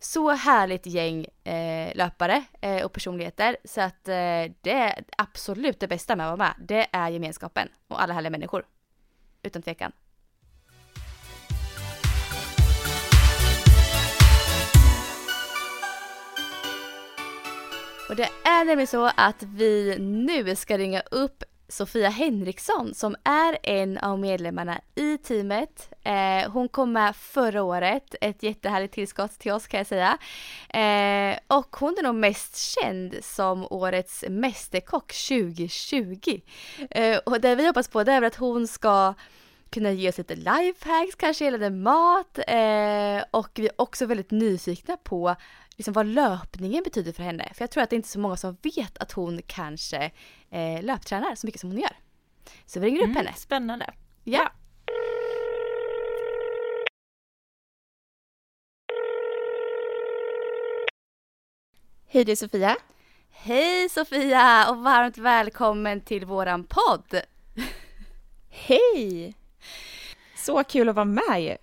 så 0.00 0.30
härligt 0.30 0.86
gäng 0.86 1.26
eh, 1.44 1.96
löpare 1.96 2.44
eh, 2.60 2.84
och 2.84 2.92
personligheter 2.92 3.56
så 3.64 3.80
att 3.80 4.08
eh, 4.08 4.52
det 4.60 4.72
är 4.72 5.04
absolut 5.18 5.80
det 5.80 5.88
bästa 5.88 6.16
med 6.16 6.26
att 6.26 6.38
vara 6.38 6.48
med. 6.48 6.66
Det 6.68 6.86
är 6.92 7.08
gemenskapen 7.08 7.68
och 7.88 8.02
alla 8.02 8.14
härliga 8.14 8.30
människor. 8.30 8.64
Utan 9.42 9.62
tvekan. 9.62 9.92
Och 18.08 18.16
det 18.16 18.28
är 18.44 18.64
nämligen 18.64 18.86
så 18.86 19.10
att 19.16 19.42
vi 19.42 19.96
nu 19.98 20.56
ska 20.56 20.78
ringa 20.78 21.00
upp 21.00 21.44
Sofia 21.68 22.08
Henriksson 22.08 22.94
som 22.94 23.16
är 23.24 23.58
en 23.62 23.98
av 23.98 24.18
medlemmarna 24.18 24.80
i 24.94 25.18
teamet. 25.18 25.92
Eh, 26.02 26.50
hon 26.50 26.68
kom 26.68 26.92
med 26.92 27.16
förra 27.16 27.62
året, 27.62 28.14
ett 28.20 28.42
jättehärligt 28.42 28.94
tillskott 28.94 29.38
till 29.38 29.52
oss 29.52 29.66
kan 29.66 29.78
jag 29.78 29.86
säga. 29.86 30.18
Eh, 30.68 31.38
och 31.58 31.76
hon 31.76 31.98
är 31.98 32.02
nog 32.02 32.14
mest 32.14 32.56
känd 32.56 33.14
som 33.22 33.66
årets 33.70 34.24
mästerkock 34.28 35.12
2020. 35.28 36.40
Eh, 36.90 37.18
och 37.18 37.40
det 37.40 37.54
vi 37.54 37.66
hoppas 37.66 37.88
på 37.88 38.04
det 38.04 38.12
är 38.12 38.22
att 38.22 38.36
hon 38.36 38.68
ska 38.68 39.14
kunna 39.70 39.92
ge 39.92 40.08
oss 40.08 40.18
lite 40.18 40.34
lifehacks 40.36 41.14
kanske 41.16 41.44
gällande 41.44 41.70
mat 41.70 42.38
eh, 42.38 43.24
och 43.30 43.50
vi 43.54 43.66
är 43.66 43.80
också 43.80 44.06
väldigt 44.06 44.30
nyfikna 44.30 44.96
på 44.96 45.36
liksom 45.76 45.92
vad 45.94 46.06
löpningen 46.06 46.82
betyder 46.82 47.12
för 47.12 47.22
henne. 47.22 47.50
För 47.54 47.62
jag 47.62 47.70
tror 47.70 47.82
att 47.82 47.90
det 47.90 47.94
är 47.94 47.98
inte 47.98 48.08
så 48.08 48.20
många 48.20 48.36
som 48.36 48.56
vet 48.62 48.98
att 48.98 49.12
hon 49.12 49.40
kanske 49.46 50.10
eh, 50.50 50.82
löptränar 50.82 51.34
så 51.34 51.46
mycket 51.46 51.60
som 51.60 51.70
hon 51.70 51.80
gör. 51.80 51.96
Så 52.66 52.80
vi 52.80 52.86
ringer 52.86 52.98
mm, 52.98 53.10
upp 53.10 53.16
henne. 53.16 53.32
Spännande. 53.36 53.94
Ja. 54.24 54.38
ja. 54.38 54.52
Hej 62.10 62.24
det 62.24 62.32
är 62.32 62.36
Sofia. 62.36 62.76
Hej 63.30 63.88
Sofia 63.88 64.70
och 64.70 64.76
varmt 64.76 65.18
välkommen 65.18 66.00
till 66.00 66.24
våran 66.24 66.64
podd. 66.64 67.20
Hej! 68.50 69.37
Så 70.36 70.64
kul 70.64 70.88
att 70.88 70.94
vara 70.94 71.04
med 71.04 71.58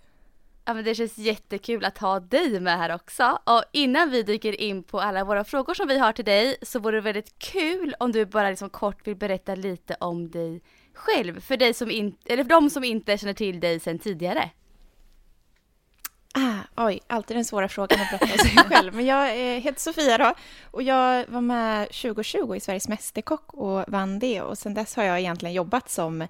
Ja 0.67 0.73
men 0.73 0.83
det 0.83 0.95
känns 0.95 1.17
jättekul 1.17 1.85
att 1.85 1.97
ha 1.97 2.19
dig 2.19 2.59
med 2.59 2.77
här 2.77 2.95
också. 2.95 3.39
Och 3.43 3.63
innan 3.71 4.09
vi 4.09 4.23
dyker 4.23 4.61
in 4.61 4.83
på 4.83 4.99
alla 4.99 5.23
våra 5.23 5.43
frågor 5.43 5.73
som 5.73 5.87
vi 5.87 5.97
har 5.97 6.11
till 6.11 6.25
dig 6.25 6.55
så 6.61 6.79
vore 6.79 6.97
det 6.97 7.01
väldigt 7.01 7.39
kul 7.39 7.95
om 7.99 8.11
du 8.11 8.25
bara 8.25 8.49
liksom 8.49 8.69
kort 8.69 9.07
vill 9.07 9.15
berätta 9.15 9.55
lite 9.55 9.95
om 9.99 10.31
dig 10.31 10.61
själv. 10.93 11.39
För, 11.39 11.57
dig 11.57 11.73
som 11.73 11.91
in, 11.91 12.17
eller 12.25 12.43
för 12.43 12.49
de 12.49 12.69
som 12.69 12.83
inte 12.83 13.17
känner 13.17 13.33
till 13.33 13.59
dig 13.59 13.79
sedan 13.79 13.99
tidigare. 13.99 14.49
Oj, 16.77 16.99
alltid 17.07 17.37
den 17.37 17.45
svåra 17.45 17.69
frågan 17.69 18.01
att 18.01 18.09
berätta 18.09 18.33
om 18.33 18.39
sig 18.39 18.57
själv. 18.69 18.95
Men 18.95 19.05
jag 19.05 19.29
heter 19.59 19.79
Sofia 19.79 20.17
då 20.17 20.33
och 20.71 20.83
jag 20.83 21.25
var 21.27 21.41
med 21.41 21.87
2020 21.87 22.55
i 22.55 22.59
Sveriges 22.59 22.87
Mästerkock 22.87 23.53
och 23.53 23.83
vann 23.87 24.19
det 24.19 24.41
och 24.41 24.57
sen 24.57 24.73
dess 24.73 24.95
har 24.95 25.03
jag 25.03 25.19
egentligen 25.19 25.55
jobbat 25.55 25.89
som 25.89 26.27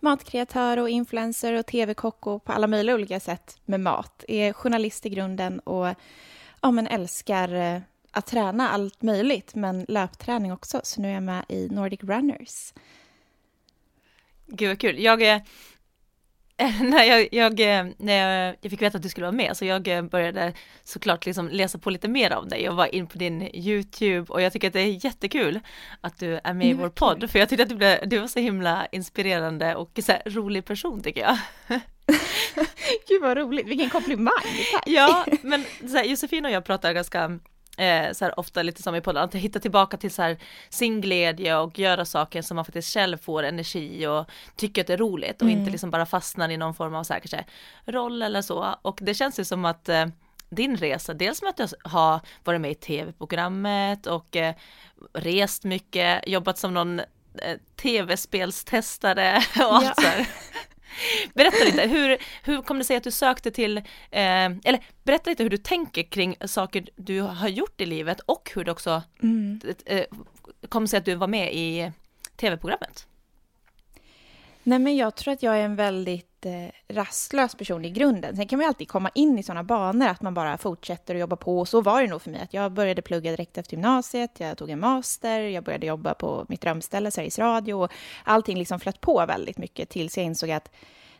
matkreatör 0.00 0.76
och 0.76 0.88
influencer 0.88 1.52
och 1.52 1.66
tv-kock 1.66 2.26
och 2.26 2.44
på 2.44 2.52
alla 2.52 2.66
möjliga 2.66 2.94
olika 2.94 3.20
sätt 3.20 3.58
med 3.64 3.80
mat. 3.80 4.24
Är 4.28 4.52
journalist 4.52 5.06
i 5.06 5.08
grunden 5.08 5.60
och 5.60 5.94
ja, 6.60 6.70
men 6.70 6.86
älskar 6.86 7.54
eh, 7.54 7.80
att 8.10 8.26
träna 8.26 8.70
allt 8.70 9.02
möjligt, 9.02 9.54
men 9.54 9.84
löpträning 9.88 10.52
också. 10.52 10.80
Så 10.84 11.00
nu 11.00 11.08
är 11.08 11.14
jag 11.14 11.22
med 11.22 11.44
i 11.48 11.68
Nordic 11.68 12.00
Runners. 12.02 12.72
Gud 14.46 14.68
vad 14.68 14.78
kul. 14.78 15.02
Jag 15.02 15.22
är 15.22 15.42
när 16.80 17.04
jag, 17.04 17.28
jag, 17.32 17.60
när 17.98 18.14
jag, 18.62 18.70
fick 18.70 18.82
veta 18.82 18.96
att 18.96 19.02
du 19.02 19.08
skulle 19.08 19.26
vara 19.26 19.36
med 19.36 19.56
så 19.56 19.64
jag 19.64 20.08
började 20.10 20.52
såklart 20.84 21.26
liksom 21.26 21.48
läsa 21.48 21.78
på 21.78 21.90
lite 21.90 22.08
mer 22.08 22.30
av 22.30 22.48
dig. 22.48 22.62
Jag 22.62 22.72
var 22.72 22.94
in 22.94 23.06
på 23.06 23.18
din 23.18 23.42
YouTube 23.56 24.32
och 24.32 24.42
jag 24.42 24.52
tycker 24.52 24.66
att 24.66 24.72
det 24.72 24.80
är 24.80 25.04
jättekul 25.04 25.60
att 26.00 26.18
du 26.18 26.40
är 26.44 26.54
med 26.54 26.66
i 26.66 26.72
vår 26.72 26.88
podd 26.88 27.30
för 27.30 27.38
jag 27.38 27.48
tyckte 27.48 27.62
att 27.62 27.68
du, 27.68 27.74
blev, 27.76 28.08
du 28.08 28.18
var 28.18 28.26
så 28.26 28.40
himla 28.40 28.86
inspirerande 28.92 29.74
och 29.74 29.98
så 30.02 30.12
rolig 30.26 30.64
person 30.64 31.02
tycker 31.02 31.20
jag. 31.20 31.38
Gud 33.08 33.22
vad 33.22 33.36
roligt, 33.36 33.66
vilken 33.66 33.90
komplimang! 33.90 34.32
Tack. 34.72 34.82
Ja, 34.86 35.26
men 35.42 35.64
så 35.80 35.96
här, 35.96 36.04
Josefin 36.04 36.44
och 36.44 36.50
jag 36.50 36.64
pratar 36.64 36.92
ganska 36.92 37.38
eh, 37.78 38.12
så 38.12 38.24
här, 38.24 38.38
ofta 38.38 38.62
lite 38.62 38.82
som 38.82 38.94
i 38.94 39.00
podden, 39.00 39.24
att 39.24 39.34
hitta 39.34 39.60
tillbaka 39.60 39.96
till 39.96 40.10
så 40.10 40.22
här, 40.22 40.36
sin 40.68 41.00
glädje 41.00 41.56
och 41.56 41.78
göra 41.78 42.04
saker 42.04 42.42
som 42.42 42.54
man 42.54 42.64
faktiskt 42.64 42.94
själv 42.94 43.18
får 43.18 43.42
energi 43.42 44.06
och 44.06 44.30
tycker 44.56 44.80
att 44.80 44.86
det 44.86 44.92
är 44.92 44.98
roligt 44.98 45.42
och 45.42 45.48
mm. 45.48 45.58
inte 45.58 45.70
liksom 45.70 45.90
bara 45.90 46.06
fastnar 46.06 46.48
i 46.48 46.56
någon 46.56 46.74
form 46.74 46.94
av 46.94 47.04
så 47.04 47.12
här, 47.12 47.20
kanske 47.20 47.44
roll 47.86 48.22
eller 48.22 48.42
så. 48.42 48.74
Och 48.82 48.98
det 49.02 49.14
känns 49.14 49.38
ju 49.38 49.44
som 49.44 49.64
att 49.64 49.88
eh, 49.88 50.06
din 50.50 50.76
resa, 50.76 51.14
dels 51.14 51.42
med 51.42 51.50
att 51.50 51.56
du 51.56 51.66
har 51.84 52.20
varit 52.44 52.60
med 52.60 52.70
i 52.70 52.74
tv-programmet 52.74 54.06
och 54.06 54.36
eh, 54.36 54.54
rest 55.12 55.64
mycket, 55.64 56.28
jobbat 56.28 56.58
som 56.58 56.74
någon 56.74 56.98
eh, 56.98 57.58
tv-spelstestare 57.82 59.36
och 59.56 59.74
allt 59.74 59.84
ja. 59.84 59.94
så 60.02 60.08
här. 60.08 60.26
Berätta 61.34 61.64
lite, 61.64 61.82
hur, 61.82 62.18
hur 62.42 62.62
kom 62.62 62.78
det 62.78 62.84
sig 62.84 62.96
att 62.96 63.04
du 63.04 63.10
sökte 63.10 63.50
till, 63.50 63.78
eh, 63.78 63.82
eller 64.10 64.84
berätta 65.04 65.30
lite 65.30 65.42
hur 65.42 65.50
du 65.50 65.56
tänker 65.56 66.02
kring 66.02 66.36
saker 66.46 66.88
du 66.96 67.20
har 67.20 67.48
gjort 67.48 67.80
i 67.80 67.86
livet 67.86 68.20
och 68.20 68.50
hur 68.54 68.64
det 68.64 68.72
också 68.72 69.02
mm. 69.22 69.60
eh, 69.86 70.04
kom 70.68 70.86
sig 70.86 70.98
att 70.98 71.04
du 71.04 71.14
var 71.14 71.26
med 71.26 71.54
i 71.54 71.92
tv-programmet. 72.36 73.06
Nej 74.66 74.78
men 74.78 74.96
jag 74.96 75.14
tror 75.14 75.34
att 75.34 75.42
jag 75.42 75.58
är 75.58 75.64
en 75.64 75.76
väldigt 75.76 76.46
eh, 76.46 76.52
rastlös 76.88 77.54
person 77.54 77.84
i 77.84 77.90
grunden. 77.90 78.36
Sen 78.36 78.48
kan 78.48 78.56
man 78.56 78.64
ju 78.64 78.68
alltid 78.68 78.88
komma 78.88 79.10
in 79.14 79.38
i 79.38 79.42
sådana 79.42 79.64
banor 79.64 80.08
att 80.08 80.22
man 80.22 80.34
bara 80.34 80.58
fortsätter 80.58 81.14
att 81.14 81.20
jobba 81.20 81.36
på. 81.36 81.58
Och 81.60 81.68
så 81.68 81.80
var 81.80 82.02
det 82.02 82.08
nog 82.08 82.22
för 82.22 82.30
mig. 82.30 82.40
Att 82.42 82.54
jag 82.54 82.72
började 82.72 83.02
plugga 83.02 83.30
direkt 83.30 83.58
efter 83.58 83.74
gymnasiet, 83.74 84.30
jag 84.38 84.58
tog 84.58 84.70
en 84.70 84.80
master, 84.80 85.40
jag 85.40 85.64
började 85.64 85.86
jobba 85.86 86.14
på 86.14 86.46
mitt 86.48 86.60
drömställe, 86.60 87.10
Sveriges 87.10 87.38
Radio. 87.38 87.74
Och 87.74 87.92
allting 88.24 88.58
liksom 88.58 88.80
flöt 88.80 89.00
på 89.00 89.26
väldigt 89.26 89.58
mycket 89.58 89.88
tills 89.88 90.16
jag 90.16 90.26
insåg 90.26 90.50
att 90.50 90.70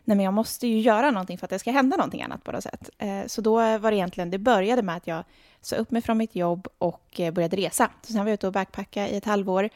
nej 0.04 0.16
men 0.16 0.24
jag 0.24 0.34
måste 0.34 0.66
ju 0.66 0.80
göra 0.80 1.10
någonting 1.10 1.38
för 1.38 1.46
att 1.46 1.50
det 1.50 1.58
ska 1.58 1.70
hända 1.70 1.96
någonting 1.96 2.22
annat 2.22 2.44
på 2.44 2.52
något 2.52 2.62
sätt. 2.62 2.90
Eh, 2.98 3.26
så 3.26 3.40
då 3.40 3.54
var 3.54 3.90
det 3.90 3.96
egentligen, 3.96 4.30
det 4.30 4.38
började 4.38 4.82
med 4.82 4.96
att 4.96 5.06
jag 5.06 5.24
sa 5.60 5.76
upp 5.76 5.90
mig 5.90 6.02
från 6.02 6.18
mitt 6.18 6.36
jobb 6.36 6.68
och 6.78 7.20
eh, 7.20 7.32
började 7.32 7.56
resa. 7.56 7.90
Så 8.02 8.12
sen 8.12 8.20
var 8.20 8.28
jag 8.28 8.34
ute 8.34 8.46
och 8.46 8.52
backpacka 8.52 9.08
i 9.08 9.16
ett 9.16 9.24
halvår 9.24 9.70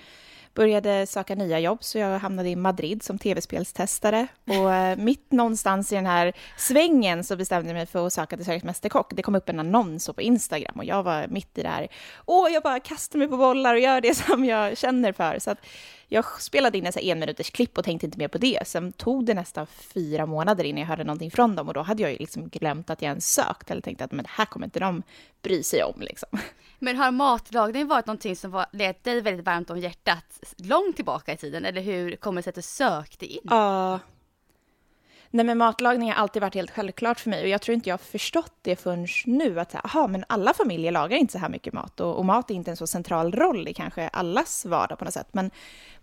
började 0.55 1.07
söka 1.07 1.35
nya 1.35 1.61
jobb, 1.61 1.79
så 1.81 1.99
jag 1.99 2.19
hamnade 2.19 2.49
i 2.49 2.57
Madrid 2.57 3.03
som 3.03 3.19
tv-spelstestare. 3.19 4.27
Och 4.47 4.75
eh, 4.75 4.97
mitt 4.97 5.33
någonstans 5.33 5.93
i 5.93 5.95
den 5.95 6.07
här 6.07 6.33
svängen 6.57 7.25
så 7.25 7.37
bestämde 7.37 7.69
jag 7.69 7.75
mig 7.75 7.87
för 7.87 8.07
att 8.07 8.13
söka 8.13 8.37
till 8.37 8.45
Sveriges 8.45 8.65
Mästerkock. 8.65 9.13
Det 9.15 9.23
kom 9.23 9.35
upp 9.35 9.49
en 9.49 9.61
annons 9.61 10.11
på 10.15 10.23
Instagram 10.23 10.75
och 10.77 10.85
jag 10.85 11.03
var 11.03 11.27
mitt 11.27 11.59
i 11.59 11.63
det 11.63 11.69
här. 11.69 11.89
Åh, 12.27 12.49
jag 12.53 12.63
bara 12.63 12.81
kastar 12.81 13.19
mig 13.19 13.29
på 13.29 13.37
bollar 13.37 13.75
och 13.75 13.81
gör 13.81 14.01
det 14.01 14.15
som 14.27 14.45
jag 14.45 14.79
känner 14.79 15.13
för. 15.13 15.39
Så 15.39 15.51
att 15.51 15.59
jag 16.09 16.41
spelade 16.41 16.79
in 16.79 16.87
en 16.87 16.93
en 16.99 17.19
minuters 17.19 17.51
klipp 17.51 17.79
och 17.79 17.85
tänkte 17.85 18.07
inte 18.07 18.19
mer 18.19 18.29
på 18.29 18.39
det. 18.39 18.67
Sen 18.67 18.93
tog 18.93 19.25
det 19.25 19.35
nästan 19.35 19.67
fyra 19.67 20.27
månader 20.27 20.65
innan 20.65 20.81
jag 20.81 20.89
hörde 20.89 21.05
någonting 21.05 21.31
från 21.31 21.57
dem 21.57 21.69
och 21.69 21.75
då 21.75 21.83
hade 21.83 22.03
jag 22.03 22.13
ju 22.13 22.19
liksom 22.19 22.49
glömt 22.49 22.91
att 22.91 23.03
jag 23.03 23.09
ens 23.09 23.35
sökt 23.35 23.71
eller 23.71 23.83
tänkt 23.83 24.03
att 24.03 24.13
men 24.13 24.23
det 24.23 24.31
här 24.31 24.45
kommer 24.45 24.67
inte 24.67 24.81
de 24.81 25.03
bry 25.43 25.63
sig 25.63 25.83
om 25.83 26.01
liksom. 26.01 26.29
Men 26.79 26.97
har 26.97 27.11
matlagning 27.11 27.87
varit 27.87 28.07
någonting 28.07 28.37
som 28.37 28.51
var, 28.51 28.67
lät 28.73 29.05
dig 29.05 29.21
väldigt 29.21 29.47
varmt 29.47 29.71
om 29.71 29.79
hjärtat 29.79 30.41
långt 30.57 30.97
tillbaka 30.97 31.33
i 31.33 31.37
tiden 31.37 31.65
eller 31.65 31.83
hur 31.83 32.17
kommer 32.17 32.39
det 32.39 32.43
sig 32.43 32.51
att 32.51 32.55
du 32.55 32.63
sökte 32.63 33.27
in? 33.27 33.41
Ja. 33.45 33.95
Uh, 33.95 34.01
nej 35.31 35.45
men 35.45 35.59
matlagning 35.59 36.09
har 36.11 36.17
alltid 36.17 36.43
varit 36.43 36.55
helt 36.55 36.71
självklart 36.71 37.21
för 37.21 37.31
mig 37.31 37.43
och 37.43 37.49
jag 37.49 37.63
tror 37.63 37.75
inte 37.75 37.89
jag 37.89 37.95
har 37.95 37.99
förstått 37.99 38.53
det 38.63 38.77
förrän 38.77 39.07
nu 39.25 39.61
att 39.61 39.75
aha, 39.75 40.07
men 40.07 40.25
alla 40.29 40.55
familjer 40.55 40.93
lagar 40.93 41.17
inte 41.17 41.33
så 41.33 41.39
här 41.39 41.49
mycket 41.49 41.73
mat 41.73 42.01
och, 42.01 42.17
och 42.17 42.25
mat 42.25 42.51
är 42.51 42.55
inte 42.55 42.71
en 42.71 42.77
så 42.77 42.87
central 42.87 43.33
roll 43.33 43.69
i 43.69 43.75
kanske 43.75 44.09
allas 44.09 44.65
vardag 44.65 44.99
på 44.99 45.05
något 45.05 45.15
sätt. 45.15 45.29
Men 45.33 45.51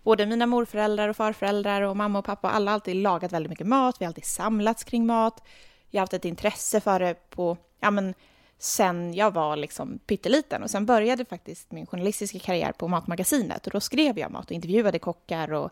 både 0.02 0.26
mina 0.26 0.46
morföräldrar 0.46 1.08
och 1.08 1.16
farföräldrar 1.16 1.82
och 1.82 1.96
mamma 1.96 2.18
och 2.18 2.24
pappa, 2.24 2.50
alla 2.50 2.70
har 2.70 2.74
alltid 2.74 2.96
lagat 2.96 3.32
väldigt 3.32 3.50
mycket 3.50 3.66
mat, 3.66 3.96
vi 3.98 4.04
har 4.04 4.10
alltid 4.10 4.24
samlats 4.24 4.84
kring 4.84 5.06
mat. 5.06 5.42
Jag 5.90 6.00
har 6.00 6.02
haft 6.02 6.12
ett 6.12 6.24
intresse 6.24 6.80
för 6.80 7.00
det 7.00 7.30
på, 7.30 7.56
ja 7.80 7.90
men 7.90 8.14
sen 8.58 9.14
jag 9.14 9.30
var 9.30 9.56
liksom 9.56 9.98
pytteliten. 10.06 10.62
Och 10.62 10.70
sen 10.70 10.86
började 10.86 11.24
faktiskt 11.24 11.72
min 11.72 11.86
journalistiska 11.86 12.38
karriär 12.38 12.72
på 12.72 12.88
Matmagasinet 12.88 13.66
och 13.66 13.72
då 13.72 13.80
skrev 13.80 14.18
jag 14.18 14.30
mat 14.30 14.44
och 14.44 14.52
intervjuade 14.52 14.98
kockar 14.98 15.52
och 15.52 15.70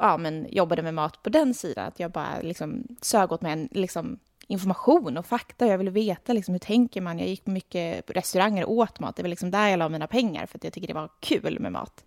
ja, 0.00 0.16
men 0.16 0.46
jobbade 0.50 0.82
med 0.82 0.94
mat 0.94 1.22
på 1.22 1.30
den 1.30 1.54
sidan. 1.54 1.86
Att 1.86 2.00
jag 2.00 2.10
bara 2.10 2.40
liksom 2.40 2.84
sög 3.00 3.32
åt 3.32 3.42
mig 3.42 3.52
en 3.52 3.68
liksom, 3.72 4.18
information 4.46 5.16
och 5.16 5.26
fakta. 5.26 5.66
Jag 5.66 5.78
ville 5.78 5.90
veta 5.90 6.32
liksom, 6.32 6.54
hur 6.54 6.58
tänker 6.58 7.00
man. 7.00 7.18
Jag 7.18 7.28
gick 7.28 7.44
på 7.44 7.50
mycket 7.50 8.10
restauranger 8.10 8.64
och 8.64 8.72
åt 8.72 9.00
mat. 9.00 9.16
Det 9.16 9.22
var 9.22 9.28
liksom 9.28 9.50
där 9.50 9.68
jag 9.68 9.78
la 9.78 9.88
mina 9.88 10.06
pengar 10.06 10.46
för 10.46 10.58
att 10.58 10.64
jag 10.64 10.72
tycker 10.72 10.88
det 10.88 10.94
var 10.94 11.10
kul 11.20 11.60
med 11.60 11.72
mat. 11.72 12.04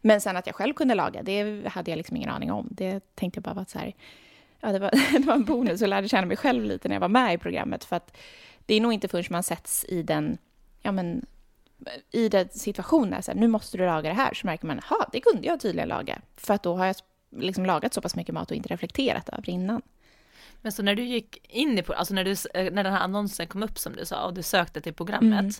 Men 0.00 0.20
sen 0.20 0.36
att 0.36 0.46
jag 0.46 0.56
själv 0.56 0.74
kunde 0.74 0.94
laga, 0.94 1.22
det 1.22 1.68
hade 1.68 1.90
jag 1.90 1.96
liksom 1.96 2.16
ingen 2.16 2.30
aning 2.30 2.52
om. 2.52 2.68
Det 2.70 3.14
tänkte 3.14 3.38
jag 3.38 3.44
bara 3.44 3.54
var 3.54 3.64
så 3.68 3.78
här, 3.78 3.94
ja, 4.60 4.72
det 4.72 4.78
var, 4.78 4.90
det 5.18 5.26
var 5.26 5.34
en 5.34 5.44
bonus 5.44 5.82
och 5.82 5.88
lärde 5.88 6.08
känna 6.08 6.26
mig 6.26 6.36
själv 6.36 6.64
lite 6.64 6.88
när 6.88 6.94
jag 6.94 7.00
var 7.00 7.08
med 7.08 7.34
i 7.34 7.38
programmet. 7.38 7.84
För 7.84 7.96
att 7.96 8.16
det 8.66 8.74
är 8.74 8.80
nog 8.80 8.92
inte 8.92 9.08
förrän 9.08 9.24
man 9.30 9.42
sätts 9.42 9.84
i 9.88 10.02
den, 10.02 10.38
ja 10.82 10.92
men, 10.92 11.26
i 12.10 12.28
den 12.28 12.48
situationen, 12.48 13.22
så 13.22 13.32
här, 13.32 13.38
nu 13.38 13.48
måste 13.48 13.76
du 13.76 13.86
laga 13.86 14.08
det 14.08 14.14
här, 14.14 14.34
så 14.34 14.46
märker 14.46 14.66
man, 14.66 14.80
ja, 14.90 15.08
det 15.12 15.20
kunde 15.20 15.46
jag 15.46 15.60
tydligen 15.60 15.88
laga. 15.88 16.18
För 16.36 16.54
att 16.54 16.62
då 16.62 16.76
har 16.76 16.86
jag 16.86 16.96
liksom 17.30 17.66
lagat 17.66 17.94
så 17.94 18.00
pass 18.00 18.16
mycket 18.16 18.34
mat 18.34 18.50
och 18.50 18.56
inte 18.56 18.68
reflekterat 18.68 19.28
över 19.28 19.50
innan. 19.50 19.82
Men 20.62 20.72
så 20.72 20.82
när 20.82 20.94
du 20.94 21.04
gick 21.04 21.46
in 21.48 21.78
i, 21.78 21.84
alltså 21.96 22.14
när, 22.14 22.24
du, 22.24 22.30
eh, 22.30 22.72
när 22.72 22.84
den 22.84 22.92
här 22.92 23.00
annonsen 23.00 23.46
kom 23.46 23.62
upp 23.62 23.78
som 23.78 23.96
du 23.96 24.04
sa 24.04 24.26
och 24.26 24.34
du 24.34 24.42
sökte 24.42 24.80
till 24.80 24.94
programmet, 24.94 25.40
mm. 25.40 25.52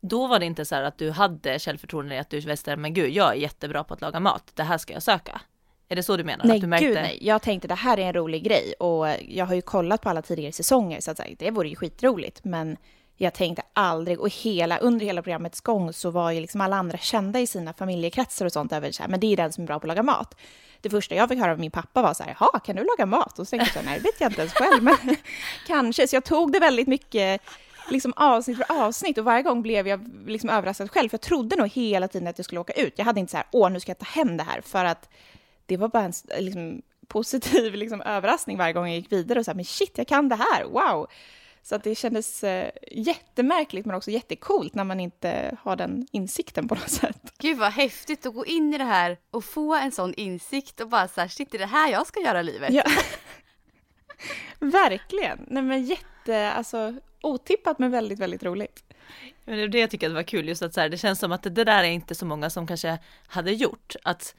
då 0.00 0.26
var 0.26 0.38
det 0.38 0.46
inte 0.46 0.64
så 0.64 0.74
här 0.74 0.82
att 0.82 0.98
du 0.98 1.10
hade 1.10 1.58
självförtroende 1.58 2.14
i 2.14 2.18
att 2.18 2.30
du 2.30 2.40
visste, 2.40 2.76
men 2.76 2.94
gud, 2.94 3.10
jag 3.10 3.30
är 3.30 3.34
jättebra 3.34 3.84
på 3.84 3.94
att 3.94 4.00
laga 4.00 4.20
mat, 4.20 4.52
det 4.54 4.62
här 4.62 4.78
ska 4.78 4.92
jag 4.92 5.02
söka. 5.02 5.40
Är 5.88 5.96
det 5.96 6.02
så 6.02 6.16
du 6.16 6.24
menar? 6.24 6.44
Nej, 6.44 6.56
att 6.56 6.60
du 6.60 6.66
märkte... 6.66 6.86
gud 6.86 6.94
nej. 6.94 7.18
Jag 7.20 7.42
tänkte 7.42 7.68
det 7.68 7.74
här 7.74 7.98
är 7.98 8.06
en 8.06 8.12
rolig 8.12 8.44
grej 8.44 8.72
och 8.78 9.06
jag 9.28 9.46
har 9.46 9.54
ju 9.54 9.62
kollat 9.62 10.02
på 10.02 10.08
alla 10.08 10.22
tidigare 10.22 10.52
säsonger 10.52 11.00
så 11.00 11.10
att 11.10 11.16
säga, 11.16 11.36
det 11.38 11.50
vore 11.50 11.68
ju 11.68 11.76
skitroligt. 11.76 12.44
Men 12.44 12.76
jag 13.16 13.34
tänkte 13.34 13.62
aldrig, 13.72 14.20
och 14.20 14.34
hela, 14.34 14.78
under 14.78 15.06
hela 15.06 15.22
programmets 15.22 15.60
gång 15.60 15.92
så 15.92 16.10
var 16.10 16.30
ju 16.30 16.40
liksom 16.40 16.60
alla 16.60 16.76
andra 16.76 16.98
kända 16.98 17.40
i 17.40 17.46
sina 17.46 17.72
familjekretsar 17.72 18.46
och 18.46 18.52
sånt 18.52 18.72
över 18.72 18.90
så 18.90 19.02
här, 19.02 19.10
men 19.10 19.20
det 19.20 19.32
är 19.32 19.36
den 19.36 19.52
som 19.52 19.64
är 19.64 19.66
bra 19.66 19.78
på 19.78 19.84
att 19.84 19.88
laga 19.88 20.02
mat. 20.02 20.34
Det 20.80 20.90
första 20.90 21.14
jag 21.14 21.28
fick 21.28 21.38
höra 21.38 21.52
av 21.52 21.58
min 21.58 21.70
pappa 21.70 22.02
var 22.02 22.14
så 22.14 22.22
här, 22.22 22.36
jaha, 22.40 22.60
kan 22.60 22.76
du 22.76 22.84
laga 22.84 23.06
mat? 23.06 23.38
Och 23.38 23.48
så 23.48 23.56
tänkte 23.56 23.78
jag, 23.78 23.84
nej, 23.84 23.98
det 23.98 24.04
vet 24.04 24.20
jag 24.20 24.30
inte 24.30 24.40
ens 24.40 24.54
själv, 24.54 24.82
men 24.82 24.96
kanske. 25.66 26.08
Så 26.08 26.16
jag 26.16 26.24
tog 26.24 26.52
det 26.52 26.60
väldigt 26.60 26.88
mycket 26.88 27.40
liksom 27.90 28.12
avsnitt 28.16 28.56
för 28.56 28.82
avsnitt 28.82 29.18
och 29.18 29.24
varje 29.24 29.42
gång 29.42 29.62
blev 29.62 29.88
jag 29.88 30.10
liksom 30.26 30.50
överraskad 30.50 30.90
själv. 30.90 31.08
För 31.08 31.14
jag 31.14 31.20
trodde 31.20 31.56
nog 31.56 31.68
hela 31.68 32.08
tiden 32.08 32.28
att 32.28 32.38
jag 32.38 32.44
skulle 32.44 32.60
åka 32.60 32.72
ut. 32.72 32.94
Jag 32.96 33.04
hade 33.04 33.20
inte 33.20 33.30
så 33.30 33.36
här, 33.36 33.46
åh, 33.50 33.70
nu 33.70 33.80
ska 33.80 33.90
jag 33.90 33.98
ta 33.98 34.06
hem 34.06 34.36
det 34.36 34.44
här, 34.44 34.60
för 34.60 34.84
att 34.84 35.08
det 35.66 35.76
var 35.76 35.88
bara 35.88 36.02
en 36.02 36.12
liksom, 36.38 36.82
positiv 37.06 37.74
liksom, 37.74 38.02
överraskning 38.02 38.58
varje 38.58 38.72
gång 38.72 38.86
jag 38.86 38.96
gick 38.96 39.12
vidare 39.12 39.38
och 39.38 39.44
så 39.44 39.50
här, 39.50 39.56
men 39.56 39.64
shit, 39.64 39.98
jag 39.98 40.06
kan 40.06 40.28
det 40.28 40.36
här, 40.36 40.64
wow! 40.64 41.06
Så 41.62 41.74
att 41.74 41.84
det 41.84 41.94
kändes 41.94 42.44
eh, 42.44 42.70
jättemärkligt 42.90 43.86
men 43.86 43.96
också 43.96 44.10
jättekult 44.10 44.74
när 44.74 44.84
man 44.84 45.00
inte 45.00 45.56
har 45.62 45.76
den 45.76 46.06
insikten 46.12 46.68
på 46.68 46.74
något 46.74 46.90
sätt. 46.90 47.32
Gud 47.38 47.58
vad 47.58 47.72
häftigt 47.72 48.26
att 48.26 48.34
gå 48.34 48.46
in 48.46 48.74
i 48.74 48.78
det 48.78 48.84
här 48.84 49.18
och 49.30 49.44
få 49.44 49.74
en 49.74 49.92
sån 49.92 50.14
insikt 50.14 50.80
och 50.80 50.88
bara 50.88 51.08
så 51.08 51.20
här, 51.20 51.28
shit, 51.28 51.50
det 51.50 51.56
är 51.56 51.58
det 51.58 51.66
här 51.66 51.92
jag 51.92 52.06
ska 52.06 52.20
göra 52.20 52.40
i 52.40 52.44
livet. 52.44 52.72
Ja. 52.72 52.84
Verkligen! 54.58 55.44
Nej 55.46 55.62
men 55.62 55.84
jätte, 55.84 56.52
alltså 56.52 56.94
otippat 57.22 57.78
men 57.78 57.90
väldigt, 57.90 58.18
väldigt 58.18 58.42
roligt. 58.42 58.84
Men 59.44 59.56
det 59.56 59.62
är 59.62 59.68
det 59.68 59.80
jag 59.80 59.90
tycker 59.90 60.10
var 60.10 60.22
kul, 60.22 60.48
just 60.48 60.62
att 60.62 60.74
så 60.74 60.80
här, 60.80 60.88
det 60.88 60.98
känns 60.98 61.18
som 61.18 61.32
att 61.32 61.42
det 61.42 61.50
där 61.50 61.84
är 61.84 61.90
inte 61.90 62.14
så 62.14 62.26
många 62.26 62.50
som 62.50 62.66
kanske 62.66 62.98
hade 63.26 63.52
gjort. 63.52 63.96
Att 64.02 64.34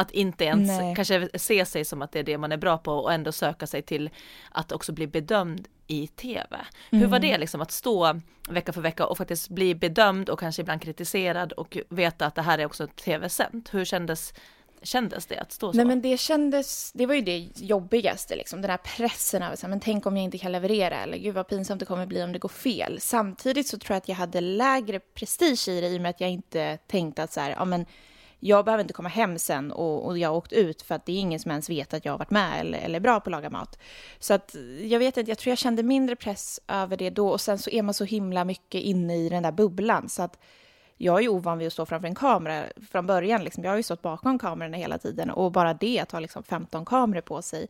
att 0.00 0.10
inte 0.10 0.44
ens 0.44 0.68
Nej. 0.68 0.94
kanske 0.94 1.28
se 1.34 1.64
sig 1.64 1.84
som 1.84 2.02
att 2.02 2.12
det 2.12 2.18
är 2.18 2.22
det 2.22 2.38
man 2.38 2.52
är 2.52 2.56
bra 2.56 2.78
på 2.78 2.92
och 2.92 3.12
ändå 3.12 3.32
söka 3.32 3.66
sig 3.66 3.82
till 3.82 4.10
att 4.50 4.72
också 4.72 4.92
bli 4.92 5.06
bedömd 5.06 5.68
i 5.86 6.06
tv. 6.06 6.46
Mm. 6.90 7.02
Hur 7.02 7.06
var 7.06 7.18
det 7.18 7.38
liksom 7.38 7.60
att 7.60 7.70
stå 7.70 8.20
vecka 8.48 8.72
för 8.72 8.80
vecka 8.80 9.06
och 9.06 9.18
faktiskt 9.18 9.48
bli 9.48 9.74
bedömd 9.74 10.28
och 10.28 10.38
kanske 10.38 10.62
ibland 10.62 10.82
kritiserad 10.82 11.52
och 11.52 11.78
veta 11.88 12.26
att 12.26 12.34
det 12.34 12.42
här 12.42 12.58
är 12.58 12.66
också 12.66 12.86
tv-sänt? 12.86 13.74
Hur 13.74 13.84
kändes 13.84 14.34
kändes 14.82 15.26
det 15.26 15.38
att 15.38 15.52
stå 15.52 15.72
så? 15.72 15.76
Nej 15.76 15.86
men 15.86 16.02
det 16.02 16.20
kändes, 16.20 16.92
det 16.92 17.06
var 17.06 17.14
ju 17.14 17.20
det 17.20 17.38
jobbigaste 17.56 18.36
liksom, 18.36 18.62
den 18.62 18.70
här 18.70 18.78
pressen 18.78 19.42
av 19.42 19.54
men 19.68 19.80
tänk 19.80 20.06
om 20.06 20.16
jag 20.16 20.24
inte 20.24 20.38
kan 20.38 20.52
leverera 20.52 20.96
eller 20.96 21.18
gud 21.18 21.34
vad 21.34 21.48
pinsamt 21.48 21.80
det 21.80 21.86
kommer 21.86 22.06
bli 22.06 22.22
om 22.22 22.32
det 22.32 22.38
går 22.38 22.48
fel. 22.48 23.00
Samtidigt 23.00 23.68
så 23.68 23.78
tror 23.78 23.94
jag 23.94 23.98
att 23.98 24.08
jag 24.08 24.16
hade 24.16 24.40
lägre 24.40 25.00
prestige 25.00 25.68
i 25.68 25.80
det 25.80 25.88
i 25.88 25.98
och 25.98 26.02
med 26.02 26.10
att 26.10 26.20
jag 26.20 26.30
inte 26.30 26.76
tänkte 26.86 27.22
att 27.22 27.32
så 27.32 27.40
här, 27.40 27.50
ja 27.50 27.64
men 27.64 27.86
jag 28.40 28.64
behöver 28.64 28.82
inte 28.82 28.94
komma 28.94 29.08
hem 29.08 29.38
sen 29.38 29.72
och, 29.72 30.06
och 30.06 30.18
jag 30.18 30.28
har 30.28 30.36
åkt 30.36 30.52
ut 30.52 30.82
för 30.82 30.94
att 30.94 31.06
det 31.06 31.12
är 31.12 31.16
ingen 31.16 31.40
som 31.40 31.50
ens 31.50 31.70
vet 31.70 31.94
att 31.94 32.04
jag 32.04 32.12
har 32.12 32.18
varit 32.18 32.30
med 32.30 32.60
eller, 32.60 32.78
eller 32.78 32.96
är 32.96 33.00
bra 33.00 33.20
på 33.20 33.28
att 33.28 33.32
laga 33.32 33.50
mat. 33.50 33.78
Så 34.18 34.34
att 34.34 34.56
jag 34.82 34.98
vet 34.98 35.16
inte, 35.16 35.30
jag 35.30 35.38
tror 35.38 35.50
jag 35.50 35.58
kände 35.58 35.82
mindre 35.82 36.16
press 36.16 36.60
över 36.68 36.96
det 36.96 37.10
då 37.10 37.28
och 37.28 37.40
sen 37.40 37.58
så 37.58 37.70
är 37.70 37.82
man 37.82 37.94
så 37.94 38.04
himla 38.04 38.44
mycket 38.44 38.82
inne 38.82 39.16
i 39.16 39.28
den 39.28 39.42
där 39.42 39.52
bubblan 39.52 40.08
så 40.08 40.22
att 40.22 40.38
jag 40.96 41.18
är 41.18 41.22
ju 41.22 41.28
ovan 41.28 41.58
vid 41.58 41.66
att 41.66 41.72
stå 41.72 41.86
framför 41.86 42.08
en 42.08 42.14
kamera 42.14 42.64
från 42.90 43.06
början. 43.06 43.44
Liksom. 43.44 43.64
Jag 43.64 43.70
har 43.70 43.76
ju 43.76 43.82
stått 43.82 44.02
bakom 44.02 44.38
kamerorna 44.38 44.76
hela 44.76 44.98
tiden 44.98 45.30
och 45.30 45.52
bara 45.52 45.74
det 45.74 46.00
att 46.00 46.12
ha 46.12 46.20
liksom 46.20 46.42
15 46.42 46.84
kameror 46.84 47.20
på 47.20 47.42
sig. 47.42 47.66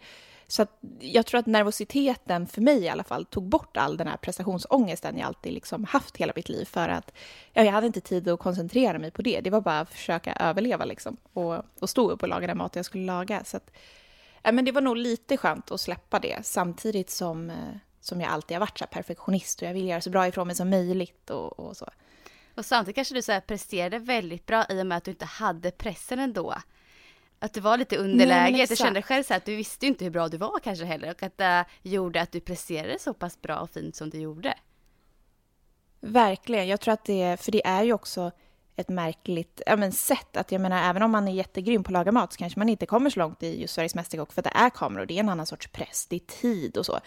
Så 0.50 0.62
att 0.62 0.78
jag 1.00 1.26
tror 1.26 1.38
att 1.38 1.46
nervositeten 1.46 2.46
för 2.46 2.60
mig 2.60 2.78
i 2.78 2.88
alla 2.88 3.04
fall 3.04 3.24
tog 3.24 3.48
bort 3.48 3.76
all 3.76 3.96
den 3.96 4.06
här 4.06 4.16
prestationsångesten 4.16 5.18
jag 5.18 5.26
alltid 5.26 5.52
liksom 5.52 5.84
haft 5.84 6.16
hela 6.16 6.32
mitt 6.36 6.48
liv 6.48 6.64
för 6.64 6.88
att 6.88 7.12
ja, 7.52 7.62
jag 7.62 7.72
hade 7.72 7.86
inte 7.86 8.00
tid 8.00 8.28
att 8.28 8.38
koncentrera 8.38 8.98
mig 8.98 9.10
på 9.10 9.22
det. 9.22 9.40
Det 9.40 9.50
var 9.50 9.60
bara 9.60 9.80
att 9.80 9.90
försöka 9.90 10.32
överleva 10.32 10.84
liksom 10.84 11.16
och, 11.32 11.64
och 11.80 11.90
stå 11.90 12.10
upp 12.10 12.22
och 12.22 12.28
laga 12.28 12.46
den 12.46 12.58
mat 12.58 12.76
jag 12.76 12.84
skulle 12.84 13.04
laga. 13.04 13.44
Så 13.44 13.56
att, 13.56 13.70
ja, 14.42 14.52
men 14.52 14.64
det 14.64 14.72
var 14.72 14.80
nog 14.80 14.96
lite 14.96 15.36
skönt 15.36 15.70
att 15.70 15.80
släppa 15.80 16.18
det 16.18 16.46
samtidigt 16.46 17.10
som, 17.10 17.50
eh, 17.50 17.56
som 18.00 18.20
jag 18.20 18.30
alltid 18.30 18.54
har 18.54 18.60
varit 18.60 18.78
så 18.78 18.86
perfektionist 18.86 19.62
och 19.62 19.68
jag 19.68 19.74
vill 19.74 19.88
göra 19.88 20.00
så 20.00 20.10
bra 20.10 20.28
ifrån 20.28 20.46
mig 20.46 20.56
som 20.56 20.70
möjligt 20.70 21.30
och, 21.30 21.60
och 21.60 21.76
så. 21.76 21.86
Och 22.54 22.64
samtidigt 22.64 22.96
kanske 22.96 23.14
du 23.14 23.22
så 23.22 23.32
här 23.32 23.40
presterade 23.40 23.98
väldigt 23.98 24.46
bra 24.46 24.64
i 24.68 24.82
och 24.82 24.86
med 24.86 24.98
att 24.98 25.04
du 25.04 25.10
inte 25.10 25.24
hade 25.24 25.70
pressen 25.70 26.18
ändå. 26.18 26.54
Att 27.42 27.54
du 27.54 27.60
var 27.60 27.78
lite 27.78 27.96
underläge, 27.96 28.56
Nej, 28.56 28.66
du 28.68 28.76
kände 28.76 29.02
själv 29.02 29.22
så 29.22 29.34
att 29.34 29.44
du 29.44 29.56
visste 29.56 29.86
inte 29.86 30.04
hur 30.04 30.10
bra 30.10 30.28
du 30.28 30.36
var 30.36 30.58
kanske 30.58 30.84
heller 30.84 31.10
och 31.10 31.22
att 31.22 31.38
det 31.38 31.64
gjorde 31.82 32.20
att 32.20 32.32
du 32.32 32.40
presterade 32.40 32.98
så 32.98 33.14
pass 33.14 33.42
bra 33.42 33.60
och 33.60 33.70
fint 33.70 33.96
som 33.96 34.10
du 34.10 34.18
gjorde. 34.18 34.54
Verkligen, 36.00 36.68
jag 36.68 36.80
tror 36.80 36.94
att 36.94 37.04
det, 37.04 37.40
för 37.40 37.52
det 37.52 37.66
är 37.66 37.82
ju 37.82 37.92
också 37.92 38.30
ett 38.76 38.88
märkligt 38.88 39.62
ja, 39.66 39.76
men 39.76 39.92
sätt. 39.92 40.36
Att 40.36 40.52
jag 40.52 40.60
menar, 40.60 40.90
även 40.90 41.02
om 41.02 41.10
man 41.10 41.28
är 41.28 41.32
jättegrym 41.32 41.84
på 41.84 41.88
att 41.88 41.92
laga 41.92 42.12
mat 42.12 42.32
så 42.32 42.38
kanske 42.38 42.58
man 42.58 42.68
inte 42.68 42.86
kommer 42.86 43.10
så 43.10 43.18
långt 43.18 43.42
i 43.42 43.60
just 43.60 43.74
Sveriges 43.74 43.94
Mästerkock 43.94 44.32
för 44.32 44.40
att 44.40 44.44
det 44.44 44.58
är 44.58 44.70
kameror, 44.70 45.06
det 45.06 45.14
är 45.14 45.20
en 45.20 45.28
annan 45.28 45.46
sorts 45.46 45.68
press, 45.68 46.06
det 46.06 46.16
är 46.16 46.20
tid 46.40 46.76
och 46.76 46.86
så. 46.86 47.00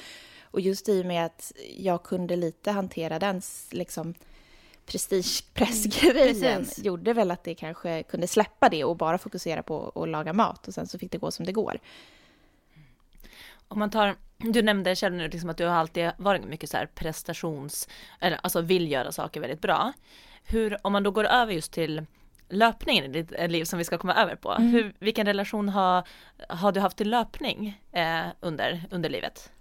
Och 0.44 0.62
just 0.62 0.90
i 0.90 1.02
och 1.02 1.06
med 1.06 1.26
att 1.26 1.52
jag 1.78 2.04
kunde 2.04 2.36
lite 2.36 2.72
hantera 2.72 3.20
den 3.20 3.42
liksom, 3.72 4.14
prestigepressgrejen 4.86 6.54
mm, 6.54 6.70
gjorde 6.78 7.14
väl 7.14 7.32
att 7.32 7.44
det 7.44 7.56
kanske 7.56 8.04
kunde 8.04 8.28
släppa 8.28 8.70
det 8.70 8.84
och 8.84 8.98
bara 8.98 9.18
fokusera 9.18 9.64
på 9.64 9.92
att 9.96 10.10
laga 10.10 10.34
mat 10.34 10.68
och 10.68 10.74
sen 10.74 10.88
så 10.88 11.00
fick 11.00 11.12
det 11.12 11.18
gå 11.18 11.32
som 11.32 11.46
det 11.46 11.52
går. 11.52 11.80
Om 13.68 13.80
man 13.80 13.90
tar, 13.90 14.16
du 14.38 14.62
nämnde 14.62 14.96
själv 14.96 15.16
nu 15.16 15.28
liksom 15.28 15.50
att 15.50 15.58
du 15.58 15.66
har 15.66 15.76
alltid 15.76 16.12
varit 16.18 16.46
mycket 16.46 16.70
så 16.70 16.78
här 16.78 16.86
prestations, 16.86 17.88
eller 18.20 18.40
alltså 18.44 18.62
vill 18.62 18.92
göra 18.92 19.12
saker 19.12 19.42
väldigt 19.42 19.62
bra. 19.62 19.94
Hur, 20.44 20.78
om 20.82 20.94
man 20.94 21.04
då 21.04 21.12
går 21.12 21.24
över 21.24 21.54
just 21.54 21.72
till 21.72 22.06
löpningen 22.50 23.06
i 23.06 23.08
ditt 23.08 23.52
liv 23.52 23.64
som 23.64 23.80
vi 23.80 23.86
ska 23.86 23.98
komma 23.98 24.16
över 24.16 24.36
på, 24.36 24.52
mm. 24.52 24.68
hur, 24.68 24.94
vilken 25.00 25.26
relation 25.26 25.70
har, 25.70 26.08
har 26.50 26.72
du 26.72 26.80
haft 26.80 26.98
till 26.98 27.10
löpning 27.10 27.82
eh, 27.92 28.26
under, 28.40 28.86
under 28.92 29.10
livet? 29.10 29.52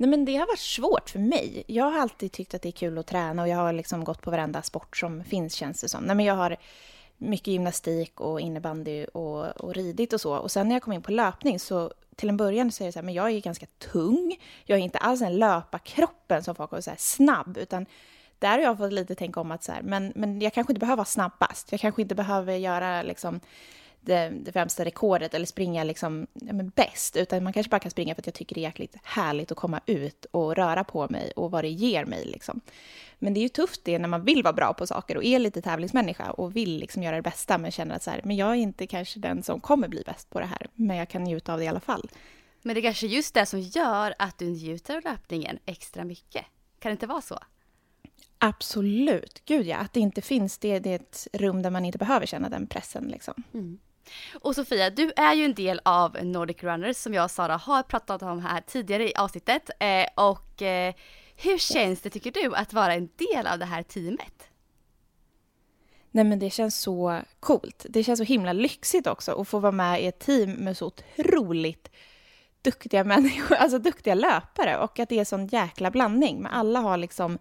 Nej, 0.00 0.10
men 0.10 0.24
det 0.24 0.36
har 0.36 0.46
varit 0.46 0.58
svårt 0.58 1.10
för 1.10 1.18
mig. 1.18 1.64
Jag 1.66 1.84
har 1.84 2.00
alltid 2.00 2.32
tyckt 2.32 2.54
att 2.54 2.62
det 2.62 2.68
är 2.68 2.72
kul 2.72 2.98
att 2.98 3.06
träna 3.06 3.42
och 3.42 3.48
jag 3.48 3.56
har 3.56 3.72
liksom 3.72 4.04
gått 4.04 4.22
på 4.22 4.30
varenda 4.30 4.62
sport 4.62 4.96
som 4.96 5.24
finns 5.24 5.54
känns 5.54 5.80
det 5.80 5.88
som. 5.88 6.04
Nej, 6.04 6.16
men 6.16 6.26
jag 6.26 6.34
har 6.34 6.56
mycket 7.16 7.46
gymnastik 7.46 8.20
och 8.20 8.40
innebandy 8.40 9.04
och, 9.04 9.46
och 9.46 9.74
ridit 9.74 10.12
och 10.12 10.20
så. 10.20 10.36
Och 10.36 10.50
sen 10.50 10.68
när 10.68 10.74
jag 10.74 10.82
kom 10.82 10.92
in 10.92 11.02
på 11.02 11.12
löpning 11.12 11.58
så 11.58 11.92
till 12.16 12.28
en 12.28 12.36
början 12.36 12.72
så 12.72 12.84
är 12.84 12.86
det 12.86 12.92
så 12.92 12.98
här, 12.98 13.04
men 13.04 13.14
jag 13.14 13.30
är 13.30 13.40
ganska 13.40 13.66
tung. 13.92 14.36
Jag 14.64 14.78
är 14.78 14.82
inte 14.82 14.98
alls 14.98 15.20
den 15.20 15.36
löparkroppen 15.36 16.44
som 16.44 16.54
folk 16.54 16.70
har, 16.70 16.80
så 16.80 16.90
här 16.90 16.98
snabb, 16.98 17.56
utan 17.56 17.86
där 18.38 18.50
har 18.50 18.58
jag 18.58 18.78
fått 18.78 18.92
lite 18.92 19.14
tänka 19.14 19.40
om 19.40 19.50
att 19.50 19.64
så 19.64 19.72
här, 19.72 19.82
men, 19.82 20.12
men 20.16 20.40
jag 20.40 20.52
kanske 20.52 20.72
inte 20.72 20.80
behöver 20.80 20.96
vara 20.96 21.04
snabbast. 21.04 21.72
Jag 21.72 21.80
kanske 21.80 22.02
inte 22.02 22.14
behöver 22.14 22.54
göra 22.56 23.02
liksom 23.02 23.40
det, 24.00 24.32
det 24.42 24.52
främsta 24.52 24.84
rekordet 24.84 25.34
eller 25.34 25.46
springa 25.46 25.84
liksom, 25.84 26.26
ja, 26.32 26.52
men 26.52 26.68
bäst, 26.68 27.16
utan 27.16 27.44
man 27.44 27.52
kanske 27.52 27.70
bara 27.70 27.78
kan 27.78 27.90
springa 27.90 28.14
för 28.14 28.22
att 28.22 28.26
jag 28.26 28.34
tycker 28.34 28.54
det 28.54 28.60
är 28.60 28.62
jäkligt 28.62 28.96
härligt 29.02 29.52
att 29.52 29.58
komma 29.58 29.80
ut 29.86 30.24
och 30.30 30.56
röra 30.56 30.84
på 30.84 31.06
mig 31.10 31.32
och 31.36 31.50
vad 31.50 31.64
det 31.64 31.68
ger 31.68 32.04
mig. 32.04 32.24
Liksom. 32.24 32.60
Men 33.18 33.34
det 33.34 33.40
är 33.40 33.42
ju 33.42 33.48
tufft 33.48 33.84
det 33.84 33.98
när 33.98 34.08
man 34.08 34.24
vill 34.24 34.42
vara 34.42 34.52
bra 34.52 34.74
på 34.74 34.86
saker 34.86 35.16
och 35.16 35.24
är 35.24 35.38
lite 35.38 35.62
tävlingsmänniska 35.62 36.30
och 36.30 36.56
vill 36.56 36.76
liksom 36.76 37.02
göra 37.02 37.16
det 37.16 37.22
bästa 37.22 37.58
men 37.58 37.70
känner 37.70 37.94
att 37.94 38.02
så 38.02 38.10
här, 38.10 38.20
men 38.24 38.36
jag 38.36 38.50
är 38.50 38.54
inte 38.54 38.86
kanske 38.86 39.20
den 39.20 39.42
som 39.42 39.60
kommer 39.60 39.88
bli 39.88 40.02
bäst 40.06 40.30
på 40.30 40.40
det 40.40 40.46
här, 40.46 40.66
men 40.74 40.96
jag 40.96 41.08
kan 41.08 41.24
njuta 41.24 41.52
av 41.52 41.58
det 41.58 41.64
i 41.64 41.68
alla 41.68 41.80
fall. 41.80 42.10
Men 42.62 42.74
det 42.74 42.80
är 42.80 42.82
kanske 42.82 43.06
just 43.06 43.34
det 43.34 43.46
som 43.46 43.60
gör 43.60 44.14
att 44.18 44.38
du 44.38 44.44
njuter 44.44 44.96
av 44.96 45.02
löpningen 45.04 45.58
extra 45.66 46.04
mycket. 46.04 46.44
Kan 46.78 46.90
det 46.90 46.92
inte 46.92 47.06
vara 47.06 47.20
så? 47.20 47.38
Absolut, 48.38 49.42
gud 49.44 49.66
ja, 49.66 49.76
att 49.76 49.92
det 49.92 50.00
inte 50.00 50.22
finns, 50.22 50.58
det, 50.58 50.78
det 50.78 50.90
är 50.90 50.96
ett 50.96 51.28
rum 51.32 51.62
där 51.62 51.70
man 51.70 51.84
inte 51.84 51.98
behöver 51.98 52.26
känna 52.26 52.48
den 52.48 52.66
pressen 52.66 53.04
liksom. 53.04 53.34
Mm. 53.54 53.78
Och 54.40 54.54
Sofia, 54.54 54.90
du 54.90 55.12
är 55.16 55.34
ju 55.34 55.44
en 55.44 55.54
del 55.54 55.80
av 55.84 56.24
Nordic 56.24 56.62
Runners 56.62 56.96
som 56.96 57.14
jag 57.14 57.24
och 57.24 57.30
Sara 57.30 57.56
har 57.56 57.82
pratat 57.82 58.22
om 58.22 58.40
här 58.40 58.60
tidigare 58.60 59.08
i 59.08 59.14
avsnittet. 59.14 59.70
Eh, 59.80 60.06
och 60.14 60.62
eh, 60.62 60.94
hur 61.36 61.58
känns 61.58 62.00
det 62.00 62.10
tycker 62.10 62.32
du 62.32 62.54
att 62.54 62.72
vara 62.72 62.94
en 62.94 63.08
del 63.16 63.46
av 63.46 63.58
det 63.58 63.64
här 63.64 63.82
teamet? 63.82 64.50
Nej 66.10 66.24
men 66.24 66.38
det 66.38 66.50
känns 66.50 66.80
så 66.80 67.20
coolt. 67.40 67.86
Det 67.88 68.04
känns 68.04 68.18
så 68.18 68.24
himla 68.24 68.52
lyxigt 68.52 69.06
också 69.06 69.40
att 69.40 69.48
få 69.48 69.58
vara 69.58 69.72
med 69.72 70.02
i 70.02 70.06
ett 70.06 70.18
team 70.18 70.52
med 70.52 70.76
så 70.76 70.86
otroligt 70.86 71.90
duktiga 72.62 73.04
människor, 73.04 73.56
alltså 73.58 73.78
duktiga 73.78 74.14
löpare 74.14 74.78
och 74.78 74.98
att 74.98 75.08
det 75.08 75.18
är 75.18 75.24
sån 75.24 75.46
jäkla 75.46 75.90
blandning. 75.90 76.42
Men 76.42 76.52
alla 76.52 76.80
har 76.80 76.96
liksom 76.96 77.38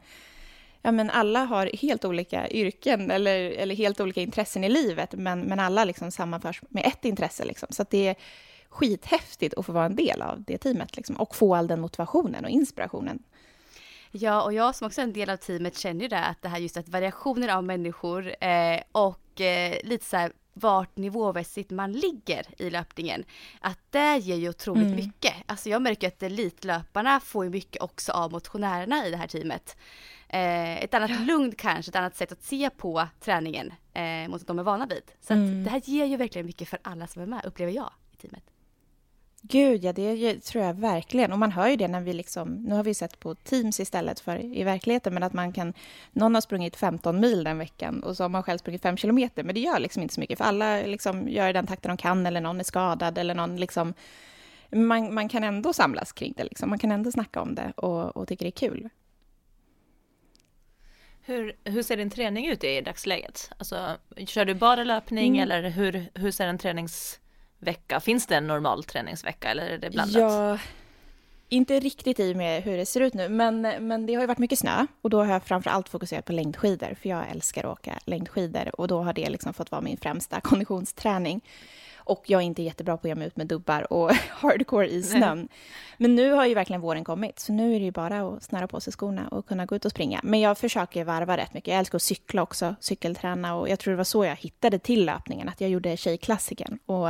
ja, 0.81 0.91
men 0.91 1.09
alla 1.09 1.45
har 1.45 1.69
helt 1.73 2.05
olika 2.05 2.49
yrken 2.49 3.11
eller, 3.11 3.51
eller 3.51 3.75
helt 3.75 3.99
olika 3.99 4.21
intressen 4.21 4.63
i 4.63 4.69
livet, 4.69 5.13
men, 5.13 5.41
men 5.41 5.59
alla 5.59 5.83
liksom 5.83 6.11
sammanförs 6.11 6.61
med 6.69 6.85
ett 6.85 7.05
intresse. 7.05 7.45
Liksom. 7.45 7.67
Så 7.71 7.85
det 7.89 8.07
är 8.07 8.15
skithäftigt 8.69 9.53
att 9.53 9.65
få 9.65 9.71
vara 9.71 9.85
en 9.85 9.95
del 9.95 10.21
av 10.21 10.43
det 10.43 10.57
teamet 10.57 10.97
liksom, 10.97 11.15
och 11.15 11.35
få 11.35 11.55
all 11.55 11.67
den 11.67 11.81
motivationen 11.81 12.45
och 12.45 12.51
inspirationen. 12.51 13.23
Ja, 14.11 14.41
och 14.41 14.53
jag 14.53 14.75
som 14.75 14.87
också 14.87 15.01
är 15.01 15.05
en 15.05 15.13
del 15.13 15.29
av 15.29 15.37
teamet 15.37 15.77
känner 15.77 16.01
ju 16.01 16.07
det, 16.07 16.25
att 16.25 16.41
det 16.41 16.49
här 16.49 16.59
just 16.59 16.77
att 16.77 16.89
variationer 16.89 17.47
av 17.49 17.63
människor 17.63 18.43
eh, 18.43 18.81
och 18.91 19.41
eh, 19.41 19.77
lite 19.83 20.05
så 20.05 20.17
här 20.17 20.31
vart 20.53 20.97
nivåmässigt 20.97 21.71
man 21.71 21.91
ligger 21.91 22.45
i 22.57 22.69
löpningen. 22.69 23.23
Att 23.59 23.79
det 23.89 24.17
ger 24.17 24.35
ju 24.35 24.49
otroligt 24.49 24.83
mm. 24.83 24.95
mycket. 24.95 25.33
Alltså 25.45 25.69
jag 25.69 25.81
märker 25.81 26.07
att 26.07 26.23
elitlöparna 26.23 27.19
får 27.19 27.43
ju 27.43 27.49
mycket 27.49 27.81
också 27.81 28.11
av 28.11 28.31
motionärerna 28.31 29.07
i 29.07 29.11
det 29.11 29.17
här 29.17 29.27
teamet. 29.27 29.77
Eh, 30.29 30.83
ett 30.83 30.93
annat 30.93 31.09
ja. 31.09 31.17
lugn 31.19 31.53
kanske, 31.57 31.89
ett 31.89 31.95
annat 31.95 32.15
sätt 32.15 32.31
att 32.31 32.43
se 32.43 32.69
på 32.69 33.07
träningen 33.19 33.73
eh, 33.93 34.29
mot 34.29 34.41
att 34.41 34.47
de 34.47 34.59
är 34.59 34.63
vana 34.63 34.85
vid. 34.85 35.03
Så 35.21 35.33
mm. 35.33 35.63
det 35.63 35.69
här 35.69 35.81
ger 35.85 36.05
ju 36.05 36.17
verkligen 36.17 36.45
mycket 36.45 36.67
för 36.69 36.79
alla 36.81 37.07
som 37.07 37.21
är 37.21 37.25
med, 37.25 37.45
upplever 37.45 37.73
jag, 37.73 37.91
i 38.11 38.15
teamet. 38.15 38.43
Gud, 39.41 39.83
ja 39.83 39.93
det 39.93 40.39
tror 40.39 40.63
jag 40.63 40.73
verkligen. 40.73 41.31
Och 41.31 41.39
man 41.39 41.51
hör 41.51 41.67
ju 41.67 41.75
det 41.75 41.87
när 41.87 42.01
vi 42.01 42.13
liksom, 42.13 42.49
nu 42.49 42.75
har 42.75 42.83
vi 42.83 42.93
sett 42.93 43.19
på 43.19 43.35
Teams 43.35 43.79
istället 43.79 44.19
för 44.19 44.57
i 44.57 44.63
verkligheten, 44.63 45.13
men 45.13 45.23
att 45.23 45.33
man 45.33 45.53
kan, 45.53 45.73
någon 46.11 46.33
har 46.33 46.41
sprungit 46.41 46.75
15 46.75 47.19
mil 47.19 47.43
den 47.43 47.57
veckan 47.57 48.03
och 48.03 48.17
så 48.17 48.23
har 48.23 48.29
man 48.29 48.43
själv 48.43 48.57
sprungit 48.57 48.81
5 48.81 48.97
kilometer, 48.97 49.43
men 49.43 49.55
det 49.55 49.61
gör 49.61 49.79
liksom 49.79 50.01
inte 50.01 50.13
så 50.13 50.19
mycket, 50.19 50.37
för 50.37 50.45
alla 50.45 50.81
liksom 50.81 51.29
gör 51.29 51.53
den 51.53 51.67
takten 51.67 51.89
de 51.89 51.97
kan, 51.97 52.25
eller 52.25 52.41
någon 52.41 52.59
är 52.59 52.63
skadad, 52.63 53.17
eller 53.17 53.35
någon 53.35 53.57
liksom, 53.57 53.93
man, 54.71 55.13
man 55.13 55.29
kan 55.29 55.43
ändå 55.43 55.73
samlas 55.73 56.11
kring 56.11 56.33
det, 56.37 56.43
liksom. 56.43 56.69
man 56.69 56.79
kan 56.79 56.91
ändå 56.91 57.11
snacka 57.11 57.41
om 57.41 57.55
det 57.55 57.73
och, 57.75 58.17
och 58.17 58.27
tycker 58.27 58.45
det 58.45 58.49
är 58.49 58.69
kul. 58.69 58.89
Hur, 61.29 61.55
hur 61.63 61.83
ser 61.83 61.97
din 61.97 62.09
träning 62.09 62.47
ut 62.47 62.63
i 62.63 62.81
dagsläget? 62.81 63.51
Alltså, 63.57 63.97
kör 64.25 64.45
du 64.45 64.53
bara 64.53 64.83
löpning 64.83 65.37
mm. 65.37 65.43
eller 65.43 65.69
hur, 65.69 66.09
hur 66.13 66.31
ser 66.31 66.47
en 66.47 66.57
träningsvecka? 66.57 67.99
Finns 67.99 68.27
det 68.27 68.35
en 68.35 68.47
normal 68.47 68.83
träningsvecka 68.83 69.49
eller 69.49 69.67
är 69.67 69.77
det 69.77 69.89
blandat? 69.89 70.21
Ja, 70.21 70.57
inte 71.49 71.79
riktigt 71.79 72.19
i 72.19 72.33
med 72.33 72.63
hur 72.63 72.77
det 72.77 72.85
ser 72.85 73.01
ut 73.01 73.13
nu, 73.13 73.29
men, 73.29 73.61
men 73.61 74.05
det 74.05 74.13
har 74.13 74.21
ju 74.21 74.27
varit 74.27 74.37
mycket 74.37 74.59
snö 74.59 74.85
och 75.01 75.09
då 75.09 75.23
har 75.23 75.33
jag 75.33 75.43
framför 75.43 75.69
allt 75.69 75.89
fokuserat 75.89 76.25
på 76.25 76.33
längdskidor, 76.33 76.95
för 77.01 77.09
jag 77.09 77.29
älskar 77.31 77.63
att 77.63 77.79
åka 77.79 77.99
längdskidor 78.05 78.79
och 78.79 78.87
då 78.87 79.01
har 79.01 79.13
det 79.13 79.29
liksom 79.29 79.53
fått 79.53 79.71
vara 79.71 79.81
min 79.81 79.97
främsta 79.97 80.41
konditionsträning. 80.41 81.41
Och 82.09 82.23
jag 82.25 82.41
är 82.41 82.45
inte 82.45 82.63
jättebra 82.63 82.97
på 82.97 83.01
att 83.01 83.09
ge 83.09 83.15
mig 83.15 83.27
ut 83.27 83.37
med 83.37 83.47
dubbar 83.47 83.93
och 83.93 84.11
hardcore 84.29 84.87
i 84.87 85.03
snön. 85.03 85.49
Men 85.97 86.15
nu 86.15 86.31
har 86.31 86.45
ju 86.45 86.53
verkligen 86.53 86.81
våren 86.81 87.03
kommit, 87.03 87.39
så 87.39 87.53
nu 87.53 87.75
är 87.75 87.79
det 87.79 87.85
ju 87.85 87.91
bara 87.91 88.27
att 88.27 88.43
snöra 88.43 88.67
på 88.67 88.79
sig 88.79 88.93
skorna 88.93 89.27
och 89.27 89.47
kunna 89.47 89.65
gå 89.65 89.75
ut 89.75 89.85
och 89.85 89.91
springa. 89.91 90.19
Men 90.23 90.39
jag 90.39 90.57
försöker 90.57 91.03
varva 91.03 91.37
rätt 91.37 91.53
mycket. 91.53 91.67
Jag 91.67 91.79
älskar 91.79 91.95
att 91.95 92.01
cykla 92.01 92.41
också, 92.41 92.75
cykelträna 92.79 93.55
och 93.55 93.69
jag 93.69 93.79
tror 93.79 93.91
det 93.91 93.97
var 93.97 94.03
så 94.03 94.25
jag 94.25 94.35
hittade 94.35 94.79
till 94.79 95.05
löpningen, 95.05 95.49
att 95.49 95.61
jag 95.61 95.69
gjorde 95.69 95.97
tjejklassiken. 95.97 96.79
Och 96.85 97.09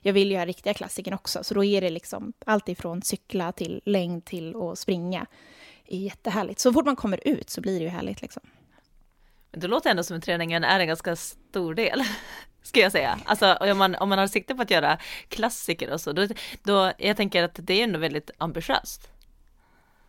jag 0.00 0.12
vill 0.12 0.30
ju 0.30 0.36
ha 0.36 0.46
riktiga 0.46 0.74
klassiken 0.74 1.14
också, 1.14 1.44
så 1.44 1.54
då 1.54 1.64
är 1.64 1.80
det 1.80 1.90
liksom 1.90 2.32
allt 2.46 2.68
ifrån 2.68 3.02
cykla 3.02 3.52
till 3.52 3.80
längd 3.84 4.24
till 4.24 4.56
att 4.56 4.78
springa. 4.78 5.26
Det 5.88 5.96
är 5.96 6.00
jättehärligt. 6.00 6.60
Så 6.60 6.72
fort 6.72 6.84
man 6.84 6.96
kommer 6.96 7.28
ut 7.28 7.50
så 7.50 7.60
blir 7.60 7.78
det 7.78 7.84
ju 7.84 7.90
härligt 7.90 8.22
liksom. 8.22 8.42
Men 9.50 9.60
det 9.60 9.68
låter 9.68 9.90
ändå 9.90 10.02
som 10.02 10.16
att 10.16 10.24
träningen 10.24 10.64
är 10.64 10.80
en 10.80 10.86
ganska 10.86 11.16
stor 11.16 11.74
del. 11.74 12.02
Ska 12.64 12.80
jag 12.80 12.92
säga. 12.92 13.18
Alltså 13.24 13.56
om 13.60 13.78
man, 13.78 13.94
om 13.94 14.08
man 14.08 14.18
har 14.18 14.26
sikte 14.26 14.54
på 14.54 14.62
att 14.62 14.70
göra 14.70 14.98
klassiker 15.28 15.92
och 15.92 16.00
så, 16.00 16.12
då, 16.12 16.26
då 16.62 16.92
jag 16.98 17.16
tänker 17.16 17.42
att 17.42 17.58
det 17.62 17.80
är 17.80 17.84
ändå 17.84 17.98
väldigt 17.98 18.30
ambitiöst. 18.38 19.08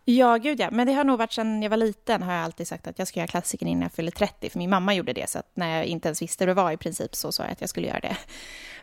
Ja, 0.05 0.37
gud 0.37 0.59
ja. 0.59 0.69
Men 0.71 0.87
det 0.87 0.93
har 0.93 1.03
nog 1.03 1.17
varit 1.17 1.33
sedan 1.33 1.63
jag 1.63 1.69
var 1.69 1.77
liten 1.77 2.23
har 2.23 2.33
jag 2.33 2.43
alltid 2.43 2.67
sagt 2.67 2.87
att 2.87 2.99
jag 2.99 3.07
ska 3.07 3.19
göra 3.19 3.27
klassiker 3.27 3.65
innan 3.65 3.81
jag 3.81 3.91
fyller 3.91 4.11
30. 4.11 4.49
För 4.49 4.59
min 4.59 4.69
mamma 4.69 4.93
gjorde 4.93 5.13
det, 5.13 5.29
så 5.29 5.39
att 5.39 5.51
när 5.53 5.77
jag 5.77 5.85
inte 5.85 6.07
ens 6.07 6.21
visste 6.21 6.43
hur 6.43 6.47
det 6.47 6.53
var 6.53 6.71
i 6.71 6.77
princip 6.77 7.15
så 7.15 7.31
sa 7.31 7.43
jag 7.43 7.51
att 7.51 7.61
jag 7.61 7.69
skulle 7.69 7.87
göra 7.87 7.99
det. 7.99 8.17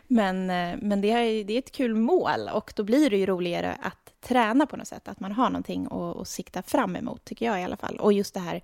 Men, 0.07 0.49
eh, 0.49 0.77
men 0.81 1.01
det, 1.01 1.11
är, 1.11 1.43
det 1.43 1.53
är 1.53 1.59
ett 1.59 1.71
kul 1.71 1.95
mål 1.95 2.49
och 2.53 2.73
då 2.75 2.83
blir 2.83 3.09
det 3.09 3.17
ju 3.17 3.25
roligare 3.25 3.77
att 3.81 4.13
träna 4.21 4.65
på 4.65 4.77
något 4.77 4.87
sätt. 4.87 5.07
Att 5.07 5.19
man 5.19 5.31
har 5.31 5.49
någonting 5.49 5.85
att, 5.85 6.17
att 6.17 6.27
sikta 6.27 6.63
fram 6.63 6.95
emot, 6.95 7.25
tycker 7.25 7.45
jag 7.45 7.61
i 7.61 7.63
alla 7.63 7.77
fall. 7.77 7.95
Och 7.99 8.13
just 8.13 8.33
det 8.33 8.39
här, 8.39 8.61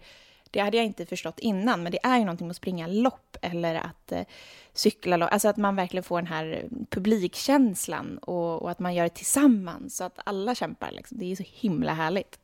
det 0.52 0.60
hade 0.60 0.78
jag 0.78 0.86
inte 0.86 1.06
förstått 1.06 1.40
innan, 1.40 1.84
men 1.84 1.92
det 1.92 2.00
är 2.04 2.18
ju 2.18 2.24
någonting 2.24 2.48
med 2.48 2.52
att 2.52 2.58
springa 2.58 2.88
lopp 2.88 3.38
eller 3.42 3.76
att 3.76 4.12
eh, 4.12 4.24
cykla 4.74 5.18
lopp. 5.18 5.30
Alltså 5.32 5.48
att 5.48 5.58
man 5.58 5.76
verkligen 5.76 6.04
får 6.04 6.18
den 6.18 6.28
här 6.28 6.68
publikkänslan 6.90 8.18
och, 8.18 8.62
och, 8.62 8.72
att 8.72 8.80
man 8.80 8.96
gör 8.96 9.04
det 9.04 9.10
tillsammans 9.10 9.98
så 9.98 10.04
att 10.04 10.20
alla 10.26 10.56
kämpar. 10.56 10.92
Liksom. 10.92 11.18
Det 11.18 11.32
är 11.32 11.36
så 11.36 11.44
himla 11.48 11.94
härligt 11.94 12.40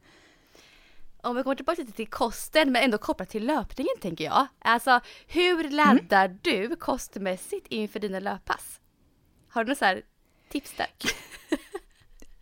om 1.25 1.35
vi 1.35 1.43
kommer 1.43 1.55
tillbaka 1.55 1.81
lite 1.81 1.93
till 1.93 2.07
kosten 2.07 2.71
men 2.71 2.83
ändå 2.83 2.97
kopplat 2.97 3.29
till 3.29 3.45
löpningen 3.45 3.95
tänker 4.01 4.23
jag. 4.23 4.47
Alltså 4.59 4.99
hur 5.27 5.69
laddar 5.69 6.25
mm. 6.25 6.39
du 6.41 6.75
kostmässigt 6.75 7.67
inför 7.67 7.99
dina 7.99 8.19
löppass? 8.19 8.79
Har 9.49 9.63
du 9.63 9.67
några 9.67 9.95
så 9.95 10.01
tips 10.49 10.73
där? 10.77 10.87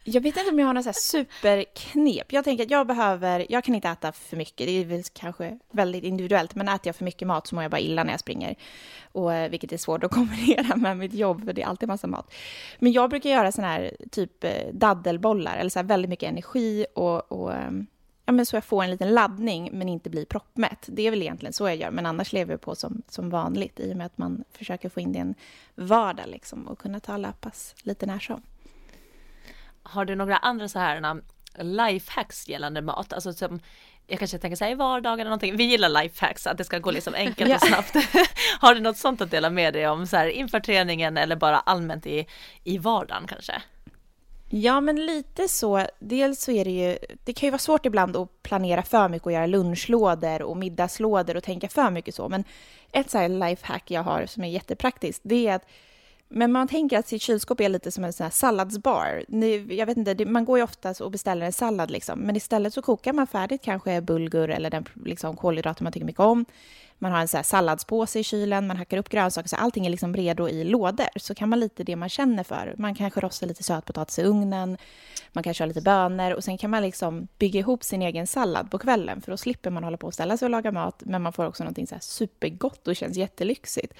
Jag 0.06 0.22
vet 0.22 0.38
inte 0.38 0.52
om 0.52 0.60
jag 0.60 0.68
har 0.68 0.74
några 0.74 0.94
superknep. 0.94 2.34
Jag 2.34 2.44
tänker 2.44 2.64
att 2.64 2.72
jag 2.72 2.88
behöver, 2.88 3.46
jag 3.50 3.64
kan 3.64 3.76
inte 3.76 3.90
äta 3.90 4.12
för 4.12 4.38
mycket, 4.38 4.68
det 4.68 4.72
är 4.72 4.86
väl 4.86 5.04
kanske 5.14 5.60
väldigt 5.72 6.04
individuellt, 6.04 6.56
men 6.56 6.68
äter 6.68 6.88
jag 6.88 6.96
för 6.96 7.06
mycket 7.06 7.28
mat 7.28 7.48
så 7.48 7.56
mår 7.56 7.64
jag 7.64 7.72
bara 7.72 7.82
illa 7.82 8.04
när 8.04 8.14
jag 8.14 8.20
springer. 8.20 8.56
Och, 9.12 9.34
eh, 9.34 9.50
vilket 9.50 9.72
är 9.72 9.78
svårt 9.78 10.04
att 10.04 10.12
kombinera 10.16 10.76
med 10.76 10.98
mitt 10.98 11.14
jobb, 11.14 11.46
för 11.46 11.54
det 11.54 11.62
är 11.62 11.66
alltid 11.66 11.90
massa 11.90 12.08
mat. 12.08 12.34
Men 12.80 12.92
jag 12.92 13.10
brukar 13.10 13.30
göra 13.30 13.52
sådana 13.52 13.74
här 13.74 13.92
typ 14.12 14.44
eh, 14.44 14.52
daddelbollar, 14.74 15.58
eller 15.58 15.70
så 15.70 15.80
här 15.80 15.84
väldigt 15.84 16.10
mycket 16.10 16.30
energi 16.30 16.86
och, 16.94 17.32
och 17.32 17.54
ehm, 17.54 17.88
ja, 18.26 18.34
men 18.34 18.46
så 18.46 18.56
jag 18.56 18.64
får 18.64 18.84
en 18.84 18.92
liten 18.92 19.14
laddning 19.14 19.70
men 19.74 19.90
inte 19.90 20.10
blir 20.10 20.26
proppmätt. 20.26 20.86
Det 20.88 21.08
är 21.08 21.12
väl 21.12 21.22
egentligen 21.22 21.54
så 21.54 21.68
jag 21.68 21.76
gör, 21.76 21.92
men 21.92 22.06
annars 22.06 22.34
lever 22.34 22.54
jag 22.54 22.62
på 22.62 22.76
som, 22.76 23.02
som 23.10 23.30
vanligt 23.30 23.80
i 23.80 23.94
och 23.94 23.98
med 23.98 24.06
att 24.06 24.18
man 24.18 24.44
försöker 24.52 24.90
få 24.90 25.00
in 25.00 25.12
det 25.12 25.18
i 25.18 25.22
en 25.22 25.36
vardag 25.76 26.26
liksom, 26.28 26.68
och 26.68 26.80
kunna 26.80 27.00
ta 27.00 27.18
löppass 27.18 27.76
lite 27.84 28.06
när 28.06 28.20
som. 28.20 28.42
Har 29.84 30.06
du 30.06 30.16
några 30.16 30.38
andra 30.38 30.68
så 30.68 30.80
här 30.80 31.22
lifehacks 31.58 32.50
gällande 32.50 32.82
mat? 32.82 33.14
Alltså 33.14 33.34
som 33.34 33.60
jag 34.08 34.20
kanske 34.20 34.38
tänker 34.38 34.56
så 34.56 34.64
här 34.64 34.72
i 34.72 34.76
vardagen 34.76 35.20
eller 35.20 35.30
någonting. 35.30 35.58
Vi 35.58 35.64
gillar 35.64 36.04
lifehacks, 36.04 36.48
att 36.48 36.58
det 36.58 36.64
ska 36.64 36.80
gå 36.80 36.92
liksom 36.92 37.14
enkelt 37.14 37.54
och 37.54 37.62
snabbt. 37.68 37.96
Har 38.60 38.76
du 38.76 38.82
något 38.82 38.98
sånt 38.98 39.22
att 39.22 39.32
dela 39.32 39.50
med 39.50 39.74
dig 39.74 39.88
om 39.88 40.08
så 40.08 40.18
här 40.18 40.28
inför 40.28 40.60
träningen 40.60 41.18
eller 41.18 41.36
bara 41.36 41.60
allmänt 41.60 42.06
i, 42.06 42.28
i 42.64 42.78
vardagen 42.78 43.28
kanske? 43.28 43.62
Ja, 44.50 44.82
men 44.82 45.06
lite 45.06 45.48
så. 45.48 45.88
Dels 46.00 46.44
så 46.44 46.52
är 46.52 46.66
det 46.66 46.72
ju, 46.72 46.98
det 47.24 47.34
kan 47.34 47.48
ju 47.48 47.52
vara 47.52 47.60
svårt 47.60 47.86
ibland 47.86 48.18
att 48.18 48.44
planera 48.44 48.84
för 48.84 49.10
mycket 49.10 49.26
och 49.26 49.32
göra 49.32 49.46
lunchlådor 49.46 50.42
och 50.42 50.58
middagslådor 50.58 51.38
och 51.38 51.44
tänka 51.44 51.70
för 51.70 51.90
mycket 51.90 52.16
så. 52.16 52.30
Men 52.30 52.44
ett 52.92 53.10
så 53.10 53.18
här 53.18 53.30
lifehack 53.30 53.92
jag 53.92 54.04
har 54.04 54.26
som 54.26 54.44
är 54.44 54.50
jättepraktiskt, 54.50 55.22
det 55.24 55.48
är 55.48 55.56
att 55.56 55.66
men 56.34 56.52
man 56.52 56.68
tänker 56.68 57.00
att 57.00 57.08
sitt 57.08 57.22
kylskåp 57.22 57.60
är 57.62 57.70
lite 57.70 57.92
som 57.92 58.04
en 58.04 58.14
sån 58.14 58.24
här 58.24 58.32
salladsbar. 58.32 59.26
Ni, 59.28 59.76
jag 59.76 59.86
vet 59.86 59.98
inte, 59.98 60.26
man 60.26 60.46
går 60.46 60.58
ju 60.58 60.64
oftast 60.64 61.02
och 61.02 61.12
beställer 61.12 61.46
en 61.46 61.54
sallad 61.54 61.92
liksom, 61.92 62.20
men 62.20 62.36
istället 62.36 62.74
så 62.74 62.82
kokar 62.82 63.14
man 63.14 63.28
färdigt 63.28 63.62
kanske 63.62 64.02
bulgur 64.02 64.50
eller 64.50 64.70
den 64.70 64.86
liksom, 65.06 65.36
kolhydrater 65.36 65.84
man 65.84 65.94
tycker 65.94 66.06
mycket 66.06 66.20
om 66.20 66.46
man 67.04 67.12
har 67.12 67.20
en 67.20 67.28
så 67.28 67.44
salladspåse 67.44 68.20
i 68.20 68.24
kylen, 68.24 68.68
man 68.68 68.78
hackar 68.78 68.98
upp 68.98 69.10
grönsaker, 69.10 69.50
så 69.50 69.56
allting 69.56 69.86
är 69.86 69.90
liksom 69.90 70.16
redo 70.16 70.50
i 70.50 70.64
lådor. 70.64 71.08
Så 71.16 71.36
kan 71.36 71.50
man 71.50 71.60
lite 71.60 71.84
det 71.84 71.96
man 71.96 72.10
känner 72.10 72.44
för. 72.44 72.76
Man 72.78 72.96
kanske 72.96 73.20
rostar 73.20 73.48
lite 73.48 73.64
sötpotatis 73.64 74.20
i 74.20 74.24
ugnen, 74.24 74.78
man 75.32 75.44
kanske 75.44 75.64
har 75.64 75.68
lite 75.68 75.82
bönor 75.82 76.32
och 76.32 76.44
sen 76.44 76.58
kan 76.58 76.70
man 76.70 76.84
liksom 76.84 77.28
bygga 77.38 77.60
ihop 77.60 77.84
sin 77.84 78.02
egen 78.02 78.28
sallad 78.28 78.72
på 78.72 78.78
kvällen, 78.78 79.22
för 79.22 79.32
då 79.32 79.38
slipper 79.38 79.70
man 79.70 79.84
hålla 79.84 79.98
på 79.98 80.08
och 80.08 80.14
ställa 80.14 80.38
sig 80.38 80.46
och 80.46 80.50
laga 80.50 80.72
mat, 80.72 81.04
men 81.06 81.22
man 81.22 81.34
får 81.34 81.46
också 81.46 81.64
någonting 81.64 81.88
så 81.88 81.96
supergott 82.00 82.88
och 82.88 82.96
känns 82.96 83.18
jättelyxigt 83.18 83.94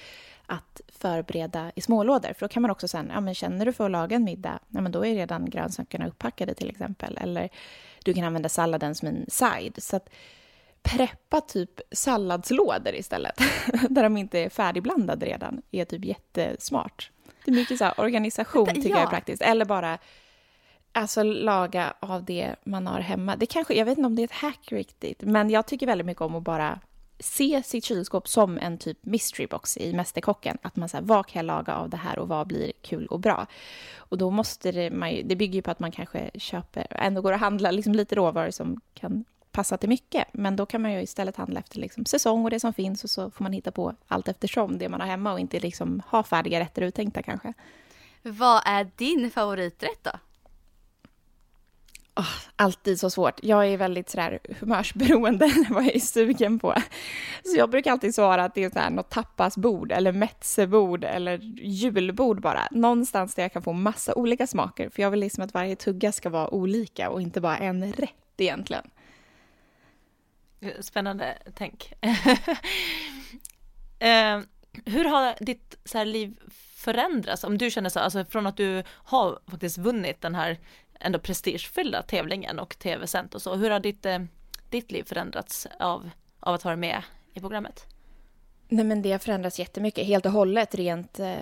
att 0.46 0.80
förbereda 0.88 1.72
i 1.74 1.80
smålådor. 1.80 2.32
För 2.32 2.40
då 2.40 2.48
kan 2.48 2.62
man 2.62 2.70
också 2.70 2.88
sen, 2.88 3.10
ja 3.14 3.20
men 3.20 3.34
känner 3.34 3.66
du 3.66 3.72
för 3.72 3.84
att 3.84 3.90
laga 3.90 4.16
en 4.16 4.24
middag, 4.24 4.58
ja 4.68 4.80
men 4.80 4.92
då 4.92 5.06
är 5.06 5.14
redan 5.14 5.50
grönsakerna 5.50 6.06
upppackade 6.06 6.54
till 6.54 6.70
exempel. 6.70 7.18
Eller 7.20 7.48
du 8.04 8.14
kan 8.14 8.24
använda 8.24 8.48
salladen 8.48 8.94
som 8.94 9.08
en 9.08 9.24
side. 9.28 9.82
Så 9.82 9.96
att 9.96 10.08
preppa 10.82 11.40
typ 11.40 11.80
salladslådor 11.92 12.94
istället, 12.94 13.40
där 13.90 14.02
de 14.02 14.16
inte 14.16 14.38
är 14.38 14.48
färdigblandade 14.48 15.26
redan, 15.26 15.62
är 15.70 15.84
typ 15.84 16.04
jättesmart. 16.04 17.10
Det 17.44 17.50
är 17.50 17.54
mycket 17.54 17.78
så 17.78 17.90
organisation 17.96 18.66
tycker 18.66 18.90
ja. 18.90 18.96
jag 18.96 19.06
är 19.06 19.10
praktiskt. 19.10 19.42
Eller 19.42 19.64
bara 19.64 19.98
alltså, 20.92 21.22
laga 21.22 21.94
av 22.00 22.24
det 22.24 22.54
man 22.64 22.86
har 22.86 23.00
hemma. 23.00 23.36
Det 23.36 23.46
kanske, 23.46 23.74
jag 23.74 23.84
vet 23.84 23.98
inte 23.98 24.06
om 24.06 24.16
det 24.16 24.22
är 24.22 24.24
ett 24.24 24.32
hack 24.32 24.72
riktigt, 24.72 25.22
men 25.22 25.50
jag 25.50 25.66
tycker 25.66 25.86
väldigt 25.86 26.06
mycket 26.06 26.20
om 26.20 26.34
att 26.34 26.42
bara 26.42 26.80
se 27.24 27.62
sitt 27.62 27.84
kylskåp 27.84 28.28
som 28.28 28.58
en 28.58 28.78
typ 28.78 28.98
mystery 29.04 29.46
box 29.46 29.76
i 29.76 29.92
Mästerkocken. 29.92 30.58
Att 30.62 30.76
man 30.76 30.88
säger 30.88 31.04
vad 31.04 31.26
kan 31.26 31.40
jag 31.40 31.46
laga 31.46 31.74
av 31.74 31.88
det 31.88 31.96
här 31.96 32.18
och 32.18 32.28
vad 32.28 32.46
blir 32.46 32.72
kul 32.82 33.06
och 33.06 33.20
bra? 33.20 33.46
Och 33.96 34.18
då 34.18 34.30
måste 34.30 34.72
det, 34.72 34.90
man, 34.90 35.20
det 35.24 35.36
bygger 35.36 35.54
ju 35.54 35.62
på 35.62 35.70
att 35.70 35.80
man 35.80 35.92
kanske 35.92 36.30
köper, 36.34 36.86
ändå 36.90 37.20
går 37.20 37.32
och 37.32 37.38
handlar 37.38 37.72
liksom 37.72 37.92
lite 37.92 38.14
råvaror 38.14 38.50
som 38.50 38.80
kan 38.94 39.24
passa 39.52 39.76
till 39.76 39.88
mycket. 39.88 40.24
Men 40.32 40.56
då 40.56 40.66
kan 40.66 40.82
man 40.82 40.92
ju 40.92 41.02
istället 41.02 41.36
handla 41.36 41.60
efter 41.60 41.78
liksom 41.78 42.04
säsong 42.04 42.44
och 42.44 42.50
det 42.50 42.60
som 42.60 42.72
finns 42.72 43.04
och 43.04 43.10
så 43.10 43.30
får 43.30 43.42
man 43.42 43.52
hitta 43.52 43.72
på 43.72 43.94
allt 44.06 44.28
eftersom 44.28 44.78
det 44.78 44.88
man 44.88 45.00
har 45.00 45.08
hemma 45.08 45.32
och 45.32 45.40
inte 45.40 45.60
liksom 45.60 46.02
ha 46.06 46.22
färdiga 46.22 46.60
rätter 46.60 46.82
uttänkta 46.82 47.22
kanske. 47.22 47.52
Vad 48.22 48.62
är 48.64 48.90
din 48.96 49.30
favoriträtt 49.30 50.04
då? 50.04 50.10
Oh, 52.16 52.30
alltid 52.56 53.00
så 53.00 53.10
svårt. 53.10 53.40
Jag 53.42 53.66
är 53.66 53.76
väldigt 53.76 54.10
sådär 54.10 54.38
humörsberoende 54.60 55.50
vad 55.70 55.84
jag 55.84 55.94
är 55.94 56.00
sugen 56.00 56.58
på. 56.58 56.74
Så 57.44 57.58
jag 57.58 57.70
brukar 57.70 57.92
alltid 57.92 58.14
svara 58.14 58.44
att 58.44 58.54
det 58.54 58.64
är 58.64 58.68
sådär 58.68 58.90
något 58.90 59.10
tapasbord 59.10 59.92
eller 59.92 60.12
metsebord 60.12 61.04
eller 61.04 61.38
julbord 61.62 62.40
bara. 62.40 62.68
Någonstans 62.70 63.34
där 63.34 63.42
jag 63.42 63.52
kan 63.52 63.62
få 63.62 63.72
massa 63.72 64.14
olika 64.14 64.46
smaker. 64.46 64.90
För 64.90 65.02
jag 65.02 65.10
vill 65.10 65.20
liksom 65.20 65.44
att 65.44 65.54
varje 65.54 65.76
tugga 65.76 66.12
ska 66.12 66.30
vara 66.30 66.54
olika 66.54 67.10
och 67.10 67.22
inte 67.22 67.40
bara 67.40 67.58
en 67.58 67.92
rätt 67.92 68.10
egentligen. 68.36 68.90
Spännande 70.80 71.38
tänk. 71.54 71.92
eh, 73.98 74.40
hur 74.84 75.04
har 75.04 75.44
ditt 75.44 75.78
så 75.84 75.98
här, 75.98 76.04
liv 76.04 76.40
förändrats? 76.74 77.44
Om 77.44 77.58
du 77.58 77.70
känner 77.70 77.90
så, 77.90 78.00
alltså 78.00 78.24
från 78.24 78.46
att 78.46 78.56
du 78.56 78.82
har 78.88 79.38
faktiskt 79.46 79.78
vunnit 79.78 80.20
den 80.20 80.34
här 80.34 80.58
ändå 81.00 81.18
prestigefyllda 81.18 82.02
tävlingen 82.02 82.58
och 82.58 82.78
tv-sänt 82.78 83.34
och 83.34 83.42
så. 83.42 83.54
Hur 83.54 83.70
har 83.70 83.80
ditt, 83.80 84.06
eh, 84.06 84.18
ditt 84.70 84.92
liv 84.92 85.02
förändrats 85.02 85.66
av, 85.78 86.10
av 86.40 86.54
att 86.54 86.64
vara 86.64 86.76
med 86.76 87.02
i 87.32 87.40
programmet? 87.40 87.86
Nej 88.68 88.84
men 88.84 89.02
det 89.02 89.12
har 89.12 89.18
förändrats 89.18 89.58
jättemycket, 89.58 90.06
helt 90.06 90.26
och 90.26 90.32
hållet 90.32 90.74
rent 90.74 91.18
eh, 91.18 91.36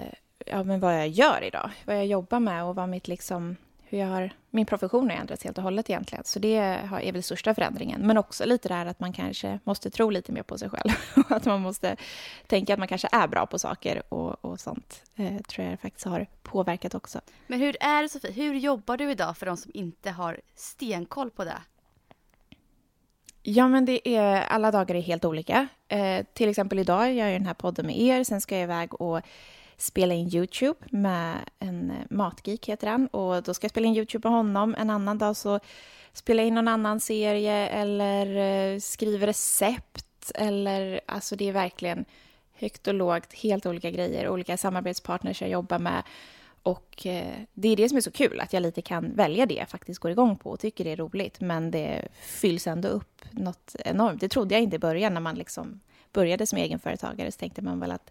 ja, 0.46 0.62
men 0.64 0.80
vad 0.80 0.94
jag 0.94 1.08
gör 1.08 1.44
idag. 1.44 1.70
Vad 1.84 1.96
jag 1.96 2.06
jobbar 2.06 2.40
med 2.40 2.64
och 2.64 2.74
vad 2.74 2.88
mitt 2.88 3.08
liksom 3.08 3.56
hur 3.92 3.98
jag 3.98 4.06
har, 4.06 4.30
min 4.50 4.66
profession 4.66 5.10
har 5.10 5.16
ändrats 5.16 5.44
helt 5.44 5.58
och 5.58 5.64
hållet 5.64 5.90
egentligen. 5.90 6.24
Så 6.24 6.38
det 6.38 6.56
är 6.56 7.12
väl 7.12 7.22
största 7.22 7.54
förändringen. 7.54 8.06
Men 8.06 8.18
också 8.18 8.44
lite 8.44 8.68
det 8.68 8.74
här 8.74 8.86
att 8.86 9.00
man 9.00 9.12
kanske 9.12 9.58
måste 9.64 9.90
tro 9.90 10.10
lite 10.10 10.32
mer 10.32 10.42
på 10.42 10.58
sig 10.58 10.70
själv. 10.70 10.90
att 11.28 11.44
man 11.44 11.60
måste 11.60 11.96
tänka 12.46 12.72
att 12.72 12.78
man 12.78 12.88
kanske 12.88 13.08
är 13.12 13.28
bra 13.28 13.46
på 13.46 13.58
saker 13.58 14.02
och, 14.08 14.44
och 14.44 14.60
sånt. 14.60 15.02
Eh, 15.16 15.38
tror 15.38 15.66
jag 15.66 15.80
faktiskt 15.80 16.06
har 16.06 16.26
påverkat 16.42 16.94
också. 16.94 17.20
Men 17.46 17.60
hur 17.60 17.76
är 17.80 18.02
det 18.02 18.08
Sofie, 18.08 18.32
hur 18.32 18.54
jobbar 18.54 18.96
du 18.96 19.10
idag 19.10 19.36
för 19.36 19.46
de 19.46 19.56
som 19.56 19.70
inte 19.74 20.10
har 20.10 20.40
stenkoll 20.54 21.30
på 21.30 21.44
det? 21.44 21.62
Ja, 23.42 23.68
men 23.68 23.84
det 23.84 24.08
är, 24.08 24.42
alla 24.42 24.70
dagar 24.70 24.94
är 24.94 25.00
helt 25.00 25.24
olika. 25.24 25.68
Eh, 25.88 26.26
till 26.32 26.48
exempel 26.48 26.78
idag 26.78 27.12
gör 27.12 27.26
jag 27.26 27.40
den 27.40 27.46
här 27.46 27.54
podden 27.54 27.86
med 27.86 28.00
er. 28.00 28.24
Sen 28.24 28.40
ska 28.40 28.54
jag 28.54 28.62
iväg 28.62 29.00
och 29.00 29.20
spela 29.82 30.14
in 30.14 30.34
Youtube 30.34 30.78
med 30.90 31.38
en 31.58 31.90
eh, 31.90 31.96
matgeek 32.10 32.68
heter 32.68 32.86
han 32.86 33.06
och 33.06 33.42
då 33.42 33.54
ska 33.54 33.64
jag 33.64 33.70
spela 33.70 33.86
in 33.86 33.96
Youtube 33.96 34.28
med 34.28 34.36
honom. 34.38 34.74
En 34.78 34.90
annan 34.90 35.18
dag 35.18 35.36
så 35.36 35.60
spelar 36.12 36.42
jag 36.42 36.48
in 36.48 36.54
någon 36.54 36.68
annan 36.68 37.00
serie 37.00 37.68
eller 37.68 38.26
eh, 38.36 38.78
skriver 38.78 39.26
recept 39.26 40.32
eller 40.34 41.00
alltså 41.06 41.36
det 41.36 41.48
är 41.48 41.52
verkligen 41.52 42.04
högt 42.52 42.86
och 42.86 42.94
lågt, 42.94 43.32
helt 43.32 43.66
olika 43.66 43.90
grejer, 43.90 44.28
olika 44.28 44.56
samarbetspartners 44.56 45.40
jag 45.40 45.50
jobbar 45.50 45.78
med. 45.78 46.02
Och 46.62 47.06
eh, 47.06 47.34
det 47.52 47.68
är 47.68 47.76
det 47.76 47.88
som 47.88 47.96
är 47.96 48.02
så 48.02 48.10
kul, 48.10 48.40
att 48.40 48.52
jag 48.52 48.62
lite 48.62 48.82
kan 48.82 49.14
välja 49.14 49.46
det 49.46 49.54
jag 49.54 49.68
faktiskt 49.68 50.00
går 50.00 50.10
igång 50.10 50.36
på 50.36 50.50
och 50.50 50.60
tycker 50.60 50.84
det 50.84 50.90
är 50.90 50.96
roligt. 50.96 51.40
Men 51.40 51.70
det 51.70 52.08
fylls 52.20 52.66
ändå 52.66 52.88
upp 52.88 53.24
något 53.30 53.76
enormt. 53.84 54.20
Det 54.20 54.28
trodde 54.28 54.54
jag 54.54 54.62
inte 54.62 54.76
i 54.76 54.78
början 54.78 55.14
när 55.14 55.20
man 55.20 55.34
liksom 55.34 55.80
började 56.12 56.46
som 56.46 56.58
egenföretagare. 56.58 57.32
Så 57.32 57.38
tänkte 57.38 57.62
man 57.62 57.80
väl 57.80 57.90
att 57.90 58.10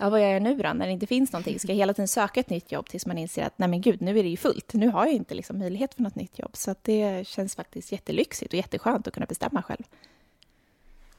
ja, 0.00 0.10
vad 0.10 0.20
gör 0.20 0.28
jag 0.28 0.42
nu 0.42 0.54
då, 0.54 0.72
när 0.72 0.86
det 0.86 0.92
inte 0.92 1.06
finns 1.06 1.32
någonting? 1.32 1.58
Ska 1.58 1.68
jag 1.68 1.76
hela 1.76 1.94
tiden 1.94 2.08
söka 2.08 2.40
ett 2.40 2.50
nytt 2.50 2.72
jobb 2.72 2.88
tills 2.88 3.06
man 3.06 3.18
inser 3.18 3.44
att 3.44 3.58
nej 3.58 3.68
men 3.68 3.80
gud, 3.80 4.02
nu 4.02 4.18
är 4.18 4.22
det 4.22 4.28
ju 4.28 4.36
fullt. 4.36 4.72
Nu 4.74 4.88
har 4.88 5.06
jag 5.06 5.14
inte 5.14 5.34
liksom 5.34 5.58
möjlighet 5.58 5.94
för 5.94 6.02
något 6.02 6.14
nytt 6.14 6.38
jobb. 6.38 6.56
Så 6.56 6.74
det 6.82 7.26
känns 7.26 7.56
faktiskt 7.56 7.92
jättelyxigt 7.92 8.52
och 8.52 8.56
jätteskönt 8.56 9.06
att 9.06 9.14
kunna 9.14 9.26
bestämma 9.26 9.62
själv. 9.62 9.82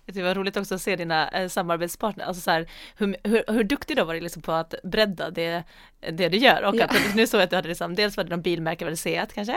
Det 0.05 0.23
var 0.23 0.35
roligt 0.35 0.57
också 0.57 0.75
att 0.75 0.81
se 0.81 0.95
dina 0.95 1.29
eh, 1.29 1.47
samarbetspartner, 1.47 2.25
alltså 2.25 2.41
så 2.41 2.51
här, 2.51 2.69
hur, 2.97 3.15
hur, 3.23 3.43
hur 3.47 3.63
duktig 3.63 3.97
du 3.97 4.01
har 4.01 4.07
varit 4.07 4.23
liksom 4.23 4.41
på 4.41 4.51
att 4.51 4.75
bredda 4.83 5.29
det, 5.31 5.63
det 6.11 6.29
du 6.29 6.37
gör 6.37 6.63
och 6.63 6.75
Ja. 6.75 6.85
att 6.85 7.15
nu 7.15 7.27
såg 7.27 7.39
jag 7.39 7.43
att 7.43 7.49
du 7.49 7.55
hade 7.55 7.67
liksom, 7.67 7.95
dels 7.95 8.17
var 8.17 8.23
det 8.23 8.29
någon 8.29 8.41
bilmärke, 8.41 8.85
var 8.85 8.89
det 8.89 8.97
Seat 8.97 9.33
kanske? 9.33 9.55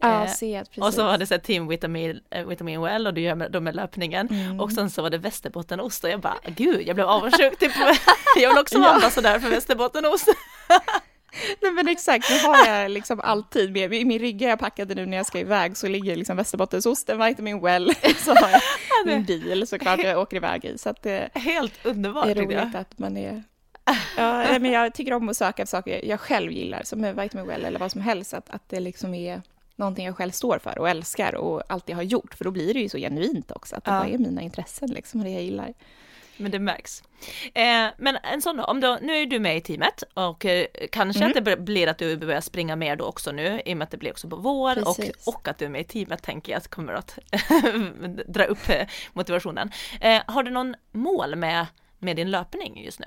Ja, 0.00 0.24
Eh, 0.24 0.30
Seat, 0.32 0.68
precis. 0.68 0.84
Och 0.84 0.94
så 0.94 1.04
var 1.04 1.18
det 1.18 1.26
så 1.26 1.34
här 1.34 1.38
Team 1.38 1.68
Vitamin, 1.68 2.20
eh, 2.30 2.46
Vitamin 2.46 2.80
Well 2.82 3.06
och 3.06 3.14
du 3.14 3.20
gör 3.20 3.34
med, 3.34 3.52
då 3.52 3.60
med 3.60 3.76
löpningen 3.76 4.28
Mm. 4.30 4.60
och 4.60 4.72
sen 4.72 4.90
så 4.90 5.02
var 5.02 5.10
det 5.10 5.18
Västerbottenost 5.18 6.04
och 6.04 6.10
jag 6.10 6.20
bara 6.20 6.36
gud 6.46 6.82
jag 6.86 6.96
blev 6.96 7.06
avundsjuk 7.08 7.58
typ, 7.58 7.72
jag 8.36 8.48
vill 8.48 8.58
också 8.58 8.78
vara 8.78 8.88
Ja. 8.88 8.94
ambassadör 8.94 9.38
för 9.38 9.50
Västerbottenost. 9.50 10.28
Nej 11.62 11.72
men 11.72 11.88
exakt, 11.88 12.30
nu 12.30 12.48
har 12.48 12.66
jag 12.66 12.90
liksom 12.90 13.20
alltid 13.20 13.72
med, 13.72 13.94
i 13.94 14.04
min 14.04 14.18
rygga 14.18 14.48
jag 14.48 14.58
packade 14.58 14.94
nu 14.94 15.06
när 15.06 15.16
jag 15.16 15.26
ska 15.26 15.38
iväg 15.38 15.76
så 15.76 15.88
ligger 15.88 16.16
liksom 16.16 16.36
Västerbottensosten, 16.36 17.24
Vitamin 17.24 17.60
Well, 17.60 17.92
så 18.18 18.34
har 18.34 18.50
jag 18.50 18.60
min 19.06 19.24
bil 19.24 19.66
såklart 19.66 20.02
jag 20.02 20.18
åker 20.18 20.36
iväg 20.36 20.64
i. 20.64 20.78
Så 20.78 20.88
att 20.88 21.02
det 21.02 21.28
Helt 21.34 21.86
underbart 21.86 22.26
är 22.26 22.28
jag. 22.36 22.44
roligt 22.44 22.74
att 22.74 22.98
man 22.98 23.16
är... 23.16 23.42
Ja, 24.16 24.58
men 24.58 24.72
jag 24.72 24.94
tycker 24.94 25.12
om 25.12 25.28
att 25.28 25.36
söka 25.36 25.62
efter 25.62 25.76
saker 25.76 26.04
jag 26.04 26.20
själv 26.20 26.52
gillar, 26.52 26.82
som 26.84 27.02
Vitamin 27.20 27.46
Well 27.46 27.64
eller 27.64 27.78
vad 27.78 27.92
som 27.92 28.00
helst, 28.00 28.34
att, 28.34 28.50
att 28.50 28.68
det 28.68 28.80
liksom 28.80 29.14
är 29.14 29.42
någonting 29.76 30.06
jag 30.06 30.16
själv 30.16 30.30
står 30.30 30.58
för 30.58 30.78
och 30.78 30.88
älskar 30.88 31.34
och 31.34 31.62
alltid 31.68 31.94
har 31.96 32.02
gjort, 32.02 32.34
för 32.34 32.44
då 32.44 32.50
blir 32.50 32.74
det 32.74 32.80
ju 32.80 32.88
så 32.88 32.98
genuint 32.98 33.50
också, 33.50 33.76
att 33.76 33.84
det 33.84 33.90
Ja. 33.90 33.98
bara 33.98 34.08
är 34.08 34.18
mina 34.18 34.42
intressen 34.42 34.88
liksom, 34.90 35.20
och 35.20 35.24
det 35.26 35.32
jag 35.32 35.42
gillar. 35.42 35.74
Men 36.36 36.50
det 36.50 36.58
märks. 36.58 37.02
Eh, 37.54 37.86
men 37.98 38.16
en 38.22 38.42
sån 38.42 38.60
om 38.60 38.80
då, 38.80 38.98
nu 39.02 39.16
är 39.16 39.26
du 39.26 39.38
med 39.38 39.56
i 39.56 39.60
teamet 39.60 40.02
och 40.14 40.44
eh, 40.44 40.66
kanske 40.92 41.24
Mm. 41.24 41.38
att 41.38 41.44
det 41.44 41.56
blir 41.56 41.86
att 41.88 41.98
du 41.98 42.16
börjar 42.16 42.40
springa 42.40 42.76
mer 42.76 42.96
då 42.96 43.04
också 43.04 43.32
nu 43.32 43.62
i 43.66 43.72
och 43.72 43.76
med 43.76 43.84
att 43.84 43.90
det 43.90 43.96
blir 43.96 44.10
också 44.10 44.28
på 44.28 44.36
vår 44.36 44.78
och, 44.88 44.96
Precis. 44.96 45.26
och 45.26 45.48
att 45.48 45.58
du 45.58 45.64
är 45.64 45.68
med 45.68 45.80
i 45.80 45.84
teamet 45.84 46.22
tänker 46.22 46.52
jag 46.52 46.58
att 46.58 46.68
kommer 46.68 46.92
att 46.92 47.18
dra 48.26 48.44
upp 48.44 48.68
eh, 48.68 48.86
motivationen. 49.12 49.70
Eh, 50.00 50.22
har 50.26 50.42
du 50.42 50.50
någon 50.50 50.74
mål 50.92 51.36
med, 51.36 51.66
med 51.98 52.16
din 52.16 52.30
löpning 52.30 52.84
just 52.84 53.00
nu? 53.00 53.06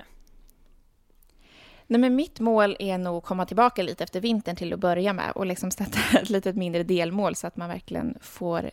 Nej, 1.90 2.00
men 2.00 2.16
mitt 2.16 2.40
mål 2.40 2.76
är 2.78 2.98
nog 2.98 3.16
att 3.16 3.24
komma 3.24 3.46
tillbaka 3.46 3.82
lite 3.82 4.04
efter 4.04 4.20
vintern 4.20 4.56
till 4.56 4.72
att 4.72 4.78
börja 4.78 5.12
med 5.12 5.32
och 5.34 5.46
liksom 5.46 5.70
sätta 5.70 6.18
ett 6.18 6.30
litet 6.30 6.56
mindre 6.56 6.82
delmål 6.82 7.34
så 7.34 7.46
att 7.46 7.56
man 7.56 7.68
verkligen 7.68 8.18
får, 8.20 8.70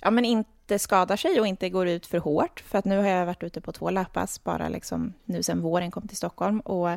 ja 0.00 0.10
men 0.10 0.24
inte 0.24 0.78
skadar 0.78 1.16
sig 1.16 1.40
och 1.40 1.46
inte 1.46 1.70
går 1.70 1.88
ut 1.88 2.06
för 2.06 2.18
hårt. 2.18 2.60
För 2.60 2.78
att 2.78 2.84
nu 2.84 2.98
har 2.98 3.08
jag 3.08 3.26
varit 3.26 3.42
ute 3.42 3.60
på 3.60 3.72
två 3.72 3.90
löppass 3.90 4.44
bara 4.44 4.68
liksom 4.68 5.12
nu 5.24 5.42
sen 5.42 5.62
våren 5.62 5.90
kom 5.90 6.08
till 6.08 6.16
Stockholm 6.16 6.60
och 6.60 6.90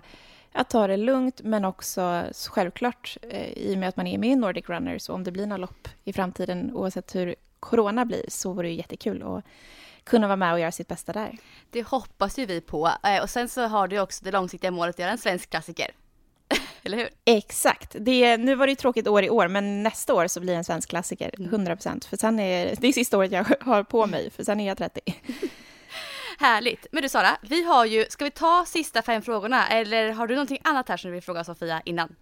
att 0.51 0.69
ta 0.69 0.87
det 0.87 0.97
lugnt 0.97 1.41
men 1.43 1.65
också 1.65 2.23
självklart 2.49 3.17
eh, 3.21 3.51
i 3.53 3.75
och 3.75 3.79
med 3.79 3.89
att 3.89 3.97
man 3.97 4.07
är 4.07 4.17
med 4.17 4.29
i 4.29 4.35
Nordic 4.35 4.69
Runners 4.69 5.09
och 5.09 5.15
om 5.15 5.23
det 5.23 5.31
blir 5.31 5.45
några 5.45 5.57
lopp 5.57 5.87
i 6.03 6.13
framtiden 6.13 6.71
oavsett 6.73 7.15
hur 7.15 7.35
corona 7.59 8.05
blir 8.05 8.25
så 8.27 8.53
vore 8.53 8.67
det 8.67 8.73
jättekul 8.73 9.23
att 9.23 9.43
kunna 10.03 10.27
vara 10.27 10.35
med 10.37 10.53
och 10.53 10.59
göra 10.59 10.71
sitt 10.71 10.87
bästa 10.87 11.13
där. 11.13 11.37
Det 11.69 11.83
hoppas 11.83 12.39
ju 12.39 12.45
vi 12.45 12.61
på. 12.61 12.91
Eh, 13.03 13.21
Och 13.23 13.29
sen 13.29 13.49
så 13.49 13.61
har 13.67 13.87
du 13.87 13.99
också 13.99 14.25
det 14.25 14.31
långsiktiga 14.31 14.71
målet 14.71 14.95
att 14.95 14.99
göra 14.99 15.11
en 15.11 15.17
svensk 15.17 15.49
klassiker. 15.49 15.91
Eller 16.83 16.97
hur? 16.97 17.09
Exakt. 17.25 17.95
Det, 17.99 18.37
nu 18.37 18.55
var 18.55 18.67
det 18.67 18.71
ju 18.71 18.75
tråkigt 18.75 19.07
år 19.07 19.23
i 19.23 19.29
år, 19.29 19.47
men 19.47 19.83
nästa 19.83 20.13
år 20.13 20.27
så 20.27 20.39
blir 20.39 20.53
det 20.53 20.57
en 20.57 20.63
svensk 20.63 20.89
klassiker, 20.89 21.31
100 21.39 21.75
procent. 21.75 22.05
För 22.05 22.17
sen 22.17 22.39
är 22.39 22.75
det 22.79 22.87
är 22.87 22.93
sista 22.93 23.17
året 23.17 23.31
jag 23.31 23.45
har 23.61 23.83
på 23.83 24.07
mig, 24.07 24.29
för 24.29 24.43
sen 24.43 24.59
är 24.59 24.67
jag 24.67 24.77
30. 24.77 25.01
Härligt. 26.39 26.87
Men 26.91 27.03
du 27.03 27.09
Sara, 27.09 27.37
vi 27.41 27.63
har 27.63 27.85
ju, 27.85 28.05
ska 28.09 28.25
vi 28.25 28.31
ta 28.31 28.65
sista 28.67 29.01
fem 29.01 29.21
frågorna 29.21 29.67
eller 29.67 30.11
har 30.11 30.27
du 30.27 30.35
någonting 30.35 30.59
annat 30.63 30.89
här 30.89 30.97
som 30.97 31.09
du 31.09 31.13
vill 31.13 31.23
fråga 31.23 31.43
Sofia 31.43 31.81
innan? 31.85 32.15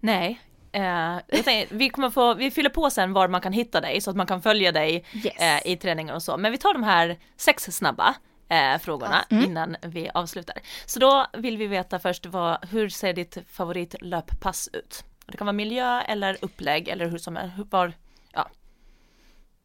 Nej. 0.00 0.40
Eh, 0.78 1.42
tänker, 1.44 1.74
vi 1.74 1.88
kommer 1.88 2.10
få, 2.10 2.34
vi 2.34 2.50
fyller 2.50 2.70
på 2.70 2.90
sen 2.90 3.12
var 3.12 3.28
man 3.28 3.40
kan 3.40 3.52
hitta 3.52 3.80
dig 3.80 4.00
så 4.00 4.10
att 4.10 4.16
man 4.16 4.26
kan 4.26 4.42
följa 4.42 4.72
dig 4.72 5.04
Yes. 5.14 5.40
eh, 5.40 5.72
i 5.72 5.76
träningen 5.76 6.14
och 6.14 6.22
så. 6.22 6.36
Men 6.36 6.52
vi 6.52 6.58
tar 6.58 6.72
de 6.74 6.82
här 6.82 7.16
sex 7.36 7.62
snabba 7.64 8.14
eh, 8.48 8.78
frågorna 8.78 9.24
innan 9.30 9.76
vi 9.82 10.10
avslutar. 10.14 10.56
Så 10.86 11.00
då 11.00 11.26
vill 11.32 11.56
vi 11.58 11.66
veta 11.66 11.98
först 11.98 12.26
vad, 12.26 12.64
hur 12.70 12.88
ser 12.88 13.12
ditt 13.12 13.38
favoritlöppass 13.50 14.68
ut? 14.72 15.04
Det 15.26 15.36
kan 15.36 15.46
vara 15.46 15.52
miljö 15.52 16.00
eller 16.00 16.36
upplägg 16.42 16.88
eller 16.88 17.06
hur 17.06 17.18
som 17.18 17.36
är, 17.36 17.48
hur, 17.56 17.64
var, 17.70 17.86
ja. 17.86 17.92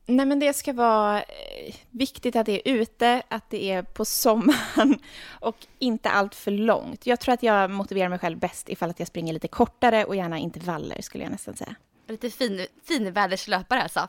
Nej, 0.06 0.26
men 0.26 0.40
det 0.40 0.54
ska 0.54 0.74
vara 0.74 1.22
eh, 1.22 1.76
viktigt 1.92 2.36
att 2.36 2.46
det 2.46 2.70
är 2.70 2.74
ute, 2.74 3.22
att 3.28 3.50
det 3.50 3.72
är 3.72 3.82
på 3.82 4.06
sommaren 4.06 5.00
och 5.40 5.56
inte 5.80 6.10
allt 6.10 6.36
för 6.36 6.52
långt. 6.52 7.06
Jag 7.06 7.20
tror 7.20 7.34
att 7.34 7.44
jag 7.44 7.70
motiverar 7.72 8.10
mig 8.10 8.20
själv 8.20 8.38
bäst 8.38 8.70
ifall 8.70 8.90
att 8.90 9.00
jag 9.00 9.08
springer 9.08 9.34
lite 9.34 9.48
kortare 9.48 10.06
och 10.06 10.16
gärna 10.16 10.38
intervaller, 10.38 11.02
skulle 11.02 11.24
jag 11.24 11.32
nästan 11.32 11.56
säga. 11.56 11.76
Lite 12.08 12.30
fin, 12.30 12.68
finväderslöpare 12.84 13.82
alltså. 13.82 14.08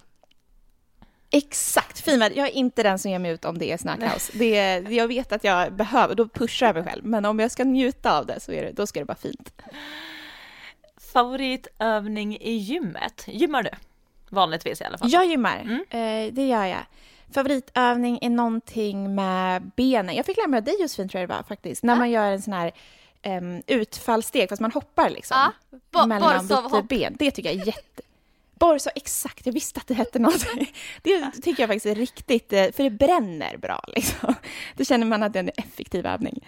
Exakt, 1.30 2.00
finväder. 2.00 2.36
Jag 2.36 2.48
är 2.48 2.52
inte 2.52 2.82
den 2.82 2.98
som 2.98 3.10
ger 3.10 3.18
mig 3.18 3.30
ut 3.30 3.44
om 3.44 3.58
det 3.58 3.72
är 3.72 3.76
snökaos. 3.76 4.30
Det 4.34 4.56
är, 4.56 4.90
jag 4.90 5.08
vet 5.08 5.32
att 5.32 5.44
jag 5.44 5.72
behöver, 5.72 6.14
då 6.14 6.28
pushar 6.28 6.66
jag 6.66 6.74
mig 6.74 6.84
själv. 6.84 7.04
Men 7.04 7.24
om 7.24 7.38
jag 7.38 7.50
ska 7.50 7.64
njuta 7.64 8.18
av 8.18 8.26
det 8.26 8.40
så 8.40 8.52
är 8.52 8.62
det, 8.62 8.72
då 8.72 8.86
ska 8.86 9.00
det 9.00 9.06
vara 9.06 9.18
fint. 9.18 9.52
Favoritövning 11.12 12.36
i 12.36 12.52
gymmet? 12.52 13.24
Gymmar 13.26 13.62
du? 13.62 13.70
Vanligtvis 14.30 14.80
i 14.80 14.84
alla 14.84 14.98
fall. 14.98 15.12
Jag 15.12 15.26
gymmar, 15.26 15.80
eh, 15.90 16.32
det 16.32 16.46
gör 16.48 16.64
jag. 16.64 16.86
Favoritövning 17.34 18.18
är 18.22 18.30
någonting 18.30 19.14
med 19.14 19.70
benen. 19.76 20.14
Jag 20.16 20.26
fick 20.26 20.36
lära 20.36 20.46
mig 20.46 20.58
av 20.58 20.64
dig 20.64 20.76
Josefin, 20.80 21.08
tror 21.08 21.20
jag 21.20 21.30
det 21.30 21.34
var 21.34 21.42
faktiskt. 21.42 21.82
När 21.82 21.96
man 21.96 22.10
gör 22.10 22.30
en 22.32 22.42
sån 22.42 22.52
här 22.52 22.72
um, 23.26 23.62
utfallssteg, 23.66 24.48
fast 24.48 24.60
man 24.60 24.72
hoppar 24.72 25.10
liksom. 25.10 25.36
Ja, 25.38 25.52
bo- 25.90 26.06
mellan 26.06 26.46
byter 26.48 26.82
ben. 26.82 27.16
Det 27.18 27.30
tycker 27.30 27.50
jag 27.52 27.60
är 27.62 27.66
jätte... 27.66 28.02
Borsov, 28.58 28.92
exakt. 28.96 29.46
Jag 29.46 29.52
visste 29.52 29.80
att 29.80 29.86
det 29.86 29.94
hette 29.94 30.18
något. 30.18 30.46
Det 31.02 31.30
tycker 31.42 31.62
jag 31.62 31.68
faktiskt 31.70 31.86
är 31.86 31.94
riktigt, 31.94 32.52
eh, 32.52 32.70
för 32.72 32.82
det 32.82 32.90
bränner 32.90 33.56
bra 33.56 33.84
liksom. 33.94 34.34
Då 34.76 34.84
känner 34.84 35.06
man 35.06 35.22
att 35.22 35.32
det 35.32 35.38
är 35.38 35.42
en 35.44 35.50
effektiv 35.56 36.06
övning. 36.06 36.46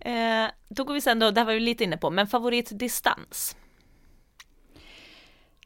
Eh, 0.00 0.46
då 0.68 0.84
går 0.84 0.94
vi 0.94 1.00
sen 1.00 1.18
då, 1.18 1.30
det 1.30 1.40
här 1.40 1.46
var 1.46 1.54
vi 1.54 1.60
lite 1.60 1.84
inne 1.84 1.96
på, 1.96 2.10
men 2.10 2.26
favoritdistans? 2.26 3.56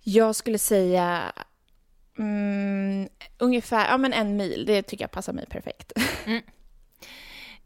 Jag 0.09 0.37
skulle 0.37 0.59
säga 0.59 1.33
mm, 2.19 3.09
ungefär 3.39 3.89
ja, 3.89 3.99
men 3.99 4.13
en 4.13 4.37
mil. 4.37 4.65
Det 4.67 4.83
tycker 4.83 5.05
jag 5.05 5.11
passar 5.11 5.33
mig 5.33 5.47
perfekt. 5.47 5.93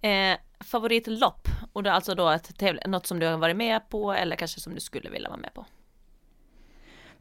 Eh, 0.03 0.38
favoritlopp? 0.61 1.49
Och 1.72 1.86
är 1.86 1.91
alltså 1.91 2.14
då 2.14 2.28
ett 2.28 2.59
tävling, 2.59 2.82
något 2.86 3.07
som 3.07 3.18
du 3.18 3.26
har 3.26 3.38
varit 3.38 3.57
med 3.57 3.88
på 3.88 4.12
eller 4.12 4.36
kanske 4.36 4.61
som 4.61 4.74
du 4.74 4.80
skulle 4.80 5.11
vilja 5.11 5.28
vara 5.28 5.41
med 5.41 5.55
på? 5.55 5.64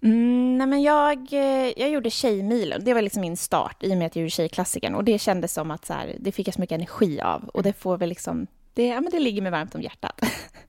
Mm, 0.02 0.58
nej 0.58 0.68
men 0.68 0.82
jag, 0.82 1.34
eh, 1.34 1.74
jag 1.78 1.90
gjorde 1.90 2.10
Tjejmilen. 2.10 2.84
Det 2.84 2.94
var 2.94 3.02
liksom 3.02 3.22
min 3.22 3.38
start 3.38 3.84
i 3.84 3.94
och 3.94 3.98
med 3.98 4.08
att 4.08 4.16
jag 4.16 4.22
gjorde 4.22 4.30
Tjejklassikern. 4.30 4.96
Och 4.96 5.04
det 5.04 5.20
kändes 5.20 5.54
som 5.54 5.72
att 5.72 5.86
så 5.86 5.94
här, 5.94 6.16
det 6.20 6.32
fick 6.32 6.48
jag 6.48 6.54
så 6.54 6.62
mycket 6.62 6.76
energi 6.76 7.22
av. 7.22 7.50
Och 7.54 7.64
det 7.64 7.74
får 7.74 7.98
väl 7.98 8.10
liksom, 8.10 8.48
det, 8.74 8.88
ja, 8.88 9.02
men 9.02 9.12
det 9.12 9.20
ligger 9.20 9.42
mig 9.42 9.52
varmt 9.52 9.76
om 9.76 9.82
hjärtat. 9.82 10.22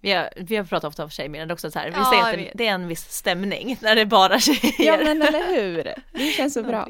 Vi 0.00 0.12
har, 0.12 0.30
vi 0.36 0.56
har 0.56 0.64
pratat 0.64 0.88
ofta 0.88 1.24
om 1.24 1.34
är 1.34 1.52
också 1.52 1.70
så 1.70 1.78
här, 1.78 1.90
vi 1.90 1.96
Ja, 1.96 2.04
säger 2.10 2.22
att 2.22 2.32
det, 2.32 2.50
det 2.54 2.66
är 2.66 2.74
en 2.74 2.88
viss 2.88 3.10
stämning 3.10 3.76
när 3.82 3.94
det 3.94 4.00
är 4.00 4.06
bara 4.06 4.38
tjejer. 4.40 4.74
ja 4.78 4.96
men 4.96 5.22
eller 5.22 5.54
hur? 5.62 5.94
Det 6.12 6.32
känns 6.36 6.54
så 6.54 6.62
bra. 6.70 6.88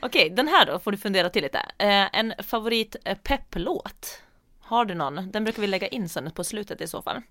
Okej, 0.00 0.30
den 0.30 0.48
här 0.48 0.66
då 0.66 0.78
får 0.78 0.92
du 0.92 0.98
fundera 0.98 1.30
till 1.30 1.42
lite. 1.42 1.58
Eh, 1.78 2.18
en 2.18 2.34
favorit 2.42 2.96
eh, 3.04 3.16
pepplåt? 3.18 4.20
Har 4.60 4.84
du 4.84 4.94
någon? 4.94 5.30
Den 5.30 5.44
brukar 5.44 5.60
vi 5.60 5.66
lägga 5.66 5.88
in 5.88 6.08
sen 6.08 6.30
på 6.30 6.44
slutet 6.44 6.80
i 6.80 6.86
så 6.86 7.02
fall. 7.02 7.22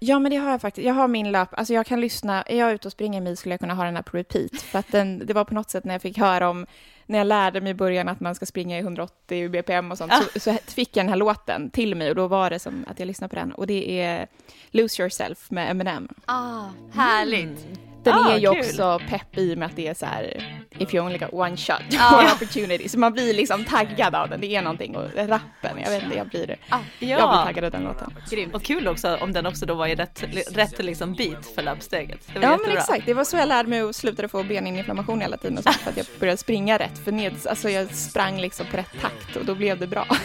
Ja 0.00 0.18
men 0.18 0.30
det 0.30 0.36
har 0.36 0.50
jag 0.50 0.60
faktiskt. 0.60 0.86
Jag 0.86 0.94
har 0.94 1.08
min 1.08 1.32
lapp, 1.32 1.54
alltså 1.58 1.74
jag 1.74 1.86
kan 1.86 2.00
lyssna, 2.00 2.42
är 2.42 2.58
jag 2.58 2.72
ute 2.72 2.88
och 2.88 2.92
springer 2.92 3.20
mil 3.20 3.36
skulle 3.36 3.52
jag 3.52 3.60
kunna 3.60 3.74
ha 3.74 3.84
den 3.84 3.96
här 3.96 4.02
på 4.02 4.16
repeat. 4.16 4.62
För 4.62 4.78
att 4.78 4.92
den, 4.92 5.26
det 5.26 5.32
var 5.34 5.44
på 5.44 5.54
något 5.54 5.70
sätt 5.70 5.84
när 5.84 5.94
jag 5.94 6.02
fick 6.02 6.18
höra 6.18 6.48
om, 6.48 6.66
när 7.08 7.18
jag 7.18 7.26
lärde 7.26 7.60
mig 7.60 7.70
i 7.70 7.74
början 7.74 8.08
att 8.08 8.20
man 8.20 8.34
ska 8.34 8.46
springa 8.46 8.76
i 8.76 8.80
180 8.80 9.48
bpm 9.48 9.92
och 9.92 9.98
sånt, 9.98 10.12
så, 10.12 10.40
så 10.40 10.58
fick 10.66 10.96
jag 10.96 11.04
den 11.04 11.08
här 11.08 11.16
låten 11.16 11.70
till 11.70 11.94
mig 11.94 12.10
och 12.10 12.16
då 12.16 12.26
var 12.26 12.50
det 12.50 12.58
som 12.58 12.84
att 12.88 12.98
jag 12.98 13.06
lyssnade 13.06 13.28
på 13.28 13.36
den. 13.36 13.52
Och 13.52 13.66
det 13.66 14.00
är 14.00 14.26
Lose 14.70 15.02
Yourself 15.02 15.50
med 15.50 15.70
Eminem. 15.70 16.08
Ah, 16.26 16.64
härligt. 16.92 17.87
Den 18.12 18.26
Ah, 18.26 18.32
är 18.32 18.38
ju 18.38 18.48
kul. 18.54 18.58
också 18.60 19.00
pepp 19.08 19.38
i 19.38 19.54
och 19.54 19.58
med 19.58 19.66
att 19.66 19.76
det 19.76 19.86
är 19.88 19.94
så 19.94 20.06
här, 20.06 20.44
if 20.78 20.94
you 20.94 21.04
only 21.06 21.18
got 21.18 21.32
one 21.32 21.56
shot, 21.56 21.76
Ja. 21.90 22.18
one 22.18 22.32
opportunity. 22.32 22.88
Så 22.88 22.98
man 22.98 23.12
blir 23.12 23.34
liksom 23.34 23.64
taggad 23.64 24.14
av 24.14 24.28
den, 24.28 24.40
det 24.40 24.46
är 24.56 24.62
någonting. 24.62 24.96
Och 24.96 25.04
rappen, 25.16 25.78
jag 25.84 25.90
vet 25.90 26.02
inte, 26.02 26.16
jag 26.16 26.28
blir, 26.28 26.56
Ah, 26.68 26.76
jag 26.78 26.82
blir 26.98 27.08
Ja, 27.10 27.42
taggad 27.46 27.64
av 27.64 27.70
den 27.70 27.82
låten. 27.82 28.14
grymt. 28.30 28.54
och 28.54 28.62
kul 28.62 28.88
också 28.88 29.16
om 29.20 29.32
den 29.32 29.46
också 29.46 29.66
då 29.66 29.74
var 29.74 29.86
i 29.86 29.94
rätt, 29.94 30.24
rätt 30.52 30.84
liksom 30.84 31.12
bit 31.14 31.54
för 31.54 31.62
labbsteget. 31.62 32.20
Det 32.32 32.38
var 32.38 32.42
Ja 32.42 32.50
men 32.50 32.58
jättebra. 32.58 32.80
exakt, 32.80 33.06
det 33.06 33.14
var 33.14 33.24
så 33.24 33.36
jag 33.36 33.48
lärde 33.48 33.68
mig 33.68 33.82
och 33.82 33.94
slutade 33.94 34.28
få 34.28 34.42
beninflammation 34.42 35.20
hela 35.20 35.36
tiden 35.36 35.58
och 35.58 35.64
sånt, 35.64 35.76
för 35.76 35.90
att 35.90 35.96
jag 35.96 36.06
började 36.20 36.36
springa 36.38 36.78
rätt. 36.78 37.04
För 37.04 37.12
ned, 37.12 37.34
alltså 37.48 37.70
jag 37.70 37.94
sprang 37.94 38.40
liksom 38.40 38.66
på 38.70 38.76
rätt 38.76 39.00
takt 39.00 39.36
och 39.36 39.44
då 39.44 39.54
blev 39.54 39.78
det 39.78 39.86
bra. 39.86 40.06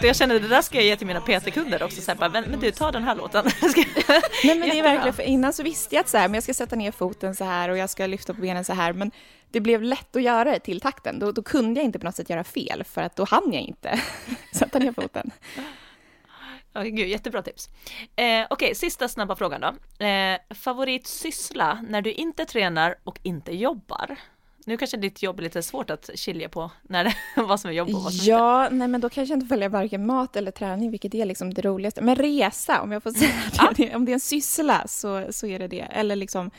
Så 0.00 0.06
jag 0.06 0.16
känner 0.16 0.40
det 0.40 0.48
där 0.48 0.62
ska 0.62 0.76
jag 0.76 0.84
ge 0.84 0.96
till 0.96 1.06
mina 1.06 1.20
PT-kunder 1.20 1.82
också, 1.82 2.00
så 2.00 2.10
här, 2.10 2.18
bara, 2.18 2.28
men, 2.28 2.60
du 2.60 2.70
ta 2.70 2.90
den 2.90 3.04
här 3.04 3.14
låten. 3.14 3.44
Nej 4.44 4.58
men 4.58 4.68
det 4.68 4.78
är 4.78 4.82
verkligen, 4.82 5.14
för 5.14 5.22
innan 5.22 5.52
så 5.52 5.62
visste 5.62 5.94
jag 5.94 6.00
att 6.00 6.08
så 6.08 6.18
här, 6.18 6.28
men 6.28 6.34
jag 6.34 6.42
ska 6.42 6.54
sätta 6.54 6.76
ner 6.76 6.92
foten 6.92 7.34
så 7.34 7.44
här 7.44 7.68
och 7.68 7.78
jag 7.78 7.90
ska 7.90 8.06
lyfta 8.06 8.34
på 8.34 8.40
benen 8.40 8.64
så 8.64 8.72
här, 8.72 8.92
men 8.92 9.10
det 9.50 9.60
blev 9.60 9.82
lätt 9.82 10.16
att 10.16 10.22
göra 10.22 10.44
det 10.44 10.58
till 10.58 10.80
takten. 10.80 11.18
Då, 11.18 11.32
då 11.32 11.42
kunde 11.42 11.80
jag 11.80 11.84
inte 11.84 11.98
på 11.98 12.04
något 12.04 12.16
sätt 12.16 12.30
göra 12.30 12.44
fel, 12.44 12.84
för 12.84 13.02
att 13.02 13.16
då 13.16 13.24
hann 13.24 13.52
jag 13.52 13.62
inte 13.62 14.00
sätta 14.52 14.78
ner 14.78 14.92
foten. 14.92 15.30
Ja, 16.72 16.82
gud, 16.82 17.08
jättebra 17.08 17.42
tips. 17.42 17.68
Eh, 18.16 18.46
Okej, 18.50 18.74
sista 18.74 19.08
snabba 19.08 19.36
frågan 19.36 19.60
då. 19.60 20.04
Eh, 20.06 20.38
favoritsyssla 20.54 21.84
när 21.88 22.02
du 22.02 22.12
inte 22.12 22.44
tränar 22.44 22.96
och 23.04 23.18
inte 23.22 23.56
jobbar? 23.56 24.16
Nu 24.66 24.76
kanske 24.76 24.96
ditt 24.96 25.22
jobb 25.22 25.38
är 25.38 25.42
lite 25.42 25.62
svårt 25.62 25.90
att 25.90 26.10
skilja 26.14 26.48
på 26.48 26.70
när 26.82 27.04
det, 27.04 27.14
vad 27.42 27.60
som 27.60 27.70
är 27.70 27.74
jobb 27.74 27.88
och 27.88 28.02
vad 28.02 28.14
som 28.14 28.26
Ja, 28.26 28.68
nej 28.70 28.88
men 28.88 29.00
då 29.00 29.08
kanske 29.08 29.32
jag 29.32 29.36
inte 29.36 29.48
följer 29.48 29.68
varken 29.68 30.06
mat 30.06 30.36
eller 30.36 30.50
träning, 30.50 30.90
vilket 30.90 31.14
är 31.14 31.24
liksom 31.24 31.54
det 31.54 31.62
roligaste. 31.62 32.00
Men 32.00 32.16
resa, 32.16 32.80
om 32.80 32.92
jag 32.92 33.02
får 33.02 33.10
säga 33.10 33.72
det, 33.76 33.94
om 33.94 34.04
det 34.04 34.12
är 34.12 34.14
en 34.14 34.20
syssla 34.20 34.84
så, 34.86 35.26
så 35.30 35.46
är 35.46 35.58
det 35.58 35.68
det. 35.68 35.80
Eller 35.80 36.16
liksom 36.16 36.50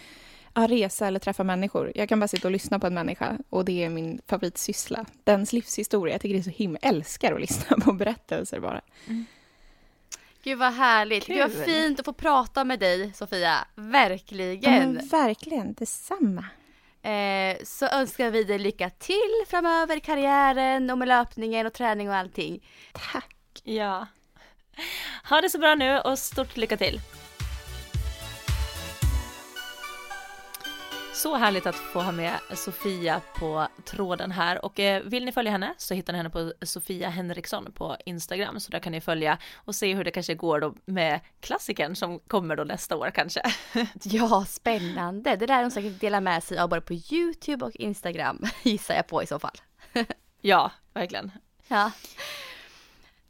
ja, 0.53 0.67
resa 0.67 1.07
eller 1.07 1.19
träffa 1.19 1.43
människor. 1.43 1.91
Jag 1.95 2.09
kan 2.09 2.19
bara 2.19 2.27
sitta 2.27 2.47
och 2.47 2.51
lyssna 2.51 2.79
på 2.79 2.87
en 2.87 2.93
människa 2.93 3.37
och 3.49 3.65
det 3.65 3.83
är 3.83 3.89
min 3.89 4.21
favoritsyssla. 4.27 5.05
Dens 5.23 5.53
livshistoria, 5.53 6.13
jag 6.13 6.21
tycker 6.21 6.33
det 6.33 6.41
är 6.41 6.43
så 6.43 6.49
himla, 6.49 6.79
älskar 6.81 7.33
att 7.33 7.41
lyssna 7.41 7.77
på 7.77 7.93
berättelser 7.93 8.59
bara. 8.59 8.81
Mm. 9.07 9.25
Gud 10.43 10.59
vad 10.59 10.73
härligt. 10.73 11.25
Kul. 11.25 11.35
Gud 11.35 11.51
vad 11.55 11.65
fint 11.65 11.99
att 11.99 12.05
få 12.05 12.13
prata 12.13 12.63
med 12.63 12.79
dig 12.79 13.13
Sofia. 13.13 13.67
Verkligen. 13.75 14.99
Ja, 15.01 15.17
verkligen, 15.17 15.73
detsamma. 15.73 16.45
Eh, 17.01 17.57
så 17.63 17.85
önskar 17.87 18.29
vi 18.29 18.43
dig 18.43 18.59
lycka 18.59 18.89
till 18.89 19.43
framöver 19.47 19.97
i 19.97 19.99
karriären 19.99 20.89
och 20.89 20.97
med 20.97 21.07
löpningen 21.07 21.67
och 21.67 21.73
träning 21.73 22.09
och 22.09 22.15
allting. 22.15 22.67
Tack. 23.11 23.35
Ja. 23.63 24.07
Ha 25.29 25.41
det 25.41 25.49
så 25.49 25.59
bra 25.59 25.75
nu 25.75 25.99
och 25.99 26.19
stort 26.19 26.57
lycka 26.57 26.77
till. 26.77 27.01
Så 31.17 31.35
härligt 31.35 31.65
att 31.65 31.75
få 31.75 32.01
ha 32.01 32.11
med 32.11 32.39
Sofia 32.53 33.21
på 33.35 33.67
tråden 33.85 34.31
här 34.31 34.65
och 34.65 34.79
eh, 34.79 35.03
vill 35.03 35.25
ni 35.25 35.31
följa 35.31 35.51
henne 35.51 35.73
så 35.77 35.93
hittar 35.93 36.13
ni 36.13 36.17
henne 36.17 36.29
på 36.29 36.53
Sofia 36.61 37.09
Henriksson 37.09 37.71
på 37.71 37.97
Instagram 38.05 38.59
så 38.59 38.71
där 38.71 38.79
kan 38.79 38.91
ni 38.91 39.01
följa 39.01 39.37
och 39.55 39.75
se 39.75 39.93
hur 39.93 40.03
det 40.03 40.11
kanske 40.11 40.35
går 40.35 40.59
då 40.59 40.75
med 40.85 41.19
klassikern 41.39 41.95
som 41.95 42.19
kommer 42.19 42.55
då 42.55 42.63
nästa 42.63 42.95
år 42.95 43.11
kanske. 43.15 43.41
Ja, 44.03 44.45
spännande. 44.47 45.35
Det 45.35 45.45
där 45.45 45.61
hon 45.61 45.71
säkert 45.71 45.99
dela 45.99 46.21
med 46.21 46.43
sig 46.43 46.59
av 46.59 46.69
både 46.69 46.81
på 46.81 46.93
YouTube 46.93 47.65
och 47.65 47.75
Instagram 47.75 48.43
gissar 48.63 48.95
jag 48.95 49.07
på 49.07 49.23
i 49.23 49.27
så 49.27 49.39
fall. 49.39 49.55
Ja, 50.41 50.71
verkligen. 50.93 51.31
Ja. 51.67 51.91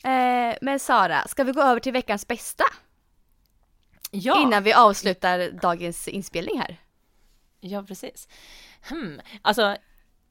Eh, 0.03 0.55
men 0.61 0.79
Sara, 0.79 1.27
ska 1.27 1.43
vi 1.43 1.51
gå 1.51 1.61
över 1.61 1.79
till 1.79 1.93
veckans 1.93 2.27
bästa? 2.27 2.63
Ja. 4.11 4.41
Innan 4.41 4.63
vi 4.63 4.73
avslutar 4.73 5.51
dagens 5.61 6.07
inspelning 6.07 6.59
här. 6.59 6.77
Ja, 7.59 7.83
precis. 7.83 8.27
Hmm. 8.89 9.21
Alltså, 9.41 9.77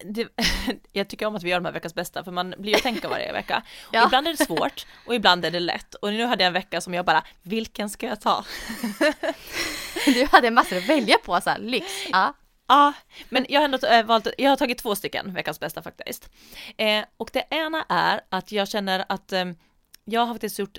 det, 0.04 0.28
jag 0.92 1.08
tycker 1.08 1.26
om 1.26 1.36
att 1.36 1.42
vi 1.42 1.50
gör 1.50 1.56
de 1.60 1.64
här 1.64 1.72
veckans 1.72 1.94
bästa 1.94 2.24
för 2.24 2.32
man 2.32 2.54
blir 2.58 2.72
ju 2.72 2.76
att 2.76 2.82
tänka 2.82 3.08
varje 3.08 3.32
vecka. 3.32 3.62
ja. 3.92 4.04
Ibland 4.04 4.28
är 4.28 4.32
det 4.32 4.44
svårt 4.44 4.86
och 5.06 5.14
ibland 5.14 5.44
är 5.44 5.50
det 5.50 5.60
lätt. 5.60 5.94
Och 5.94 6.12
nu 6.12 6.24
hade 6.24 6.42
jag 6.42 6.46
en 6.46 6.52
vecka 6.52 6.80
som 6.80 6.94
jag 6.94 7.04
bara, 7.04 7.24
vilken 7.42 7.90
ska 7.90 8.06
jag 8.06 8.20
ta? 8.20 8.44
du 10.04 10.26
hade 10.32 10.50
massor 10.50 10.76
att 10.76 10.88
välja 10.88 11.18
på, 11.18 11.40
så 11.40 11.50
här, 11.50 11.58
lyx. 11.58 11.86
Ja. 12.12 12.34
Ja, 12.68 12.92
men 13.28 13.46
jag 13.48 13.60
har 13.60 13.64
ändå 13.64 13.86
äh, 13.86 14.04
valt, 14.04 14.26
jag 14.38 14.50
har 14.50 14.56
tagit 14.56 14.78
två 14.78 14.96
stycken 14.96 15.34
veckans 15.34 15.60
bästa 15.60 15.82
faktiskt. 15.82 16.30
Eh, 16.76 17.04
och 17.16 17.30
det 17.32 17.44
ena 17.50 17.84
är 17.88 18.20
att 18.28 18.52
jag 18.52 18.68
känner 18.68 19.04
att 19.08 19.32
eh, 19.32 19.44
jag 20.08 20.26
har 20.26 20.34
faktiskt 20.34 20.58
gjort 20.58 20.78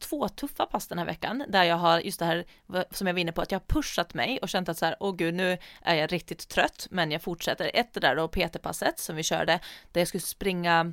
två 0.00 0.28
tuffa 0.28 0.66
pass 0.66 0.86
den 0.86 0.98
här 0.98 1.04
veckan 1.04 1.44
där 1.48 1.64
jag 1.64 1.76
har 1.76 2.00
just 2.00 2.18
det 2.18 2.24
här 2.24 2.44
som 2.90 3.06
jag 3.06 3.14
var 3.14 3.20
inne 3.20 3.32
på 3.32 3.42
att 3.42 3.52
jag 3.52 3.58
har 3.58 3.66
pushat 3.66 4.14
mig 4.14 4.38
och 4.42 4.48
känt 4.48 4.68
att 4.68 4.78
så 4.78 4.84
här, 4.84 4.96
åh 5.00 5.16
gud, 5.16 5.34
nu 5.34 5.58
är 5.82 5.94
jag 5.94 6.12
riktigt 6.12 6.48
trött, 6.48 6.86
men 6.90 7.10
jag 7.10 7.22
fortsätter. 7.22 7.70
Ett 7.74 7.92
det 7.92 8.00
där 8.00 8.16
då 8.16 8.28
PT-passet 8.28 8.98
som 8.98 9.16
vi 9.16 9.22
körde 9.22 9.60
där 9.92 10.00
jag 10.00 10.08
skulle 10.08 10.20
springa, 10.20 10.92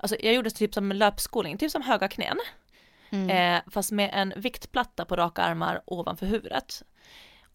alltså 0.00 0.16
jag 0.20 0.34
gjorde 0.34 0.50
typ 0.50 0.74
som 0.74 0.92
löpskolning, 0.92 1.58
typ 1.58 1.70
som 1.70 1.82
höga 1.82 2.08
knän, 2.08 2.38
mm. 3.10 3.30
eh, 3.30 3.62
fast 3.70 3.92
med 3.92 4.10
en 4.12 4.32
viktplatta 4.36 5.04
på 5.04 5.16
raka 5.16 5.42
armar 5.42 5.82
ovanför 5.86 6.26
huvudet. 6.26 6.82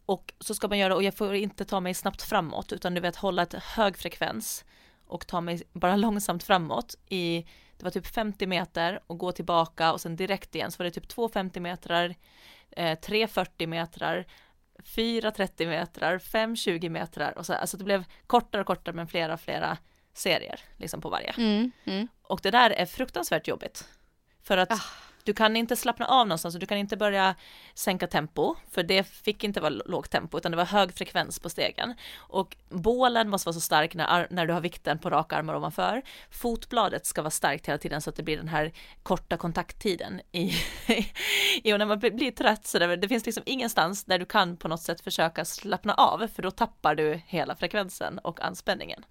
Och 0.05 0.33
så 0.39 0.55
ska 0.55 0.67
man 0.67 0.77
göra, 0.77 0.95
och 0.95 1.03
jag 1.03 1.17
får 1.17 1.35
inte 1.35 1.65
ta 1.65 1.79
mig 1.79 1.93
snabbt 1.93 2.21
framåt, 2.21 2.71
utan 2.71 2.93
du 2.93 3.01
vet 3.01 3.15
hålla 3.15 3.41
ett 3.41 3.53
hög 3.53 3.97
frekvens 3.97 4.65
och 5.07 5.27
ta 5.27 5.41
mig 5.41 5.61
bara 5.73 5.95
långsamt 5.95 6.43
framåt 6.43 6.95
i 7.09 7.45
det 7.83 7.87
var 7.87 8.01
typ 8.01 8.07
50 8.07 8.47
meter 8.47 8.99
och 9.07 9.17
gå 9.17 9.31
tillbaka 9.31 9.91
och 9.91 10.01
sen 10.01 10.15
direkt 10.15 10.55
igen 10.55 10.71
så 10.71 10.77
var 10.77 10.85
det 10.85 10.91
typ 10.91 11.07
2 11.07 11.29
50 11.29 11.59
metrar, 11.59 12.15
eh, 12.71 12.99
3 12.99 13.27
40 13.27 13.67
metrar, 13.67 14.25
4 14.83 15.31
30 15.31 15.67
metrar, 15.67 16.19
5 16.19 16.55
20 16.55 16.89
metrar 16.89 17.37
och 17.37 17.45
så, 17.45 17.53
alltså 17.53 17.77
det 17.77 17.83
blev 17.83 18.03
kortare 18.27 18.61
och 18.61 18.67
kortare 18.67 18.95
men 18.95 19.07
flera 19.07 19.37
flera 19.37 19.77
serier 20.13 20.59
liksom 20.77 21.01
på 21.01 21.09
varje. 21.09 21.33
Mm, 21.37 21.71
mm. 21.85 22.07
Och 22.21 22.39
det 22.43 22.51
där 22.51 22.69
är 22.69 22.85
fruktansvärt 22.85 23.47
jobbigt. 23.47 23.87
För 24.43 24.57
att 24.57 24.71
ah. 24.71 24.81
Du 25.23 25.33
kan 25.33 25.55
inte 25.55 25.75
slappna 25.75 26.05
av 26.05 26.27
någonstans 26.27 26.55
och 26.55 26.59
du 26.59 26.65
kan 26.65 26.77
inte 26.77 26.97
börja 26.97 27.35
sänka 27.73 28.07
tempo, 28.07 28.55
för 28.71 28.83
det 28.83 29.03
fick 29.03 29.43
inte 29.43 29.61
vara 29.61 29.69
lågt 29.69 30.11
tempo, 30.11 30.37
utan 30.37 30.51
det 30.51 30.57
var 30.57 30.65
hög 30.65 30.93
frekvens 30.93 31.39
på 31.39 31.49
stegen. 31.49 31.93
Och 32.17 32.57
bålen 32.69 33.29
måste 33.29 33.47
vara 33.47 33.53
så 33.53 33.61
stark 33.61 33.95
när, 33.95 34.27
när 34.29 34.45
du 34.45 34.53
har 34.53 34.61
vikten 34.61 34.99
på 34.99 35.09
raka 35.09 35.35
armar 35.35 35.55
ovanför. 35.55 36.01
Fotbladet 36.29 37.05
ska 37.05 37.21
vara 37.21 37.31
starkt 37.31 37.67
hela 37.67 37.77
tiden 37.77 38.01
så 38.01 38.09
att 38.09 38.15
det 38.15 38.23
blir 38.23 38.37
den 38.37 38.47
här 38.47 38.73
korta 39.03 39.37
kontakttiden 39.37 40.21
i, 40.31 40.51
i 41.63 41.73
och 41.73 41.79
när 41.79 41.85
man 41.85 41.99
blir 41.99 42.31
trött 42.31 42.67
så 42.67 42.79
det, 42.79 42.95
det 42.95 43.07
finns 43.07 43.25
liksom 43.25 43.43
ingenstans 43.45 44.03
där 44.03 44.19
du 44.19 44.25
kan 44.25 44.57
på 44.57 44.67
något 44.67 44.81
sätt 44.81 45.01
försöka 45.01 45.45
slappna 45.45 45.93
av, 45.93 46.27
för 46.27 46.41
då 46.41 46.51
tappar 46.51 46.95
du 46.95 47.21
hela 47.27 47.55
frekvensen 47.55 48.19
och 48.19 48.41
anspänningen. 48.41 49.05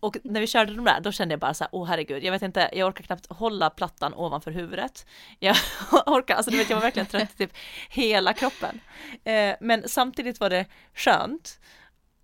Och 0.00 0.16
när 0.24 0.40
vi 0.40 0.46
körde 0.46 0.74
de 0.74 0.84
där, 0.84 1.00
då 1.00 1.12
kände 1.12 1.32
jag 1.32 1.40
bara 1.40 1.54
så 1.54 1.64
här, 1.64 1.68
åh 1.72 1.86
herregud, 1.86 2.24
jag 2.24 2.32
vet 2.32 2.42
inte, 2.42 2.70
jag 2.72 2.88
orkar 2.88 3.04
knappt 3.04 3.26
hålla 3.32 3.70
plattan 3.70 4.14
ovanför 4.14 4.50
huvudet. 4.50 5.06
Jag 5.38 5.56
orkar, 6.06 6.34
alltså 6.34 6.50
du 6.50 6.56
vet, 6.56 6.70
jag 6.70 6.76
var 6.76 6.82
verkligen 6.82 7.06
trött 7.06 7.34
i 7.34 7.36
typ 7.36 7.56
hela 7.90 8.32
kroppen. 8.32 8.80
Eh, 9.24 9.56
men 9.60 9.88
samtidigt 9.88 10.40
var 10.40 10.50
det 10.50 10.66
skönt 10.94 11.60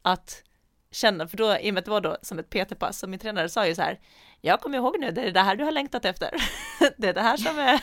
att 0.02 0.42
känna, 0.90 1.28
för 1.28 1.36
då, 1.36 1.58
i 1.58 1.70
och 1.70 1.74
med 1.74 1.78
att 1.80 1.84
det 1.84 1.90
var 1.90 2.00
då 2.00 2.16
som 2.22 2.38
ett 2.38 2.50
PT-pass, 2.50 2.98
så 2.98 3.06
min 3.06 3.20
tränare 3.20 3.48
sa 3.48 3.66
ju 3.66 3.74
så 3.74 3.82
här, 3.82 4.00
jag 4.40 4.60
kommer 4.60 4.78
ihåg 4.78 5.00
nu, 5.00 5.10
det 5.10 5.22
är 5.22 5.32
det 5.32 5.40
här 5.40 5.56
du 5.56 5.64
har 5.64 5.72
längtat 5.72 6.04
efter. 6.04 6.30
Det 6.96 7.08
är 7.08 7.14
det 7.14 7.20
här 7.20 7.36
som 7.36 7.58
är, 7.58 7.80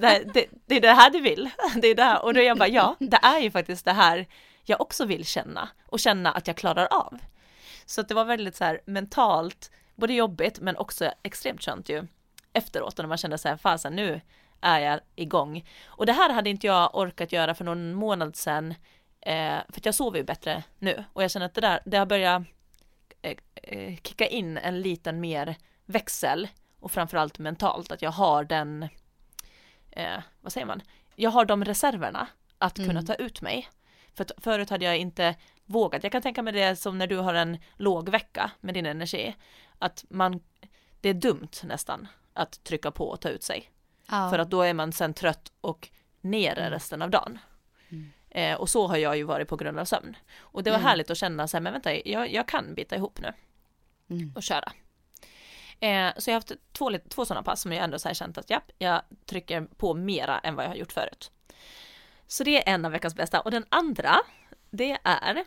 det, 0.00 0.32
det, 0.34 0.46
det 0.66 0.76
är 0.76 0.80
det 0.80 0.92
här 0.92 1.10
du 1.10 1.20
vill. 1.20 1.50
Det 1.76 1.88
är 1.88 1.94
det 1.94 2.02
här, 2.02 2.24
och 2.24 2.34
då 2.34 2.40
jag 2.40 2.58
bara, 2.58 2.68
ja, 2.68 2.96
det 2.98 3.18
är 3.22 3.38
ju 3.38 3.50
faktiskt 3.50 3.84
det 3.84 3.92
här 3.92 4.26
jag 4.64 4.80
också 4.80 5.04
vill 5.04 5.26
känna 5.26 5.68
och 5.86 6.00
känna 6.00 6.32
att 6.32 6.46
jag 6.46 6.56
klarar 6.56 6.86
av. 6.86 7.18
Så 7.92 8.00
att 8.00 8.08
det 8.08 8.14
var 8.14 8.24
väldigt 8.24 8.56
så 8.56 8.64
här 8.64 8.80
mentalt, 8.84 9.70
både 9.94 10.14
jobbigt 10.14 10.60
men 10.60 10.76
också 10.76 11.12
extremt 11.22 11.62
skönt 11.62 11.88
ju 11.88 12.06
efteråt 12.52 12.98
när 12.98 13.06
man 13.06 13.18
kände 13.18 13.38
så 13.38 13.48
här, 13.48 13.56
fasen 13.56 13.96
nu 13.96 14.20
är 14.60 14.78
jag 14.78 15.00
igång. 15.14 15.68
Och 15.84 16.06
det 16.06 16.12
här 16.12 16.32
hade 16.32 16.50
inte 16.50 16.66
jag 16.66 16.94
orkat 16.94 17.32
göra 17.32 17.54
för 17.54 17.64
någon 17.64 17.94
månad 17.94 18.36
sedan, 18.36 18.74
eh, 19.20 19.58
för 19.68 19.80
att 19.80 19.86
jag 19.86 19.94
sover 19.94 20.18
ju 20.18 20.24
bättre 20.24 20.62
nu 20.78 21.04
och 21.12 21.22
jag 21.22 21.30
känner 21.30 21.46
att 21.46 21.54
det 21.54 21.60
där, 21.60 21.80
det 21.84 21.96
har 21.96 22.06
börjat 22.06 22.42
eh, 23.22 23.36
eh, 23.54 23.96
kicka 24.02 24.26
in 24.26 24.58
en 24.58 24.80
liten 24.80 25.20
mer 25.20 25.56
växel 25.86 26.48
och 26.80 26.92
framförallt 26.92 27.38
mentalt 27.38 27.92
att 27.92 28.02
jag 28.02 28.10
har 28.10 28.44
den, 28.44 28.88
eh, 29.90 30.20
vad 30.40 30.52
säger 30.52 30.66
man, 30.66 30.82
jag 31.16 31.30
har 31.30 31.44
de 31.44 31.64
reserverna 31.64 32.26
att 32.58 32.76
kunna 32.76 32.90
mm. 32.90 33.06
ta 33.06 33.14
ut 33.14 33.42
mig. 33.42 33.68
För 34.14 34.26
förut 34.38 34.70
hade 34.70 34.84
jag 34.84 34.98
inte 34.98 35.34
vågat. 35.66 36.02
Jag 36.02 36.12
kan 36.12 36.22
tänka 36.22 36.42
mig 36.42 36.52
det 36.52 36.76
som 36.76 36.98
när 36.98 37.06
du 37.06 37.16
har 37.16 37.34
en 37.34 37.58
låg 37.76 38.08
vecka 38.08 38.50
med 38.60 38.74
din 38.74 38.86
energi. 38.86 39.36
Att 39.78 40.04
man, 40.08 40.40
det 41.00 41.08
är 41.08 41.14
dumt 41.14 41.50
nästan 41.62 42.08
att 42.32 42.64
trycka 42.64 42.90
på 42.90 43.08
och 43.08 43.20
ta 43.20 43.28
ut 43.28 43.42
sig. 43.42 43.70
Ja. 44.10 44.30
För 44.30 44.38
att 44.38 44.50
då 44.50 44.62
är 44.62 44.74
man 44.74 44.92
sen 44.92 45.14
trött 45.14 45.52
och 45.60 45.88
nere 46.20 46.60
mm. 46.60 46.70
resten 46.70 47.02
av 47.02 47.10
dagen. 47.10 47.38
Mm. 47.88 48.12
Eh, 48.30 48.60
och 48.60 48.68
så 48.68 48.86
har 48.86 48.96
jag 48.96 49.16
ju 49.16 49.22
varit 49.22 49.48
på 49.48 49.56
grund 49.56 49.78
av 49.78 49.84
sömn. 49.84 50.16
Och 50.38 50.62
det 50.62 50.70
var 50.70 50.78
mm. 50.78 50.88
härligt 50.88 51.10
att 51.10 51.18
känna 51.18 51.48
så 51.48 51.56
här, 51.56 51.62
men 51.62 51.72
vänta, 51.72 52.08
jag, 52.08 52.32
jag 52.32 52.48
kan 52.48 52.74
bita 52.74 52.96
ihop 52.96 53.20
nu. 53.20 53.32
Mm. 54.10 54.32
Och 54.36 54.42
köra. 54.42 54.72
Eh, 55.80 56.12
så 56.16 56.30
jag 56.30 56.34
har 56.34 56.40
haft 56.40 56.52
två, 56.72 56.90
två 57.08 57.24
sådana 57.24 57.42
pass 57.42 57.62
som 57.62 57.72
jag 57.72 57.84
ändå 57.84 57.98
så 57.98 58.08
här 58.08 58.14
känt 58.14 58.38
att 58.38 58.50
ja, 58.50 58.60
jag 58.78 59.02
trycker 59.26 59.60
på 59.76 59.94
mera 59.94 60.38
än 60.38 60.54
vad 60.54 60.64
jag 60.64 60.70
har 60.70 60.76
gjort 60.76 60.92
förut. 60.92 61.30
Så 62.32 62.44
det 62.44 62.68
är 62.68 62.74
en 62.74 62.84
av 62.84 62.92
veckans 62.92 63.14
bästa. 63.14 63.40
Och 63.40 63.50
den 63.50 63.64
andra, 63.68 64.20
det 64.70 64.98
är 65.04 65.44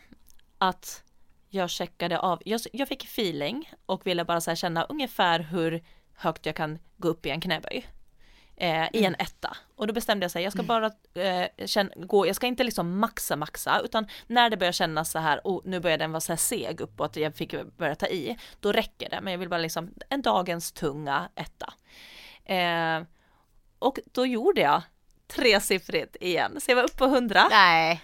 att 0.58 1.04
jag 1.50 1.70
checkade 1.70 2.20
av, 2.20 2.42
jag, 2.46 2.62
jag 2.74 2.88
fick 2.88 3.04
feeling 3.04 3.72
och 3.86 4.08
ville 4.08 4.26
bara 4.26 4.42
så 4.42 4.56
känna 4.56 4.84
ungefär 4.84 5.40
hur 5.40 5.84
högt 6.16 6.46
jag 6.46 6.56
kan 6.56 6.80
gå 6.98 7.08
upp 7.08 7.26
i 7.26 7.30
en 7.30 7.42
knäböj. 7.42 7.88
Eh, 8.56 8.84
I 8.94 9.00
en 9.00 9.06
mm. 9.06 9.16
etta. 9.20 9.58
Och 9.76 9.88
då 9.88 9.94
bestämde 9.94 10.24
jag 10.24 10.32
sig, 10.32 10.44
jag 10.44 10.52
ska 10.52 10.64
mm. 10.64 10.68
bara 10.68 10.92
eh, 11.24 11.48
känna, 11.66 11.92
gå, 11.96 12.28
jag 12.28 12.36
ska 12.36 12.48
inte 12.48 12.64
liksom 12.64 13.00
maxa 13.00 13.36
maxa, 13.36 13.82
utan 13.84 14.08
när 14.28 14.50
det 14.50 14.58
börjar 14.58 14.72
kännas 14.72 15.12
så 15.12 15.20
här, 15.20 15.48
och 15.48 15.62
nu 15.66 15.80
börjar 15.80 15.98
den 15.98 16.12
vara 16.12 16.22
så 16.22 16.32
här 16.32 16.38
seg 16.38 16.82
uppåt, 16.82 17.16
jag 17.16 17.36
fick 17.36 17.56
börja 17.78 17.96
ta 17.96 18.08
i, 18.08 18.38
då 18.60 18.72
räcker 18.72 19.10
det. 19.10 19.22
Men 19.22 19.34
jag 19.34 19.38
vill 19.38 19.50
bara 19.50 19.62
liksom, 19.62 19.94
en 20.10 20.22
dagens 20.22 20.72
tunga 20.72 21.30
etta. 21.36 21.74
Eh, 22.54 23.04
och 23.80 24.00
då 24.14 24.26
gjorde 24.26 24.62
jag 24.62 24.82
tresiffrigt 25.28 26.16
igen, 26.20 26.62
så 26.62 26.72
jag 26.72 26.76
var 26.76 26.84
uppe 26.84 26.98
på 26.98 27.08
hundra. 27.08 27.48
Nej. 27.50 28.02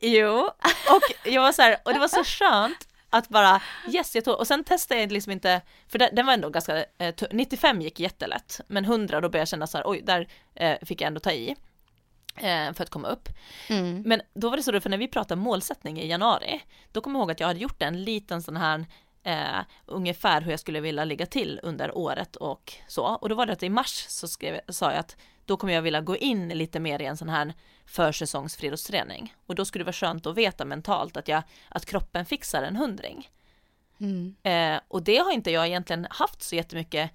Jo, 0.00 0.48
och 0.90 1.02
jag 1.32 1.42
var 1.42 1.52
så 1.52 1.62
här, 1.62 1.76
och 1.84 1.92
det 1.92 1.98
var 1.98 2.08
så 2.08 2.24
skönt 2.24 2.88
att 3.10 3.28
bara 3.28 3.60
yes, 3.88 4.14
jag 4.14 4.24
tog, 4.24 4.38
och 4.38 4.46
sen 4.46 4.64
testade 4.64 5.00
jag 5.00 5.12
liksom 5.12 5.32
inte, 5.32 5.60
för 5.88 5.98
det, 5.98 6.10
den 6.12 6.26
var 6.26 6.32
ändå 6.32 6.48
ganska, 6.50 6.84
eh, 6.98 7.14
95 7.30 7.80
gick 7.82 8.00
jättelätt, 8.00 8.60
men 8.66 8.84
100 8.84 9.20
då 9.20 9.28
började 9.28 9.38
jag 9.38 9.48
känna 9.48 9.66
så 9.66 9.78
här, 9.78 9.84
oj, 9.86 10.02
där 10.02 10.28
eh, 10.54 10.76
fick 10.82 11.00
jag 11.00 11.06
ändå 11.06 11.20
ta 11.20 11.32
i. 11.32 11.56
eh, 12.36 12.72
för 12.72 12.82
att 12.82 12.90
komma 12.90 13.08
upp. 13.08 13.28
Mm. 13.68 14.02
Men 14.06 14.22
då 14.34 14.50
var 14.50 14.56
det 14.56 14.62
så, 14.62 14.80
för 14.80 14.90
när 14.90 14.98
vi 14.98 15.08
pratade 15.08 15.40
målsättning 15.40 16.00
i 16.00 16.06
januari, 16.08 16.62
då 16.92 17.00
kommer 17.00 17.18
jag 17.18 17.22
ihåg 17.22 17.30
att 17.30 17.40
jag 17.40 17.46
hade 17.46 17.60
gjort 17.60 17.82
en 17.82 18.04
liten 18.04 18.42
sån 18.42 18.56
här 18.56 18.86
eh, 19.24 19.60
ungefär 19.86 20.40
hur 20.40 20.50
jag 20.50 20.60
skulle 20.60 20.80
vilja 20.80 21.04
ligga 21.04 21.26
till 21.26 21.60
under 21.62 21.96
året 21.98 22.36
och 22.36 22.72
så. 22.88 23.04
Och 23.04 23.28
då 23.28 23.34
var 23.34 23.46
det 23.46 23.52
att 23.52 23.62
i 23.62 23.68
mars 23.68 24.04
så 24.08 24.28
skrev, 24.28 24.60
sa 24.68 24.90
jag 24.90 24.98
att 24.98 25.16
då 25.46 25.56
kommer 25.56 25.72
jag 25.72 25.82
vilja 25.82 26.00
gå 26.00 26.16
in 26.16 26.48
lite 26.48 26.80
mer 26.80 27.02
i 27.02 27.04
en 27.04 27.16
sån 27.16 27.28
här 27.28 27.54
försäsongsfriidrottsträning. 27.86 29.34
Och 29.46 29.54
då 29.54 29.64
skulle 29.64 29.80
det 29.82 29.86
vara 29.86 29.92
skönt 29.92 30.26
att 30.26 30.36
veta 30.36 30.64
mentalt 30.64 31.16
att, 31.16 31.28
jag, 31.28 31.42
att 31.68 31.86
kroppen 31.86 32.26
fixar 32.26 32.62
en 32.62 32.76
hundring. 32.76 33.30
Mm. 34.00 34.36
Eh, 34.42 34.80
och 34.88 35.02
det 35.02 35.18
har 35.18 35.32
inte 35.32 35.50
jag 35.50 35.66
egentligen 35.66 36.06
haft 36.10 36.42
så 36.42 36.56
jättemycket 36.56 37.10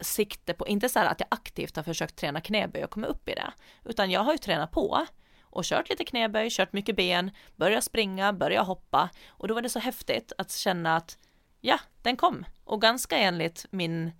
sikte 0.00 0.54
på, 0.54 0.68
inte 0.68 0.88
så 0.88 0.98
här 0.98 1.06
att 1.06 1.20
jag 1.20 1.26
aktivt 1.30 1.76
har 1.76 1.82
försökt 1.82 2.16
träna 2.16 2.40
knäböj 2.40 2.84
och 2.84 2.90
komma 2.90 3.06
upp 3.06 3.28
i 3.28 3.34
det, 3.34 3.52
utan 3.84 4.10
jag 4.10 4.20
har 4.20 4.32
ju 4.32 4.38
tränat 4.38 4.70
på 4.70 5.06
och 5.42 5.64
kört 5.64 5.88
lite 5.88 6.04
knäböj, 6.04 6.50
kört 6.50 6.72
mycket 6.72 6.96
ben, 6.96 7.30
börjat 7.56 7.84
springa, 7.84 8.32
börjat 8.32 8.66
hoppa 8.66 9.10
och 9.28 9.48
då 9.48 9.54
var 9.54 9.62
det 9.62 9.68
så 9.68 9.78
häftigt 9.78 10.32
att 10.38 10.52
känna 10.52 10.96
att 10.96 11.18
ja, 11.60 11.78
den 12.02 12.16
kom 12.16 12.44
och 12.64 12.80
ganska 12.80 13.18
enligt 13.18 13.66
min 13.70 14.12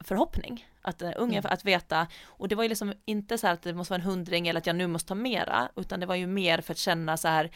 förhoppning 0.00 0.66
att 0.86 1.02
uh, 1.02 1.10
ungefär 1.16 1.50
att 1.52 1.64
veta 1.64 2.06
och 2.24 2.48
det 2.48 2.54
var 2.54 2.62
ju 2.62 2.68
liksom 2.68 2.92
inte 3.04 3.38
så 3.38 3.46
här 3.46 3.54
att 3.54 3.62
det 3.62 3.74
måste 3.74 3.92
vara 3.92 4.00
en 4.02 4.08
hundring 4.08 4.48
eller 4.48 4.60
att 4.60 4.66
jag 4.66 4.76
nu 4.76 4.86
måste 4.86 5.08
ta 5.08 5.14
mera 5.14 5.68
utan 5.76 6.00
det 6.00 6.06
var 6.06 6.14
ju 6.14 6.26
mer 6.26 6.60
för 6.60 6.72
att 6.72 6.78
känna 6.78 7.16
så 7.16 7.28
här 7.28 7.50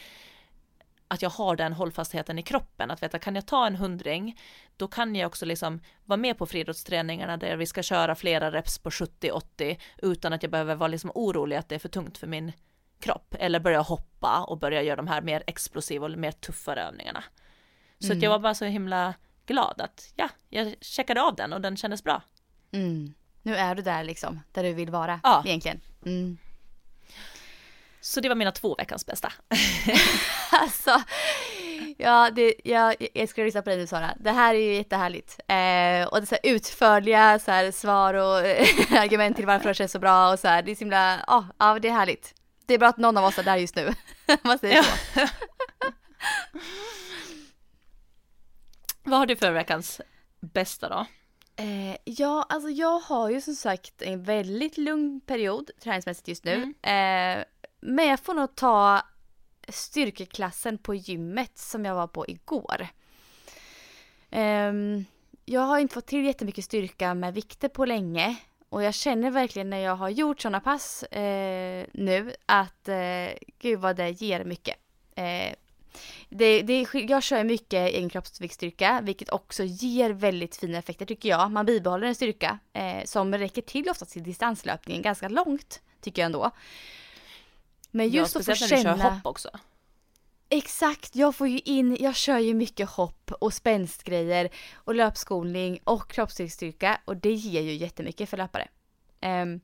att 1.07 1.21
jag 1.21 1.29
har 1.29 1.55
den 1.55 1.73
hållfastheten 1.73 2.39
i 2.39 2.43
kroppen, 2.43 2.91
att 2.91 3.03
veta 3.03 3.19
kan 3.19 3.35
jag 3.35 3.45
ta 3.45 3.67
en 3.67 3.75
hundring, 3.75 4.39
då 4.77 4.87
kan 4.87 5.15
jag 5.15 5.27
också 5.27 5.45
liksom 5.45 5.81
vara 6.05 6.17
med 6.17 6.37
på 6.37 6.45
friidrottsträningarna 6.45 7.37
där 7.37 7.57
vi 7.57 7.65
ska 7.65 7.83
köra 7.83 8.15
flera 8.15 8.51
reps 8.51 8.79
på 8.79 8.89
70-80 8.89 9.79
utan 9.97 10.33
att 10.33 10.43
jag 10.43 10.51
behöver 10.51 10.75
vara 10.75 10.87
liksom 10.87 11.11
orolig 11.15 11.55
att 11.55 11.69
det 11.69 11.75
är 11.75 11.79
för 11.79 11.89
tungt 11.89 12.17
för 12.17 12.27
min 12.27 12.51
kropp 12.99 13.35
eller 13.39 13.59
börja 13.59 13.81
hoppa 13.81 14.43
och 14.43 14.57
börja 14.57 14.81
göra 14.81 14.95
de 14.95 15.07
här 15.07 15.21
mer 15.21 15.43
explosiva 15.47 16.05
och 16.05 16.11
mer 16.11 16.31
tuffare 16.31 16.81
övningarna. 16.81 17.23
Så 17.99 18.05
Mm. 18.05 18.17
att 18.17 18.23
jag 18.23 18.29
var 18.29 18.39
bara 18.39 18.55
så 18.55 18.65
himla 18.65 19.13
glad 19.45 19.81
att 19.81 20.13
ja, 20.15 20.29
jag 20.49 20.75
checkade 20.81 21.21
av 21.21 21.35
den 21.35 21.53
och 21.53 21.61
den 21.61 21.77
kändes 21.77 22.03
bra. 22.03 22.21
Mm. 22.71 23.13
Nu 23.43 23.55
är 23.55 23.75
du 23.75 23.81
där 23.81 24.03
liksom, 24.03 24.39
där 24.51 24.63
du 24.63 24.73
vill 24.73 24.89
vara 24.89 25.19
Ja. 25.23 25.43
egentligen. 25.45 25.81
Mm. 26.05 26.37
Så 28.01 28.19
det 28.21 28.27
var 28.29 28.35
mina 28.35 28.51
två 28.51 28.75
veckans 28.75 29.05
bästa. 29.05 29.33
Alltså, 30.53 31.01
ja, 31.97 32.29
det, 32.35 32.53
jag, 32.63 32.95
jag 33.13 33.29
ska 33.29 33.41
lyssna 33.43 33.61
på 33.61 33.69
dig 33.69 33.77
nu 33.79 33.87
Sara. 33.87 34.13
Det 34.19 34.31
här 34.31 34.55
är 34.55 34.59
ju 34.59 34.73
jättehärligt. 34.75 35.39
Eh, 35.47 36.07
och 36.13 36.21
det 36.21 36.25
så 36.27 36.37
utförliga 36.43 37.39
så 37.39 37.51
här, 37.51 37.71
svar 37.71 38.13
och 38.13 38.37
argument 38.97 39.35
till 39.35 39.45
varför 39.45 39.67
det 39.69 39.73
känns 39.75 39.91
så 39.91 39.99
bra 39.99 40.31
och 40.31 40.39
så 40.39 40.47
här. 40.47 40.61
Det 40.61 40.71
är 40.71 40.75
så 40.75 40.79
himla, 40.79 41.23
ja, 41.27 41.45
ja 41.57 41.79
det 41.79 41.87
är 41.87 41.91
härligt. 41.93 42.33
Det 42.65 42.73
är 42.73 42.77
bra 42.77 42.87
att 42.87 42.97
någon 42.97 43.17
av 43.17 43.25
oss 43.25 43.39
är 43.39 43.43
där 43.43 43.57
just 43.57 43.75
nu. 43.75 43.93
Man 44.43 44.59
säger 44.59 44.83
så. 44.83 45.27
Vad 49.03 49.19
har 49.19 49.25
du 49.25 49.35
för 49.35 49.51
veckans 49.51 50.01
bästa 50.39 50.89
då? 50.89 51.05
Eh, 51.55 51.97
ja, 52.03 52.45
alltså 52.49 52.69
jag 52.69 52.99
har 52.99 53.29
ju 53.29 53.41
som 53.41 53.55
sagt 53.55 54.01
en 54.01 54.23
väldigt 54.23 54.77
lugn 54.77 55.21
period 55.25 55.71
träningsmässigt 55.79 56.27
just 56.27 56.45
nu. 56.45 56.53
Mm. 56.53 57.39
Eh, 57.39 57.45
men 57.79 58.07
jag 58.07 58.19
får 58.19 58.33
nog 58.33 58.55
ta 58.55 59.01
styrkeklassen 59.67 60.77
på 60.77 60.95
gymmet 60.95 61.57
som 61.57 61.85
jag 61.85 61.95
var 61.95 62.07
på 62.07 62.27
igår. 62.27 62.87
Ehm, 64.29 65.05
jag 65.45 65.61
har 65.61 65.79
inte 65.79 65.93
fått 65.93 66.07
till 66.07 66.25
jättemycket 66.25 66.65
styrka 66.65 67.13
med 67.13 67.33
vikter 67.33 67.69
på 67.69 67.85
länge. 67.85 68.37
Och 68.69 68.83
jag 68.83 68.93
känner 68.93 69.31
verkligen 69.31 69.69
när 69.69 69.77
jag 69.77 69.95
har 69.95 70.09
gjort 70.09 70.41
sådana 70.41 70.59
pass 70.59 71.03
eh, 71.03 71.85
nu 71.93 72.33
att 72.45 72.87
eh, 72.87 73.29
gud 73.59 73.79
vad 73.79 73.95
det 73.95 74.09
ger 74.09 74.43
mycket. 74.43 74.75
Det, 76.29 76.61
det, 76.61 76.87
jag 76.93 77.23
kör 77.23 77.43
mycket 77.43 77.89
egen 77.89 78.09
kroppsviktstyrka 78.09 79.01
vilket 79.03 79.29
också 79.29 79.63
ger 79.63 80.09
väldigt 80.09 80.55
fina 80.55 80.77
effekter 80.77 81.05
tycker 81.05 81.29
jag. 81.29 81.51
Man 81.51 81.65
bibehåller 81.65 82.07
en 82.07 82.15
styrka 82.15 82.59
eh, 82.73 83.03
som 83.05 83.33
räcker 83.33 83.61
till 83.61 83.89
oftast 83.89 84.11
till 84.11 84.23
distanslöpningen 84.23 85.01
ganska 85.01 85.29
långt 85.29 85.81
tycker 86.01 86.21
jag 86.21 86.25
ändå. 86.25 86.51
Men 87.91 88.09
just 88.09 88.35
ja, 88.35 88.39
att 88.39 88.45
få 88.45 88.55
speciellt 88.55 88.83
när 88.83 88.93
du 88.93 88.99
känna... 88.99 89.09
kör 89.09 89.15
hopp 89.15 89.25
också. 89.25 89.49
Exakt, 90.49 91.15
jag 91.15 91.35
får 91.35 91.47
ju 91.47 91.59
in, 91.59 91.97
jag 91.99 92.15
kör 92.15 92.37
ju 92.37 92.53
mycket 92.53 92.89
hopp 92.89 93.31
och 93.39 93.53
spänstgrejer 93.53 94.49
och 94.73 94.95
löpskolning 94.95 95.79
och 95.83 96.11
kroppsstyrka 96.11 97.01
och 97.05 97.17
det 97.17 97.33
ger 97.33 97.61
ju 97.61 97.73
jättemycket 97.73 98.29
för 98.29 98.37
löpare. 98.37 98.67
Ehm, 99.21 99.59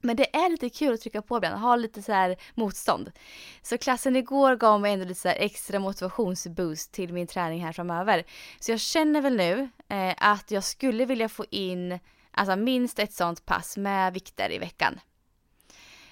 men 0.00 0.16
det 0.16 0.36
är 0.36 0.50
lite 0.50 0.68
kul 0.68 0.94
att 0.94 1.00
trycka 1.00 1.22
på 1.22 1.36
ibland, 1.36 1.60
ha 1.60 1.76
lite 1.76 2.02
så 2.02 2.12
här 2.12 2.36
motstånd. 2.54 3.12
Så 3.62 3.78
klassen 3.78 4.16
igår 4.16 4.56
gav 4.56 4.80
mig 4.80 4.92
ändå 4.92 5.04
lite 5.04 5.20
så 5.20 5.28
här 5.28 5.36
extra 5.36 5.78
motivationsboost 5.78 6.92
till 6.92 7.12
min 7.12 7.26
träning 7.26 7.64
här 7.64 7.72
framöver. 7.72 8.24
Så 8.60 8.70
jag 8.70 8.80
känner 8.80 9.20
väl 9.20 9.36
nu 9.36 9.68
eh, 9.88 10.14
att 10.16 10.50
jag 10.50 10.64
skulle 10.64 11.04
vilja 11.04 11.28
få 11.28 11.44
in 11.50 11.98
alltså 12.30 12.56
minst 12.56 12.98
ett 12.98 13.12
sånt 13.12 13.46
pass 13.46 13.76
med 13.76 14.12
vikter 14.12 14.52
i 14.52 14.58
veckan. 14.58 15.00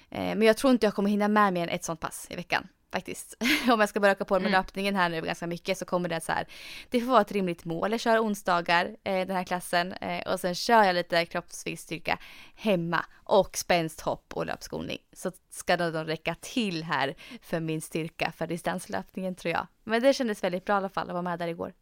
Eh, 0.09 0.35
men 0.35 0.41
jag 0.41 0.57
tror 0.57 0.73
inte 0.73 0.85
jag 0.85 0.93
kommer 0.93 1.09
hinna 1.09 1.27
med 1.27 1.53
mer 1.53 1.63
än 1.63 1.69
ett 1.69 1.83
sånt 1.83 1.99
pass 1.99 2.27
i 2.29 2.35
veckan 2.35 2.67
faktiskt. 2.91 3.35
Om 3.71 3.79
jag 3.79 3.89
ska 3.89 3.99
börja 3.99 4.11
öka 4.11 4.25
på 4.25 4.33
med 4.33 4.41
Mm. 4.41 4.51
löpningen 4.51 4.95
här 4.95 5.09
nu 5.09 5.21
ganska 5.21 5.47
mycket 5.47 5.77
så 5.77 5.85
kommer 5.85 6.09
det 6.09 6.21
så 6.21 6.31
här. 6.31 6.47
Det 6.89 6.99
får 6.99 7.07
vara 7.07 7.21
ett 7.21 7.31
rimligt 7.31 7.65
mål. 7.65 7.91
Jag 7.91 7.99
kör 8.01 8.19
onsdagar 8.19 8.85
eh, 9.03 9.27
den 9.27 9.35
här 9.35 9.43
klassen 9.43 9.93
eh, 9.93 10.31
och 10.33 10.39
sen 10.39 10.55
kör 10.55 10.83
jag 10.83 10.93
lite 10.95 11.25
kroppsviktsstyrka 11.25 12.19
hemma 12.55 13.05
och 13.23 13.57
spänsthopp 13.57 14.33
och 14.33 14.45
löpskolning. 14.45 14.97
Så 15.13 15.31
ska 15.49 15.77
det 15.77 15.91
då 15.91 16.03
räcka 16.03 16.35
till 16.41 16.83
här 16.83 17.15
för 17.41 17.59
min 17.59 17.81
styrka 17.81 18.31
för 18.37 18.47
distanslöpningen 18.47 19.35
tror 19.35 19.51
jag. 19.51 19.67
Men 19.83 20.01
det 20.01 20.13
kändes 20.13 20.43
väldigt 20.43 20.65
bra 20.65 20.75
i 20.75 20.77
alla 20.77 20.89
fall 20.89 21.07
att 21.07 21.13
vara 21.13 21.21
med 21.21 21.39
där 21.39 21.47
igår. 21.47 21.73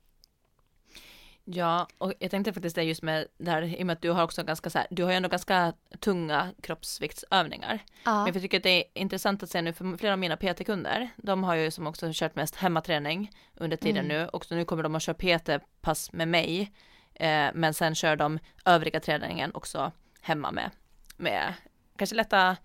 Ja, 1.45 1.87
och 1.97 2.13
jag 2.19 2.31
tänkte 2.31 2.53
faktiskt 2.53 2.75
det 2.75 2.83
just 2.83 3.01
med 3.01 3.27
det 3.37 3.51
här, 3.51 3.61
i 3.61 3.81
och 3.81 3.85
med 3.87 3.93
att 3.93 4.01
du 4.01 4.09
har 4.11 4.23
också 4.23 4.43
ganska 4.43 4.69
så 4.69 4.77
här, 4.77 4.87
du 4.89 5.03
har 5.03 5.11
ju 5.11 5.17
ändå 5.17 5.29
ganska 5.29 5.73
tunga 5.99 6.49
kroppsviktsövningar. 6.61 7.79
Ja. 8.05 8.23
Men 8.23 8.33
jag 8.33 8.41
tycker 8.41 8.57
att 8.57 8.63
det 8.63 8.69
är 8.69 8.83
intressant 9.01 9.43
att 9.43 9.49
se 9.49 9.61
nu, 9.61 9.73
för 9.73 9.97
flera 9.97 10.13
av 10.13 10.19
mina 10.19 10.37
PT-kunder, 10.37 11.09
de 11.17 11.43
har 11.43 11.55
ju 11.55 11.71
som 11.71 11.87
också 11.87 12.09
kört 12.13 12.35
mest 12.35 12.55
hemmaträning 12.55 13.31
under 13.55 13.77
tiden 13.77 14.05
Mm. 14.05 14.07
nu, 14.17 14.27
och 14.27 14.45
så 14.45 14.55
nu 14.55 14.65
kommer 14.65 14.83
de 14.83 14.95
att 14.95 15.03
köra 15.03 15.15
PT-pass 15.15 16.11
med 16.13 16.27
mig, 16.27 16.71
eh, 17.13 17.49
men 17.53 17.73
sen 17.73 17.95
kör 17.95 18.15
de 18.15 18.39
övriga 18.65 18.99
träningen 18.99 19.51
också 19.53 19.91
hemma 20.21 20.51
med, 20.51 20.71
med 21.17 21.53
kanske 21.97 22.15
lätta 22.15 22.57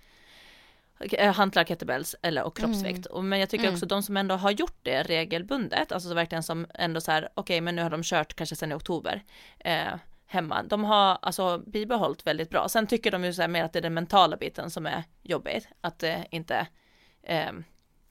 hantlar, 1.35 1.65
kettlebells 1.65 2.17
eller 2.23 2.43
och 2.45 2.57
kroppsvikt. 2.57 3.07
Och, 3.07 3.25
men 3.25 3.39
jag 3.41 3.51
tycker 3.51 3.65
Mm. 3.65 3.75
också 3.75 3.87
de 3.87 4.03
som 4.03 4.17
ändå 4.17 4.35
har 4.35 4.51
gjort 4.51 4.79
det 4.83 5.03
regelbundet, 5.03 5.93
alltså 5.93 6.09
så 6.09 6.15
verkligen 6.15 6.43
som 6.43 6.67
ändå 6.75 7.01
så 7.01 7.13
här, 7.13 7.29
okej 7.35 7.61
men 7.61 7.77
nu 7.77 7.83
har 7.83 7.91
de 7.91 8.03
kört 8.03 8.35
kanske 8.35 8.57
sen 8.57 8.73
i 8.73 8.75
oktober 8.75 9.23
eh, 9.59 9.95
hemma, 10.27 10.63
de 10.63 10.85
har 10.85 11.19
alltså 11.23 11.59
bibehållit 11.67 12.27
väldigt 12.27 12.51
bra. 12.51 12.69
Sen 12.69 12.87
tycker 12.87 13.11
de 13.11 13.25
ju 13.25 13.33
så 13.33 13.41
här 13.43 13.49
mer 13.49 13.65
att 13.65 13.73
det 13.73 13.79
är 13.79 13.83
den 13.83 13.95
mentala 13.95 14.37
biten 14.37 14.71
som 14.71 14.87
är 14.87 15.05
jobbigt, 15.23 15.69
att 15.81 15.99
det 15.99 16.27
inte, 16.31 16.67
eh, 17.23 17.51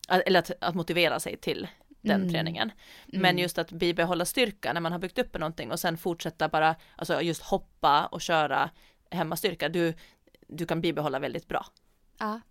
eller 0.10 0.40
att, 0.40 0.52
att 0.62 0.76
motivera 0.76 1.20
sig 1.20 1.38
till 1.38 1.68
den 2.02 2.22
Mm. 2.22 2.34
träningen. 2.34 2.72
Men 3.06 3.26
Mm. 3.26 3.38
just 3.38 3.58
att 3.58 3.72
bibehålla 3.72 4.26
styrka 4.26 4.74
när 4.74 4.82
man 4.82 4.92
har 4.92 5.00
byggt 5.00 5.20
upp 5.20 5.34
någonting 5.40 5.72
och 5.72 5.80
sen 5.80 5.98
fortsätta 5.98 6.50
bara, 6.50 6.76
alltså 6.96 7.22
just 7.22 7.42
hoppa 7.44 8.06
och 8.06 8.22
köra 8.22 8.70
hemmastyrka, 9.12 9.70
du, 9.70 9.94
du 10.48 10.66
kan 10.66 10.82
bibehålla 10.82 11.20
väldigt 11.20 11.48
bra. 11.48 11.66
Ja. 12.20 12.42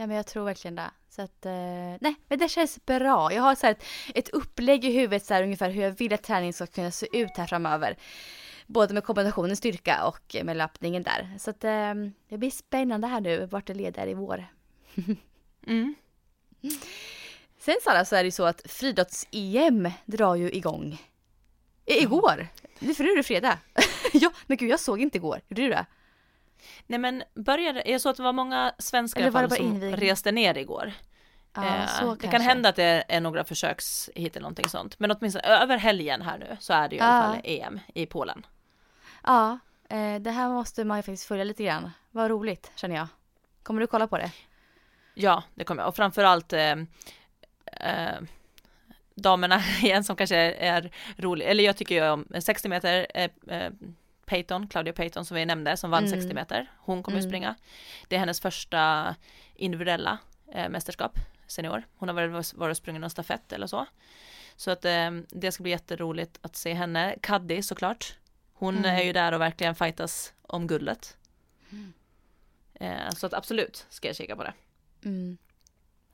Ja, 0.00 0.06
men 0.06 0.16
jag 0.16 0.26
tror 0.26 0.44
verkligen 0.44 0.74
det. 0.74 0.90
Så 1.08 1.22
att, 1.22 1.46
eh, 1.46 1.52
nej, 2.00 2.14
men 2.28 2.38
det 2.38 2.48
känns 2.48 2.86
bra. 2.86 3.32
Jag 3.32 3.42
har 3.42 3.54
så 3.54 3.66
ett, 3.66 3.84
ett 4.14 4.28
upplägg 4.28 4.84
i 4.84 4.92
huvudet 4.92 5.24
så 5.24 5.34
här 5.34 5.42
ungefär 5.42 5.70
hur 5.70 5.82
jag 5.82 5.90
vill 5.90 6.12
att 6.12 6.22
träningen 6.22 6.52
ska 6.52 6.66
kunna 6.66 6.90
se 6.90 7.06
ut 7.12 7.36
här 7.36 7.46
framöver. 7.46 7.96
Både 8.66 8.94
med 8.94 9.04
kombinationen 9.04 9.56
styrka 9.56 10.06
och 10.06 10.36
med 10.44 10.56
löpningen 10.56 11.02
där. 11.02 11.36
Så 11.38 11.50
att 11.50 11.64
eh, 11.64 11.94
det 12.28 12.38
blir 12.38 12.50
spännande 12.50 13.06
här 13.06 13.20
nu 13.20 13.46
vart 13.46 13.66
det 13.66 13.74
leder 13.74 14.06
i 14.06 14.14
vår. 14.14 14.46
Mm. 15.66 15.94
Sen 17.58 17.76
Sara 17.84 18.04
så 18.04 18.16
är 18.16 18.22
det 18.22 18.26
ju 18.26 18.30
så 18.30 18.44
att 18.44 18.62
friidrotts-EM 18.62 19.90
drar 20.06 20.34
ju 20.34 20.50
igång. 20.50 21.02
I, 21.86 22.02
igår! 22.02 22.48
Nu 22.78 22.94
för 22.94 23.04
nu 23.04 23.10
är 23.10 23.16
det 23.16 23.22
fredag. 23.22 23.58
ja, 24.12 24.32
men 24.46 24.56
gud 24.56 24.70
jag 24.70 24.80
såg 24.80 25.00
inte 25.00 25.18
igår. 25.18 25.40
Gjorde 25.48 25.62
du 25.62 25.68
det? 25.68 25.86
Nej 26.86 26.98
men 26.98 27.22
började, 27.34 27.82
jag 27.86 28.00
såg 28.00 28.10
att 28.10 28.16
det 28.16 28.22
var 28.22 28.32
många 28.32 28.72
svenskar 28.78 29.30
var 29.30 29.48
som 29.48 29.66
invigning? 29.66 29.96
reste 29.96 30.32
ner 30.32 30.58
igår. 30.58 30.92
Ja, 31.54 31.64
Eh, 32.02 32.14
det 32.20 32.28
kan 32.28 32.40
hända 32.40 32.68
att 32.68 32.76
det 32.76 33.04
är 33.08 33.20
några 33.20 33.44
försöks 33.44 34.10
hit 34.14 34.36
eller 34.36 34.42
någonting 34.42 34.68
sånt. 34.68 34.98
Men 34.98 35.10
åtminstone 35.10 35.44
över 35.44 35.76
helgen 35.76 36.22
här 36.22 36.38
nu 36.38 36.56
så 36.60 36.72
är 36.72 36.88
det 36.88 36.94
ju 36.94 36.98
i 36.98 37.04
alla 37.04 37.26
Ja. 37.26 37.32
fall 37.32 37.40
EM 37.44 37.80
i 37.94 38.06
Polen. 38.06 38.46
Ja, 39.24 39.58
eh, 39.88 40.14
det 40.20 40.30
här 40.30 40.48
måste 40.48 40.84
man 40.84 40.98
ju 40.98 41.02
faktiskt 41.02 41.24
följa 41.24 41.44
lite 41.44 41.64
grann. 41.64 41.90
Vad 42.10 42.30
roligt 42.30 42.70
känner 42.74 42.96
jag. 42.96 43.06
Kommer 43.62 43.80
du 43.80 43.86
kolla 43.86 44.06
på 44.06 44.18
det? 44.18 44.30
Ja, 45.14 45.42
det 45.54 45.64
kommer 45.64 45.82
jag. 45.82 45.88
Och 45.88 45.96
framförallt 45.96 46.52
eh, 46.52 46.72
eh, 47.66 48.20
damerna 49.14 49.60
igen 49.82 50.04
som 50.04 50.16
kanske 50.16 50.36
är 50.52 50.90
rolig. 51.16 51.46
Eller 51.46 51.64
jag 51.64 51.76
tycker 51.76 51.94
ju 52.04 52.10
om 52.10 52.26
60 52.40 52.68
meter 52.68 53.06
eh, 53.14 53.70
Peyton, 54.30 54.66
Claudia 54.68 54.92
Peyton 54.92 55.24
som 55.24 55.34
vi 55.34 55.46
nämnde, 55.46 55.76
som 55.76 55.90
vann 55.90 56.04
Mm. 56.06 56.20
60 56.20 56.34
meter. 56.34 56.70
Hon 56.78 57.02
kommer 57.02 57.18
Mm. 57.18 57.30
springa. 57.30 57.54
Det 58.08 58.16
är 58.16 58.20
hennes 58.20 58.40
första 58.40 59.14
individuella 59.54 60.18
eh, 60.52 60.68
mästerskap, 60.68 61.18
senior. 61.46 61.82
Hon 61.96 62.08
har 62.08 62.14
väl 62.16 62.30
varit 62.30 62.70
och 62.70 62.76
sprungit 62.76 63.00
någon 63.00 63.10
stafett 63.10 63.52
eller 63.52 63.66
så. 63.66 63.86
Så 64.56 64.70
att 64.70 64.84
eh, 64.84 65.10
det 65.28 65.52
ska 65.52 65.62
bli 65.62 65.70
jätteroligt 65.72 66.38
att 66.42 66.56
se 66.56 66.72
henne. 66.74 67.16
Kaddi 67.22 67.62
såklart. 67.62 68.16
Hon 68.52 68.78
Mm. 68.78 68.96
är 68.96 69.02
ju 69.02 69.12
där 69.12 69.32
och 69.32 69.40
verkligen 69.40 69.74
fightas 69.74 70.32
om 70.42 70.66
guldet. 70.66 71.16
Eh, 72.74 73.10
så 73.16 73.26
att 73.26 73.34
absolut 73.34 73.86
ska 73.90 74.08
jag 74.08 74.16
kika 74.16 74.36
på 74.36 74.42
det. 74.42 74.52
Mm. 75.04 75.38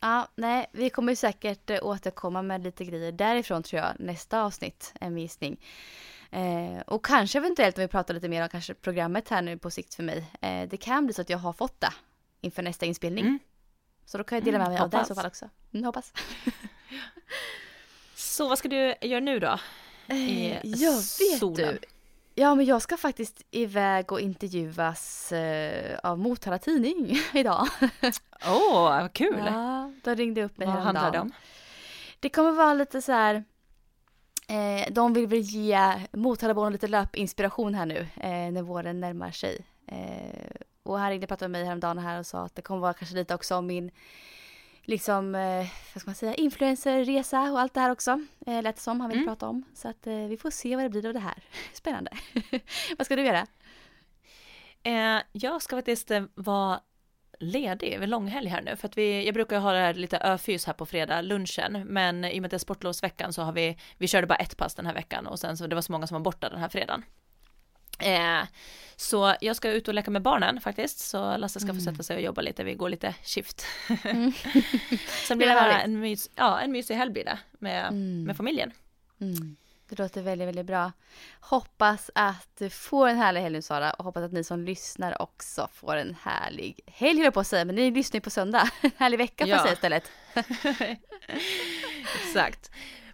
Ja, 0.01 0.29
nej, 0.35 0.67
vi 0.73 0.91
kommer 0.91 1.15
säkert 1.15 1.71
eh, 1.71 1.79
återkomma 1.83 2.43
med 2.43 2.63
lite 2.65 2.85
grejer 2.85 3.13
därifrån 3.13 3.63
tror 3.63 3.83
jag, 3.83 3.93
nästa 3.99 4.43
avsnitt, 4.43 4.95
en 5.01 5.15
visning. 5.15 5.57
Eh, 6.37 6.81
och 6.87 7.05
kanske 7.05 7.39
eventuellt 7.39 7.79
om 7.79 7.83
vi 7.83 7.89
pratar 7.89 8.15
lite 8.15 8.29
mer 8.29 8.43
om 8.43 8.49
kanske 8.49 8.75
programmet 8.75 9.29
här 9.29 9.43
nu 9.43 9.59
på 9.59 9.71
sikt 9.71 9.95
för 9.95 10.03
mig. 10.03 10.25
Eh, 10.41 10.69
det 10.69 10.77
kan 10.77 11.05
bli 11.07 11.15
så 11.15 11.21
att 11.23 11.31
jag 11.31 11.39
har 11.39 11.53
fått 11.53 11.81
det 11.81 11.93
inför 12.41 12.63
nästa 12.63 12.87
inspelning. 12.87 13.25
Mm. 13.25 13.39
Så 14.07 14.19
då 14.19 14.25
kan 14.25 14.37
jag 14.37 14.45
dela 14.45 14.59
med 14.59 14.67
Mm, 14.67 14.75
mig 14.75 14.83
av 14.83 14.91
det 14.91 15.01
i 15.03 15.05
så 15.05 15.15
fall 15.15 15.27
också. 15.27 15.49
Mm, 15.73 15.85
hoppas. 15.85 16.13
Så 18.15 18.49
vad 18.49 18.59
ska 18.59 18.69
du 18.69 18.95
göra 19.01 19.21
nu 19.21 19.39
då? 19.41 19.59
I 20.15 20.51
Eh, 20.53 20.59
jag 20.63 20.93
vet 20.93 21.39
solen. 21.39 21.57
du. 21.57 21.79
Ja, 22.35 22.55
men 22.55 22.67
jag 22.67 22.83
ska 22.83 22.97
faktiskt 22.97 23.43
iväg 23.51 24.13
och 24.13 24.21
intervjuas 24.21 25.33
eh, 25.33 25.99
av 26.03 26.19
Motala 26.19 26.59
Tidning 26.59 27.19
idag. 27.35 27.69
Åh, 28.47 28.83
vad 28.83 29.13
kul! 29.13 29.43
Ja, 29.47 29.93
de 30.05 30.15
ringde 30.15 30.45
upp 30.45 30.59
mig 30.59 30.67
vad 30.69 30.77
handlar 30.77 31.11
det 31.13 31.19
om? 31.21 31.33
Det 32.21 32.29
kommer 32.29 32.53
vara 32.53 32.75
lite 32.75 33.03
så 33.03 33.13
här. 33.13 33.45
Eh, 34.49 34.93
de 34.93 35.13
vill 35.13 35.27
väl 35.27 35.39
ge 35.41 35.93
Motalaborna 36.13 36.71
lite 36.71 36.89
löpinspiration 36.89 37.75
här 37.75 37.87
nu 37.87 37.99
eh, 38.17 38.53
när 38.53 38.63
våren 38.63 39.01
närmar 39.01 39.31
sig. 39.31 39.59
Eh, 39.87 40.51
och 40.83 40.99
han 40.99 41.11
ringde 41.11 41.25
och 41.25 41.29
pratade 41.29 41.49
med 41.49 41.61
mig 41.61 41.67
häromdagen 41.67 41.99
här 41.99 42.19
och 42.19 42.27
sa 42.27 42.45
att 42.45 42.55
det 42.55 42.63
kommer 42.63 42.81
vara 42.81 42.93
kanske 42.95 43.17
lite 43.17 43.35
också 43.35 43.57
om 43.57 43.67
min 43.67 43.91
liksom, 44.83 45.35
eh, 45.35 45.67
vad 45.95 46.01
ska 46.01 46.09
man 46.09 46.15
säga, 46.15 46.35
influencerresa 46.35 47.53
och 47.53 47.61
allt 47.61 47.75
det 47.75 47.81
här 47.81 47.91
också. 47.91 48.25
Eh, 48.47 48.63
lät 48.63 48.79
som 48.79 49.01
han 49.01 49.11
ville 49.11 49.23
Mm. 49.23 49.35
prata 49.35 49.49
om. 49.49 49.65
Så 49.75 49.89
att 49.89 50.07
eh, 50.07 50.15
vi 50.15 50.37
får 50.37 50.51
se 50.51 50.77
vad 50.77 50.85
det 50.85 50.89
blir 50.89 51.07
av 51.07 51.13
det 51.15 51.21
här. 51.21 51.45
Spännande. 51.73 52.11
vad 52.99 53.07
ska 53.07 53.17
du 53.17 53.23
göra? 53.25 53.47
Eh, 54.83 55.23
jag 55.33 55.63
ska 55.63 55.77
faktiskt 55.77 56.11
eh, 56.11 56.23
vara 56.35 56.81
ledig 57.41 57.93
över 57.93 58.07
långhelg 58.07 58.49
här 58.49 58.63
nu 58.63 58.77
för 58.77 58.89
att 58.89 58.99
vi, 58.99 59.25
jag 59.27 59.35
brukar 59.35 59.59
ha 59.59 59.73
det 59.73 59.79
här 59.79 59.95
lite 59.95 60.19
öfys 60.19 60.67
här 60.67 60.73
på 60.73 60.87
fredag 60.87 61.21
lunchen 61.23 61.83
men 61.87 62.25
i 62.25 62.39
och 62.39 62.43
med 62.43 62.45
att 62.47 62.51
det 62.51 62.57
är 62.57 62.59
sportlovsveckan 62.59 63.33
så 63.33 63.43
har 63.43 63.53
vi, 63.53 63.77
vi 63.99 64.09
körde 64.09 64.27
bara 64.27 64.37
ett 64.37 64.57
pass 64.57 64.75
den 64.75 64.87
här 64.87 64.95
veckan 64.95 65.27
och 65.27 65.39
sen 65.39 65.57
så 65.57 65.67
det 65.67 65.75
var 65.75 65.83
så 65.83 65.93
många 65.93 66.07
som 66.07 66.15
var 66.15 66.21
borta 66.21 66.49
den 66.49 66.61
här 66.61 66.69
fredagen. 66.69 67.03
Eh, 67.99 68.43
så 68.97 69.35
jag 69.41 69.57
ska 69.57 69.71
ut 69.71 69.89
och 69.89 69.95
leka 69.95 70.11
med 70.11 70.23
barnen 70.23 70.61
faktiskt 70.61 70.99
så 70.99 71.37
Lasse 71.37 71.61
ska 71.61 71.75
få 71.75 71.81
sätta 71.81 72.03
sig 72.03 72.17
och 72.17 72.23
jobba 72.23 72.41
lite, 72.43 72.65
vi 72.65 72.75
går 72.75 72.89
lite 72.89 73.15
skift. 73.25 73.65
sen 73.89 75.39
blir 75.39 75.39
det 75.39 75.45
Det 75.45 75.45
är 75.45 75.55
bara 75.55 75.73
härligt. 75.73 75.85
en, 75.85 76.01
mys, 76.01 76.31
ja, 76.35 76.61
en 76.61 76.73
mysig 76.73 76.95
helg 76.95 77.13
blir 77.13 77.25
det 77.25 77.39
med, 77.59 77.87
Mm. 77.87 78.25
med 78.25 78.37
familjen. 78.37 78.73
Mm. 79.21 79.57
Det 79.89 79.99
låter 79.99 80.23
väldigt, 80.23 80.49
väldigt 80.49 80.67
bra. 80.67 80.93
Hoppas 81.41 82.11
att 82.15 82.49
du 82.59 82.71
får 82.71 83.09
en 83.09 83.17
härlig 83.19 83.41
helg 83.41 83.53
nu 83.53 83.63
Sara 83.63 83.91
och 83.91 84.05
hoppas 84.05 84.23
att 84.23 84.33
ni 84.33 84.45
som 84.45 84.65
lyssnar 84.65 85.23
också 85.23 85.69
får 85.73 85.97
en 85.97 86.17
härlig 86.23 86.81
helg 86.87 87.23
höll 87.23 87.33
på 87.33 87.41
att 87.41 87.47
säga, 87.47 87.65
men 87.65 87.75
ni 87.75 87.91
lyssnar 87.91 88.17
ju 88.17 88.21
på 88.21 88.31
söndag. 88.31 88.69
En 88.83 88.91
härlig 88.97 89.19
vecka 89.19 89.45
får 89.45 89.49
jag 89.51 89.59
Ja. 89.59 89.63
säga 89.63 89.73
istället. 89.73 90.11
Exakt. 92.25 92.71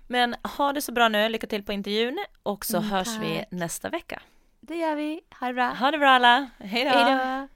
Men 0.08 0.34
ha 0.58 0.72
det 0.72 0.82
så 0.82 0.92
bra 0.92 1.08
nu, 1.08 1.28
lycka 1.28 1.46
till 1.46 1.62
på 1.62 1.72
intervjun 1.72 2.18
och 2.42 2.64
så 2.64 2.76
Mm, 2.76 2.90
hörs 2.90 3.08
vi 3.20 3.44
nästa 3.50 3.88
vecka. 3.88 4.22
Det 4.60 4.76
gör 4.76 4.96
vi. 4.96 5.20
Ha 5.40 5.46
det 5.46 5.54
bra. 5.54 5.68
Ha 5.68 5.90
det 5.90 5.98
bra 5.98 6.10
alla, 6.10 6.50
hej 6.58 6.84
då! 6.84 7.48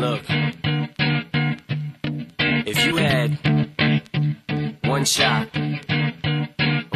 Look, 0.00 0.22
if 2.66 2.86
you 2.86 2.98
had 3.00 3.36
one 4.90 5.04
shot, 5.04 5.48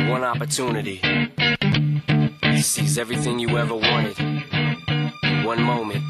one 0.09 0.25
opportunity 0.25 0.99
to 0.99 2.63
seize 2.63 2.99
everything 2.99 3.39
you 3.39 3.57
ever 3.59 3.75
wanted 3.75 4.19
in 4.19 5.45
one 5.45 5.63
moment, 5.63 6.03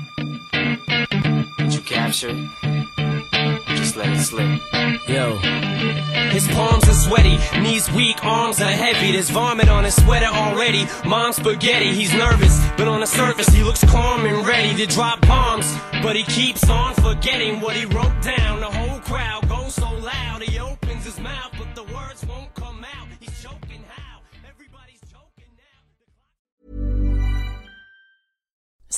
would 1.59 1.74
you 1.74 1.80
capture 1.80 2.30
it? 2.30 3.66
Just 3.76 3.97
let 3.97 4.09
it 4.09 4.20
slip. 4.20 4.61
Yo. 5.09 5.38
His 6.32 6.49
palms 6.49 6.88
are 6.88 6.95
sweaty, 6.95 7.38
knees 7.61 7.90
weak, 7.93 8.24
arms 8.24 8.61
are 8.61 8.70
heavy. 8.70 9.12
There's 9.12 9.28
vomit 9.30 9.68
on 9.68 9.84
his 9.84 9.97
sweater 9.97 10.26
already. 10.26 10.86
Mom's 11.05 11.36
spaghetti, 11.36 11.93
he's 11.93 12.14
nervous, 12.14 12.59
but 12.76 12.88
on 12.88 13.01
the 13.01 13.07
surface 13.07 13.49
he 13.49 13.62
looks 13.62 13.84
calm 13.84 14.24
and 14.24 14.47
ready 14.47 14.74
to 14.76 14.86
drop 14.86 15.20
bombs. 15.22 15.76
But 16.03 16.16
he 16.16 16.22
keeps 16.24 16.68
on 16.68 16.95
forgetting 16.95 17.61
what 17.61 17.76
he 17.76 17.84
wrote 17.84 18.22
down. 18.22 18.61
The 18.61 18.70
whole 18.70 19.01
crowd 19.01 19.49
goes 19.49 19.74
so 19.74 19.90
loud, 19.99 20.43
he 20.43 20.59
opens 20.59 21.05
his 21.05 21.20
mouth, 21.20 21.53
but 21.59 21.74
the 21.74 21.84
words 21.95 22.12